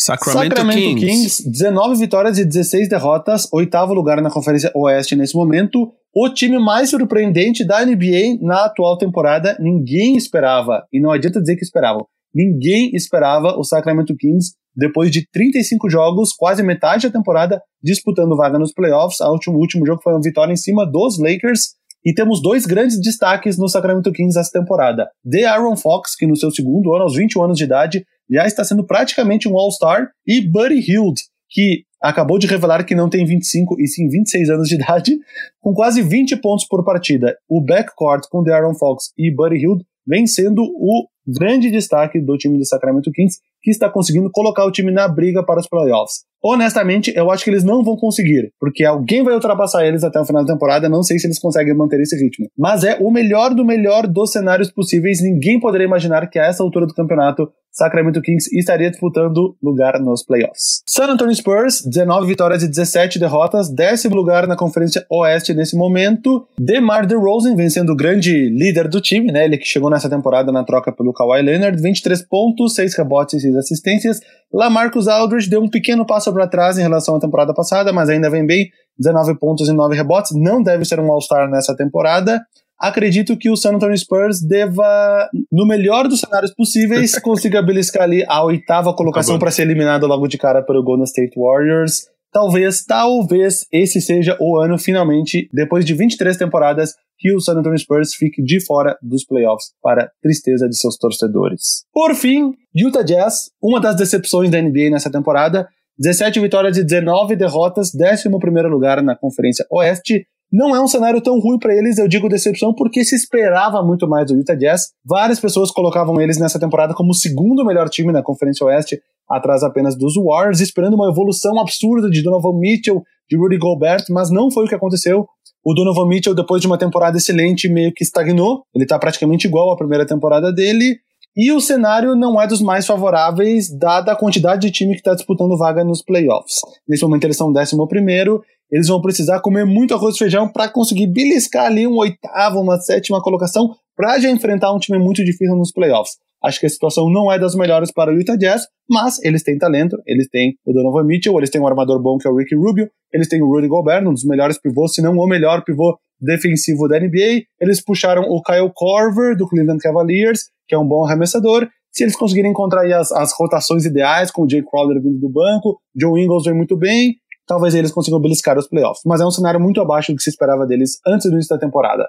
Sacramento, 0.00 0.56
Sacramento 0.56 0.78
Kings. 0.78 1.42
Kings. 1.42 1.50
19 1.50 1.98
vitórias 1.98 2.38
e 2.38 2.44
16 2.44 2.88
derrotas, 2.88 3.46
oitavo 3.52 3.92
lugar 3.92 4.22
na 4.22 4.30
Conferência 4.30 4.72
Oeste 4.74 5.14
nesse 5.14 5.36
momento. 5.36 5.92
O 6.14 6.28
time 6.30 6.58
mais 6.58 6.88
surpreendente 6.88 7.66
da 7.66 7.84
NBA 7.84 8.38
na 8.40 8.64
atual 8.64 8.96
temporada, 8.96 9.58
ninguém 9.60 10.16
esperava, 10.16 10.86
e 10.90 10.98
não 10.98 11.10
adianta 11.10 11.38
dizer 11.38 11.54
que 11.56 11.64
esperavam, 11.64 12.06
ninguém 12.34 12.90
esperava 12.94 13.56
o 13.58 13.64
Sacramento 13.64 14.14
Kings 14.16 14.52
depois 14.76 15.10
de 15.10 15.26
35 15.30 15.90
jogos, 15.90 16.32
quase 16.32 16.62
metade 16.62 17.08
da 17.08 17.12
temporada, 17.12 17.60
disputando 17.82 18.36
vaga 18.36 18.58
nos 18.58 18.72
playoffs. 18.72 19.20
O 19.20 19.32
último, 19.32 19.58
último 19.58 19.86
jogo 19.86 20.00
foi 20.02 20.12
uma 20.12 20.22
vitória 20.22 20.52
em 20.52 20.56
cima 20.56 20.86
dos 20.86 21.18
Lakers. 21.18 21.74
E 22.04 22.14
temos 22.14 22.40
dois 22.40 22.64
grandes 22.64 22.98
destaques 22.98 23.58
no 23.58 23.68
Sacramento 23.68 24.10
Kings 24.10 24.38
essa 24.38 24.50
temporada. 24.50 25.10
The 25.30 25.44
Aaron 25.44 25.76
Fox, 25.76 26.16
que 26.16 26.26
no 26.26 26.36
seu 26.36 26.50
segundo 26.50 26.94
ano, 26.94 27.02
aos 27.02 27.14
21 27.14 27.42
anos 27.44 27.58
de 27.58 27.64
idade, 27.64 28.06
já 28.30 28.46
está 28.46 28.64
sendo 28.64 28.86
praticamente 28.86 29.48
um 29.48 29.58
All-Star, 29.58 30.08
e 30.26 30.40
Buddy 30.40 30.80
Hield, 30.80 31.20
que 31.50 31.84
acabou 32.00 32.38
de 32.38 32.46
revelar 32.46 32.84
que 32.84 32.94
não 32.94 33.10
tem 33.10 33.26
25 33.26 33.78
e 33.78 33.86
sim 33.86 34.08
26 34.08 34.48
anos 34.48 34.68
de 34.68 34.76
idade, 34.76 35.18
com 35.60 35.74
quase 35.74 36.00
20 36.00 36.36
pontos 36.36 36.66
por 36.66 36.82
partida. 36.84 37.36
O 37.48 37.60
backcourt 37.60 38.22
com 38.30 38.42
De'Aaron 38.42 38.74
Fox 38.74 39.12
e 39.18 39.34
Buddy 39.34 39.56
Hield 39.56 39.84
vem 40.06 40.26
sendo 40.26 40.62
o 40.62 41.06
grande 41.38 41.70
destaque 41.70 42.20
do 42.20 42.36
time 42.36 42.58
do 42.58 42.66
Sacramento 42.66 43.10
Kings, 43.12 43.38
que 43.62 43.70
está 43.70 43.88
conseguindo 43.88 44.30
colocar 44.32 44.64
o 44.64 44.70
time 44.70 44.90
na 44.90 45.06
briga 45.06 45.44
para 45.44 45.60
os 45.60 45.68
playoffs. 45.68 46.24
Honestamente, 46.42 47.12
eu 47.14 47.30
acho 47.30 47.44
que 47.44 47.50
eles 47.50 47.62
não 47.62 47.84
vão 47.84 47.96
conseguir, 47.96 48.50
porque 48.58 48.82
alguém 48.84 49.22
vai 49.22 49.34
ultrapassar 49.34 49.86
eles 49.86 50.02
até 50.02 50.18
o 50.18 50.24
final 50.24 50.42
da 50.42 50.54
temporada. 50.54 50.88
Não 50.88 51.02
sei 51.02 51.18
se 51.18 51.26
eles 51.26 51.38
conseguem 51.38 51.76
manter 51.76 52.00
esse 52.00 52.16
ritmo. 52.16 52.46
Mas 52.56 52.82
é 52.82 52.96
o 52.98 53.10
melhor 53.10 53.54
do 53.54 53.64
melhor 53.64 54.06
dos 54.06 54.32
cenários 54.32 54.72
possíveis. 54.72 55.22
Ninguém 55.22 55.60
poderia 55.60 55.86
imaginar 55.86 56.26
que 56.30 56.38
a 56.38 56.46
essa 56.46 56.62
altura 56.62 56.86
do 56.86 56.94
campeonato 56.94 57.50
Sacramento 57.72 58.20
Kings 58.20 58.48
estaria 58.52 58.90
disputando 58.90 59.56
lugar 59.62 60.00
nos 60.00 60.24
playoffs. 60.24 60.82
San 60.86 61.06
Antonio 61.06 61.34
Spurs, 61.34 61.82
19 61.84 62.26
vitórias 62.26 62.62
e 62.62 62.68
17 62.68 63.18
derrotas, 63.18 63.72
décimo 63.72 64.16
lugar 64.16 64.46
na 64.46 64.56
Conferência 64.56 65.06
Oeste 65.10 65.54
nesse 65.54 65.76
momento. 65.76 66.46
DeMar 66.58 67.06
DeRozan 67.06 67.54
vencendo 67.54 67.90
o 67.90 67.96
grande 67.96 68.50
líder 68.50 68.88
do 68.88 69.00
time, 69.00 69.30
né? 69.30 69.44
Ele 69.44 69.56
que 69.56 69.66
chegou 69.66 69.88
nessa 69.88 70.10
temporada 70.10 70.50
na 70.50 70.64
troca 70.64 70.92
pelo 70.92 71.12
Kawhi 71.12 71.42
Leonard, 71.42 71.80
23 71.80 72.22
pontos, 72.26 72.74
6 72.74 72.96
rebotes 72.96 73.34
e 73.34 73.40
6 73.40 73.56
assistências. 73.56 74.20
Lamarcus 74.52 75.06
Aldridge 75.06 75.48
deu 75.48 75.62
um 75.62 75.70
pequeno 75.70 76.04
passo 76.04 76.32
para 76.32 76.48
trás 76.48 76.76
em 76.76 76.82
relação 76.82 77.14
à 77.14 77.20
temporada 77.20 77.54
passada, 77.54 77.92
mas 77.92 78.08
ainda 78.08 78.28
vem 78.28 78.44
bem, 78.44 78.68
19 78.98 79.38
pontos 79.38 79.68
e 79.68 79.72
9 79.72 79.94
rebotes. 79.94 80.32
Não 80.34 80.62
deve 80.62 80.84
ser 80.84 80.98
um 80.98 81.10
All-Star 81.10 81.48
nessa 81.48 81.76
temporada 81.76 82.40
acredito 82.80 83.36
que 83.36 83.50
o 83.50 83.56
San 83.56 83.74
Antonio 83.74 83.96
Spurs 83.96 84.40
deva, 84.40 85.28
no 85.52 85.66
melhor 85.66 86.08
dos 86.08 86.20
cenários 86.20 86.54
possíveis, 86.54 87.18
consiga 87.20 87.62
beliscar 87.62 88.04
ali 88.04 88.24
a 88.26 88.42
oitava 88.42 88.94
colocação 88.94 89.38
para 89.38 89.50
ser 89.50 89.62
eliminado 89.62 90.06
logo 90.06 90.26
de 90.26 90.38
cara 90.38 90.62
pelo 90.62 90.82
Golden 90.82 91.04
State 91.04 91.38
Warriors. 91.38 92.06
Talvez, 92.32 92.84
talvez 92.84 93.66
esse 93.72 94.00
seja 94.00 94.36
o 94.40 94.56
ano 94.56 94.78
finalmente, 94.78 95.48
depois 95.52 95.84
de 95.84 95.94
23 95.94 96.36
temporadas, 96.36 96.94
que 97.18 97.34
o 97.34 97.40
San 97.40 97.58
Antonio 97.58 97.78
Spurs 97.78 98.14
fique 98.14 98.42
de 98.42 98.64
fora 98.64 98.96
dos 99.02 99.24
playoffs, 99.24 99.72
para 99.82 100.10
tristeza 100.22 100.68
de 100.68 100.76
seus 100.76 100.96
torcedores. 100.96 101.84
Por 101.92 102.14
fim, 102.14 102.54
Utah 102.74 103.02
Jazz, 103.02 103.50
uma 103.60 103.80
das 103.80 103.96
decepções 103.96 104.48
da 104.48 104.62
NBA 104.62 104.90
nessa 104.90 105.10
temporada, 105.10 105.68
17 105.98 106.40
vitórias 106.40 106.78
e 106.78 106.84
19 106.84 107.36
derrotas, 107.36 107.90
11 107.94 108.28
lugar 108.68 109.02
na 109.02 109.14
Conferência 109.14 109.66
Oeste, 109.70 110.26
não 110.52 110.74
é 110.74 110.82
um 110.82 110.88
cenário 110.88 111.20
tão 111.20 111.38
ruim 111.38 111.58
para 111.58 111.74
eles, 111.74 111.96
eu 111.98 112.08
digo 112.08 112.28
decepção, 112.28 112.74
porque 112.74 113.04
se 113.04 113.14
esperava 113.14 113.82
muito 113.82 114.08
mais 114.08 114.26
do 114.26 114.36
Utah 114.36 114.56
Jazz. 114.56 114.90
Várias 115.04 115.38
pessoas 115.38 115.70
colocavam 115.70 116.20
eles 116.20 116.38
nessa 116.38 116.58
temporada 116.58 116.92
como 116.92 117.10
o 117.10 117.14
segundo 117.14 117.64
melhor 117.64 117.88
time 117.88 118.12
na 118.12 118.22
Conferência 118.22 118.66
Oeste, 118.66 119.00
atrás 119.28 119.62
apenas 119.62 119.96
dos 119.96 120.14
Warriors, 120.16 120.60
esperando 120.60 120.94
uma 120.94 121.08
evolução 121.08 121.60
absurda 121.60 122.10
de 122.10 122.22
Donovan 122.22 122.58
Mitchell, 122.58 123.02
de 123.30 123.38
Rudy 123.38 123.58
Gobert, 123.58 124.04
mas 124.10 124.30
não 124.30 124.50
foi 124.50 124.64
o 124.64 124.68
que 124.68 124.74
aconteceu. 124.74 125.24
O 125.64 125.72
Donovan 125.72 126.08
Mitchell, 126.08 126.34
depois 126.34 126.60
de 126.60 126.66
uma 126.66 126.78
temporada 126.78 127.16
excelente, 127.16 127.68
meio 127.68 127.92
que 127.94 128.02
estagnou. 128.02 128.64
Ele 128.74 128.84
está 128.84 128.98
praticamente 128.98 129.46
igual 129.46 129.70
à 129.70 129.76
primeira 129.76 130.04
temporada 130.04 130.52
dele. 130.52 130.98
E 131.36 131.52
o 131.52 131.60
cenário 131.60 132.16
não 132.16 132.40
é 132.40 132.46
dos 132.46 132.60
mais 132.60 132.86
favoráveis, 132.86 133.68
dada 133.70 134.12
a 134.12 134.16
quantidade 134.16 134.62
de 134.62 134.72
time 134.72 134.94
que 134.94 135.00
está 135.00 135.14
disputando 135.14 135.56
vaga 135.56 135.84
nos 135.84 136.02
playoffs. 136.02 136.60
Nesse 136.88 137.04
momento 137.04 137.24
eles 137.24 137.36
são 137.36 137.52
11 137.52 137.76
primeiro 137.88 138.42
eles 138.70 138.88
vão 138.88 139.00
precisar 139.00 139.40
comer 139.40 139.64
muito 139.64 139.94
arroz 139.94 140.14
e 140.14 140.18
feijão 140.18 140.48
para 140.48 140.68
conseguir 140.68 141.06
beliscar 141.06 141.66
ali 141.66 141.86
um 141.86 141.96
oitavo, 141.96 142.60
uma 142.60 142.78
sétima 142.78 143.20
colocação 143.22 143.74
para 143.96 144.18
já 144.18 144.30
enfrentar 144.30 144.72
um 144.72 144.78
time 144.78 144.98
muito 144.98 145.24
difícil 145.24 145.56
nos 145.56 145.72
playoffs. 145.72 146.16
Acho 146.42 146.58
que 146.58 146.66
a 146.66 146.70
situação 146.70 147.10
não 147.10 147.30
é 147.30 147.38
das 147.38 147.54
melhores 147.54 147.92
para 147.92 148.10
o 148.10 148.18
Utah 148.18 148.36
Jazz, 148.36 148.66
mas 148.88 149.22
eles 149.22 149.42
têm 149.42 149.58
talento, 149.58 149.96
eles 150.06 150.26
têm 150.30 150.54
o 150.64 150.72
Donovan 150.72 151.04
Mitchell, 151.04 151.36
eles 151.36 151.50
têm 151.50 151.60
um 151.60 151.66
armador 151.66 152.00
bom 152.00 152.16
que 152.16 152.26
é 152.26 152.30
o 152.30 152.36
Ricky 152.36 152.54
Rubio, 152.54 152.88
eles 153.12 153.28
têm 153.28 153.42
o 153.42 153.46
Rudy 153.46 153.68
Gobert, 153.68 154.06
um 154.06 154.14
dos 154.14 154.24
melhores 154.24 154.58
pivôs, 154.58 154.94
se 154.94 155.02
não 155.02 155.12
o 155.12 155.26
melhor 155.26 155.62
pivô 155.64 155.98
defensivo 156.18 156.88
da 156.88 156.98
NBA. 156.98 157.44
Eles 157.60 157.82
puxaram 157.82 158.22
o 158.22 158.42
Kyle 158.42 158.70
Korver 158.74 159.36
do 159.36 159.46
Cleveland 159.46 159.82
Cavaliers, 159.82 160.44
que 160.66 160.74
é 160.74 160.78
um 160.78 160.86
bom 160.86 161.04
arremessador. 161.04 161.68
Se 161.92 162.04
eles 162.04 162.16
conseguirem 162.16 162.52
encontrar 162.52 162.86
as, 162.94 163.12
as 163.12 163.32
rotações 163.36 163.84
ideais, 163.84 164.30
com 164.30 164.44
o 164.44 164.48
Jay 164.48 164.62
Crowder 164.62 165.02
vindo 165.02 165.18
do 165.18 165.28
banco, 165.28 165.78
Joe 165.94 166.22
Ingles 166.22 166.44
vem 166.44 166.54
muito 166.54 166.76
bem, 166.76 167.16
talvez 167.50 167.74
eles 167.74 167.90
consigam 167.90 168.20
beliscar 168.20 168.56
os 168.56 168.68
playoffs. 168.68 169.02
Mas 169.04 169.20
é 169.20 169.26
um 169.26 169.30
cenário 169.30 169.58
muito 169.58 169.80
abaixo 169.80 170.12
do 170.12 170.16
que 170.16 170.22
se 170.22 170.30
esperava 170.30 170.64
deles 170.64 171.00
antes 171.04 171.28
do 171.28 171.34
início 171.34 171.52
da 171.52 171.58
temporada. 171.58 172.06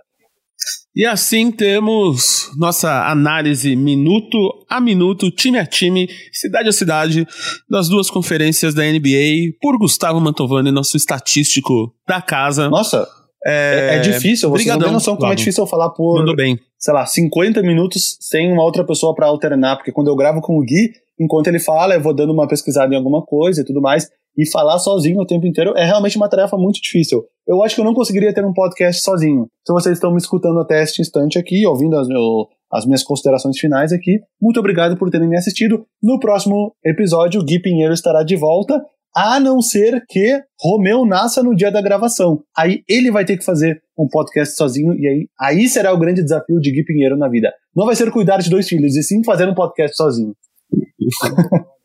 E 0.95 1.03
assim 1.03 1.51
temos 1.51 2.51
nossa 2.59 3.09
análise 3.09 3.75
minuto 3.75 4.37
a 4.69 4.79
minuto, 4.79 5.31
time 5.31 5.57
a 5.57 5.65
time, 5.65 6.07
cidade 6.31 6.69
a 6.69 6.71
cidade, 6.71 7.27
das 7.67 7.89
duas 7.89 8.11
conferências 8.11 8.75
da 8.75 8.83
NBA, 8.83 9.57
por 9.59 9.79
Gustavo 9.79 10.21
Mantovani, 10.21 10.69
nosso 10.69 10.95
estatístico 10.95 11.91
da 12.07 12.21
casa. 12.21 12.69
Nossa, 12.69 13.07
É, 13.43 13.95
é, 13.95 13.99
difícil, 13.99 14.47
você 14.47 14.65
Brigadão, 14.65 14.79
não 14.79 14.85
tem 14.85 14.93
noção 14.93 15.15
como 15.17 15.31
é 15.31 15.35
difícil 15.35 15.63
eu 15.63 15.67
falar 15.67 15.89
por, 15.89 16.19
Tudo 16.19 16.35
bem. 16.35 16.59
sei 16.77 16.93
lá, 16.93 17.07
50 17.07 17.63
minutos 17.63 18.17
sem 18.19 18.51
uma 18.51 18.63
outra 18.63 18.85
pessoa 18.85 19.15
para 19.15 19.25
alternar, 19.25 19.77
porque 19.77 19.91
quando 19.91 20.09
eu 20.09 20.15
gravo 20.15 20.39
com 20.41 20.59
o 20.59 20.61
Gui, 20.61 20.91
enquanto 21.19 21.47
ele 21.47 21.59
fala, 21.59 21.95
eu 21.95 22.01
vou 22.01 22.13
dando 22.13 22.31
uma 22.31 22.47
pesquisada 22.47 22.93
em 22.93 22.97
alguma 22.97 23.25
coisa 23.25 23.61
e 23.61 23.65
tudo 23.65 23.81
mais, 23.81 24.07
e 24.37 24.49
falar 24.49 24.79
sozinho 24.79 25.19
o 25.19 25.25
tempo 25.25 25.45
inteiro 25.45 25.73
é 25.75 25.85
realmente 25.85 26.17
uma 26.17 26.29
tarefa 26.29 26.57
muito 26.57 26.81
difícil. 26.81 27.23
Eu 27.47 27.63
acho 27.63 27.75
que 27.75 27.81
eu 27.81 27.85
não 27.85 27.93
conseguiria 27.93 28.33
ter 28.33 28.45
um 28.45 28.53
podcast 28.53 29.01
sozinho. 29.01 29.47
Se 29.65 29.73
vocês 29.73 29.97
estão 29.97 30.11
me 30.11 30.17
escutando 30.17 30.59
até 30.59 30.81
este 30.81 31.01
instante 31.01 31.37
aqui, 31.37 31.65
ouvindo 31.65 31.97
as, 31.97 32.07
meu, 32.07 32.47
as 32.71 32.85
minhas 32.85 33.03
considerações 33.03 33.57
finais 33.57 33.91
aqui, 33.91 34.19
muito 34.41 34.59
obrigado 34.59 34.97
por 34.97 35.09
terem 35.09 35.27
me 35.27 35.37
assistido. 35.37 35.85
No 36.01 36.19
próximo 36.19 36.73
episódio, 36.85 37.43
Gui 37.43 37.59
Pinheiro 37.61 37.93
estará 37.93 38.23
de 38.23 38.35
volta 38.35 38.81
a 39.15 39.39
não 39.39 39.61
ser 39.61 40.03
que 40.07 40.39
Romeu 40.59 41.05
nasça 41.05 41.43
no 41.43 41.55
dia 41.55 41.69
da 41.69 41.81
gravação. 41.81 42.41
Aí 42.57 42.83
ele 42.87 43.11
vai 43.11 43.25
ter 43.25 43.37
que 43.37 43.43
fazer 43.43 43.81
um 43.97 44.07
podcast 44.07 44.55
sozinho 44.55 44.93
e 44.93 45.07
aí, 45.07 45.27
aí 45.39 45.67
será 45.67 45.93
o 45.93 45.99
grande 45.99 46.23
desafio 46.23 46.59
de 46.59 46.71
Gui 46.71 46.85
Pinheiro 46.85 47.17
na 47.17 47.27
vida. 47.27 47.51
Não 47.75 47.85
vai 47.85 47.95
ser 47.95 48.09
cuidar 48.11 48.37
de 48.37 48.49
dois 48.49 48.67
filhos, 48.67 48.95
e 48.95 49.03
sim 49.03 49.23
fazer 49.23 49.47
um 49.49 49.53
podcast 49.53 49.95
sozinho. 49.95 50.33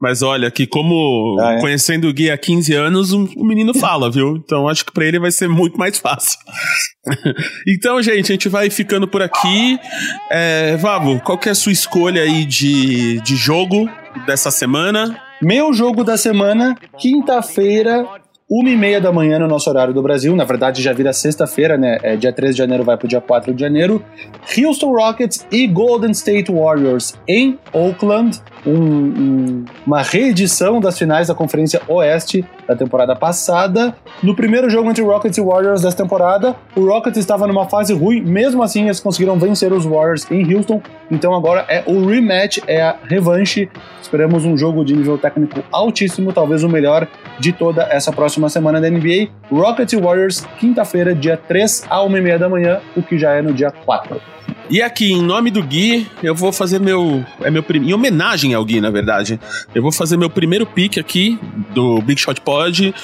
Mas 0.00 0.22
olha, 0.22 0.50
que 0.50 0.66
como 0.66 1.36
ah, 1.40 1.54
é? 1.54 1.60
conhecendo 1.60 2.08
o 2.08 2.12
Gui 2.12 2.30
há 2.30 2.38
15 2.38 2.74
anos, 2.74 3.12
o, 3.12 3.24
o 3.36 3.44
menino 3.44 3.74
fala, 3.74 4.10
viu? 4.10 4.36
Então 4.36 4.68
acho 4.68 4.84
que 4.84 4.92
para 4.92 5.04
ele 5.04 5.18
vai 5.18 5.30
ser 5.30 5.48
muito 5.48 5.78
mais 5.78 5.98
fácil. 5.98 6.38
então, 7.66 8.00
gente, 8.02 8.30
a 8.30 8.34
gente 8.34 8.48
vai 8.48 8.70
ficando 8.70 9.08
por 9.08 9.22
aqui. 9.22 9.78
É, 10.30 10.76
Vavo, 10.76 11.20
qual 11.20 11.38
que 11.38 11.48
é 11.48 11.52
a 11.52 11.54
sua 11.54 11.72
escolha 11.72 12.22
aí 12.22 12.44
de, 12.44 13.20
de 13.20 13.36
jogo 13.36 13.88
dessa 14.26 14.50
semana? 14.50 15.20
Meu 15.40 15.72
jogo 15.72 16.02
da 16.02 16.16
semana, 16.16 16.74
quinta-feira, 16.98 18.04
uma 18.50 18.70
e 18.70 18.76
meia 18.76 18.98
da 18.98 19.12
manhã 19.12 19.38
no 19.38 19.46
nosso 19.46 19.68
horário 19.68 19.92
do 19.92 20.00
Brasil. 20.00 20.34
Na 20.34 20.44
verdade, 20.44 20.82
já 20.82 20.94
vira 20.94 21.12
sexta-feira, 21.12 21.76
né? 21.76 21.98
É, 22.02 22.16
dia 22.16 22.32
13 22.32 22.54
de 22.54 22.58
janeiro 22.58 22.82
vai 22.82 22.96
pro 22.96 23.06
dia 23.06 23.20
4 23.20 23.52
de 23.52 23.60
janeiro. 23.60 24.02
Houston 24.56 24.90
Rockets 24.90 25.46
e 25.52 25.66
Golden 25.66 26.12
State 26.12 26.50
Warriors 26.50 27.14
em 27.28 27.58
Oakland. 27.74 28.40
Um, 28.66 28.72
um, 28.72 29.64
uma 29.86 30.02
reedição 30.02 30.80
das 30.80 30.98
finais 30.98 31.28
da 31.28 31.34
Conferência 31.34 31.82
Oeste 31.88 32.42
da 32.66 32.74
temporada 32.74 33.14
passada. 33.14 33.94
No 34.22 34.34
primeiro 34.34 34.68
jogo 34.68 34.90
entre 34.90 35.02
Rockets 35.02 35.38
e 35.38 35.42
Warriors 35.42 35.82
dessa 35.82 35.96
temporada, 35.96 36.56
o 36.74 36.86
Rockets 36.86 37.18
estava 37.18 37.46
numa 37.46 37.68
fase 37.68 37.94
ruim, 37.94 38.20
mesmo 38.20 38.62
assim 38.62 38.84
eles 38.84 39.00
conseguiram 39.00 39.38
vencer 39.38 39.72
os 39.72 39.84
Warriors 39.84 40.30
em 40.30 40.54
Houston. 40.54 40.82
Então 41.10 41.34
agora 41.34 41.64
é 41.68 41.82
o 41.86 42.06
rematch, 42.06 42.58
é 42.66 42.82
a 42.82 42.96
revanche. 43.04 43.70
Esperamos 44.02 44.44
um 44.44 44.56
jogo 44.56 44.84
de 44.84 44.94
nível 44.94 45.18
técnico 45.18 45.62
altíssimo, 45.70 46.32
talvez 46.32 46.62
o 46.62 46.68
melhor 46.68 47.06
de 47.38 47.52
toda 47.52 47.82
essa 47.84 48.12
próxima 48.12 48.37
semana 48.48 48.80
da 48.80 48.90
NBA. 48.90 49.28
Rockets 49.50 49.92
e 49.92 49.96
Warriors, 49.96 50.46
quinta-feira, 50.58 51.14
dia 51.14 51.36
3 51.36 51.86
a 51.88 51.98
1h30 51.98 52.38
da 52.38 52.48
manhã, 52.48 52.80
o 52.94 53.02
que 53.02 53.18
já 53.18 53.32
é 53.32 53.42
no 53.42 53.52
dia 53.52 53.70
4. 53.70 54.37
E 54.70 54.82
aqui, 54.82 55.12
em 55.12 55.22
nome 55.22 55.50
do 55.50 55.62
Gui, 55.62 56.06
eu 56.22 56.34
vou 56.34 56.52
fazer 56.52 56.78
meu. 56.78 57.24
É 57.40 57.50
meu 57.50 57.64
Em 57.74 57.94
homenagem 57.94 58.52
ao 58.52 58.64
Gui, 58.64 58.80
na 58.80 58.90
verdade. 58.90 59.40
Eu 59.74 59.80
vou 59.80 59.90
fazer 59.90 60.16
meu 60.18 60.28
primeiro 60.28 60.66
pick 60.66 60.98
aqui 60.98 61.38
do 61.74 62.02
Big 62.02 62.20
Shot 62.20 62.40
Pod 62.42 62.94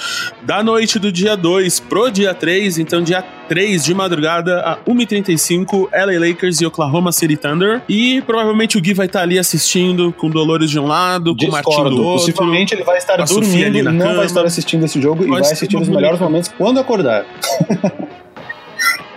da 0.42 0.62
noite 0.62 0.98
do 0.98 1.10
dia 1.10 1.36
2 1.36 1.80
pro 1.80 2.10
dia 2.10 2.34
3. 2.34 2.78
Então, 2.78 3.02
dia 3.02 3.24
3 3.48 3.82
de 3.82 3.94
madrugada, 3.94 4.60
a 4.60 4.76
1h35, 4.86 5.88
LA 5.90 6.28
Lakers 6.28 6.60
e 6.60 6.66
Oklahoma 6.66 7.12
City 7.12 7.36
Thunder. 7.36 7.80
E 7.88 8.20
provavelmente 8.22 8.76
o 8.76 8.80
Gui 8.80 8.92
vai 8.92 9.06
estar 9.06 9.22
ali 9.22 9.38
assistindo 9.38 10.12
com 10.12 10.28
Dolores 10.28 10.70
de 10.70 10.78
um 10.78 10.86
lado, 10.86 11.34
com 11.34 11.46
o 11.46 11.50
Martinho 11.50 11.90
do 11.90 12.02
outro. 12.02 12.26
Possivelmente 12.26 12.74
ele 12.74 12.84
vai 12.84 12.98
estar 12.98 13.16
dormindo, 13.16 13.82
não 13.84 13.98
cama. 13.98 14.16
vai 14.16 14.26
estar 14.26 14.44
assistindo 14.44 14.84
esse 14.84 15.00
jogo 15.00 15.18
Pode 15.18 15.28
e 15.28 15.30
vai 15.30 15.40
assistir 15.40 15.76
os 15.76 15.88
melhores 15.88 16.20
momentos 16.20 16.52
quando 16.58 16.78
acordar. 16.78 17.24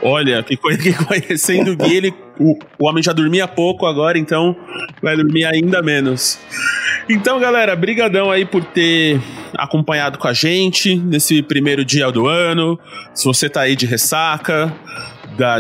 Olha, 0.02 0.44
que, 0.44 0.56
que 0.78 0.94
conhecendo 1.06 1.72
o 1.72 1.76
Gui, 1.76 1.96
ele, 1.96 2.14
o, 2.40 2.58
o 2.78 2.88
homem 2.88 3.04
já 3.04 3.14
dormia 3.14 3.48
pouco 3.48 3.86
agora, 3.86 4.18
então 4.18 4.56
vai 5.02 5.16
dormir 5.16 5.46
ainda 5.46 5.82
menos. 5.82 6.40
Então, 7.10 7.40
galera, 7.40 7.76
brigadão 7.76 8.30
aí 8.30 8.46
por 8.46 8.64
ter 8.64 9.22
acompanhado 9.56 10.18
com 10.18 10.28
a 10.28 10.34
gente 10.34 10.96
nesse 10.96 11.42
primeiro 11.42 11.86
dia 11.86 12.12
do 12.12 12.28
ano. 12.28 12.80
Se 13.14 13.26
você 13.26 13.50
tá 13.50 13.62
aí 13.62 13.76
de 13.76 13.86
ressaca, 13.86 14.74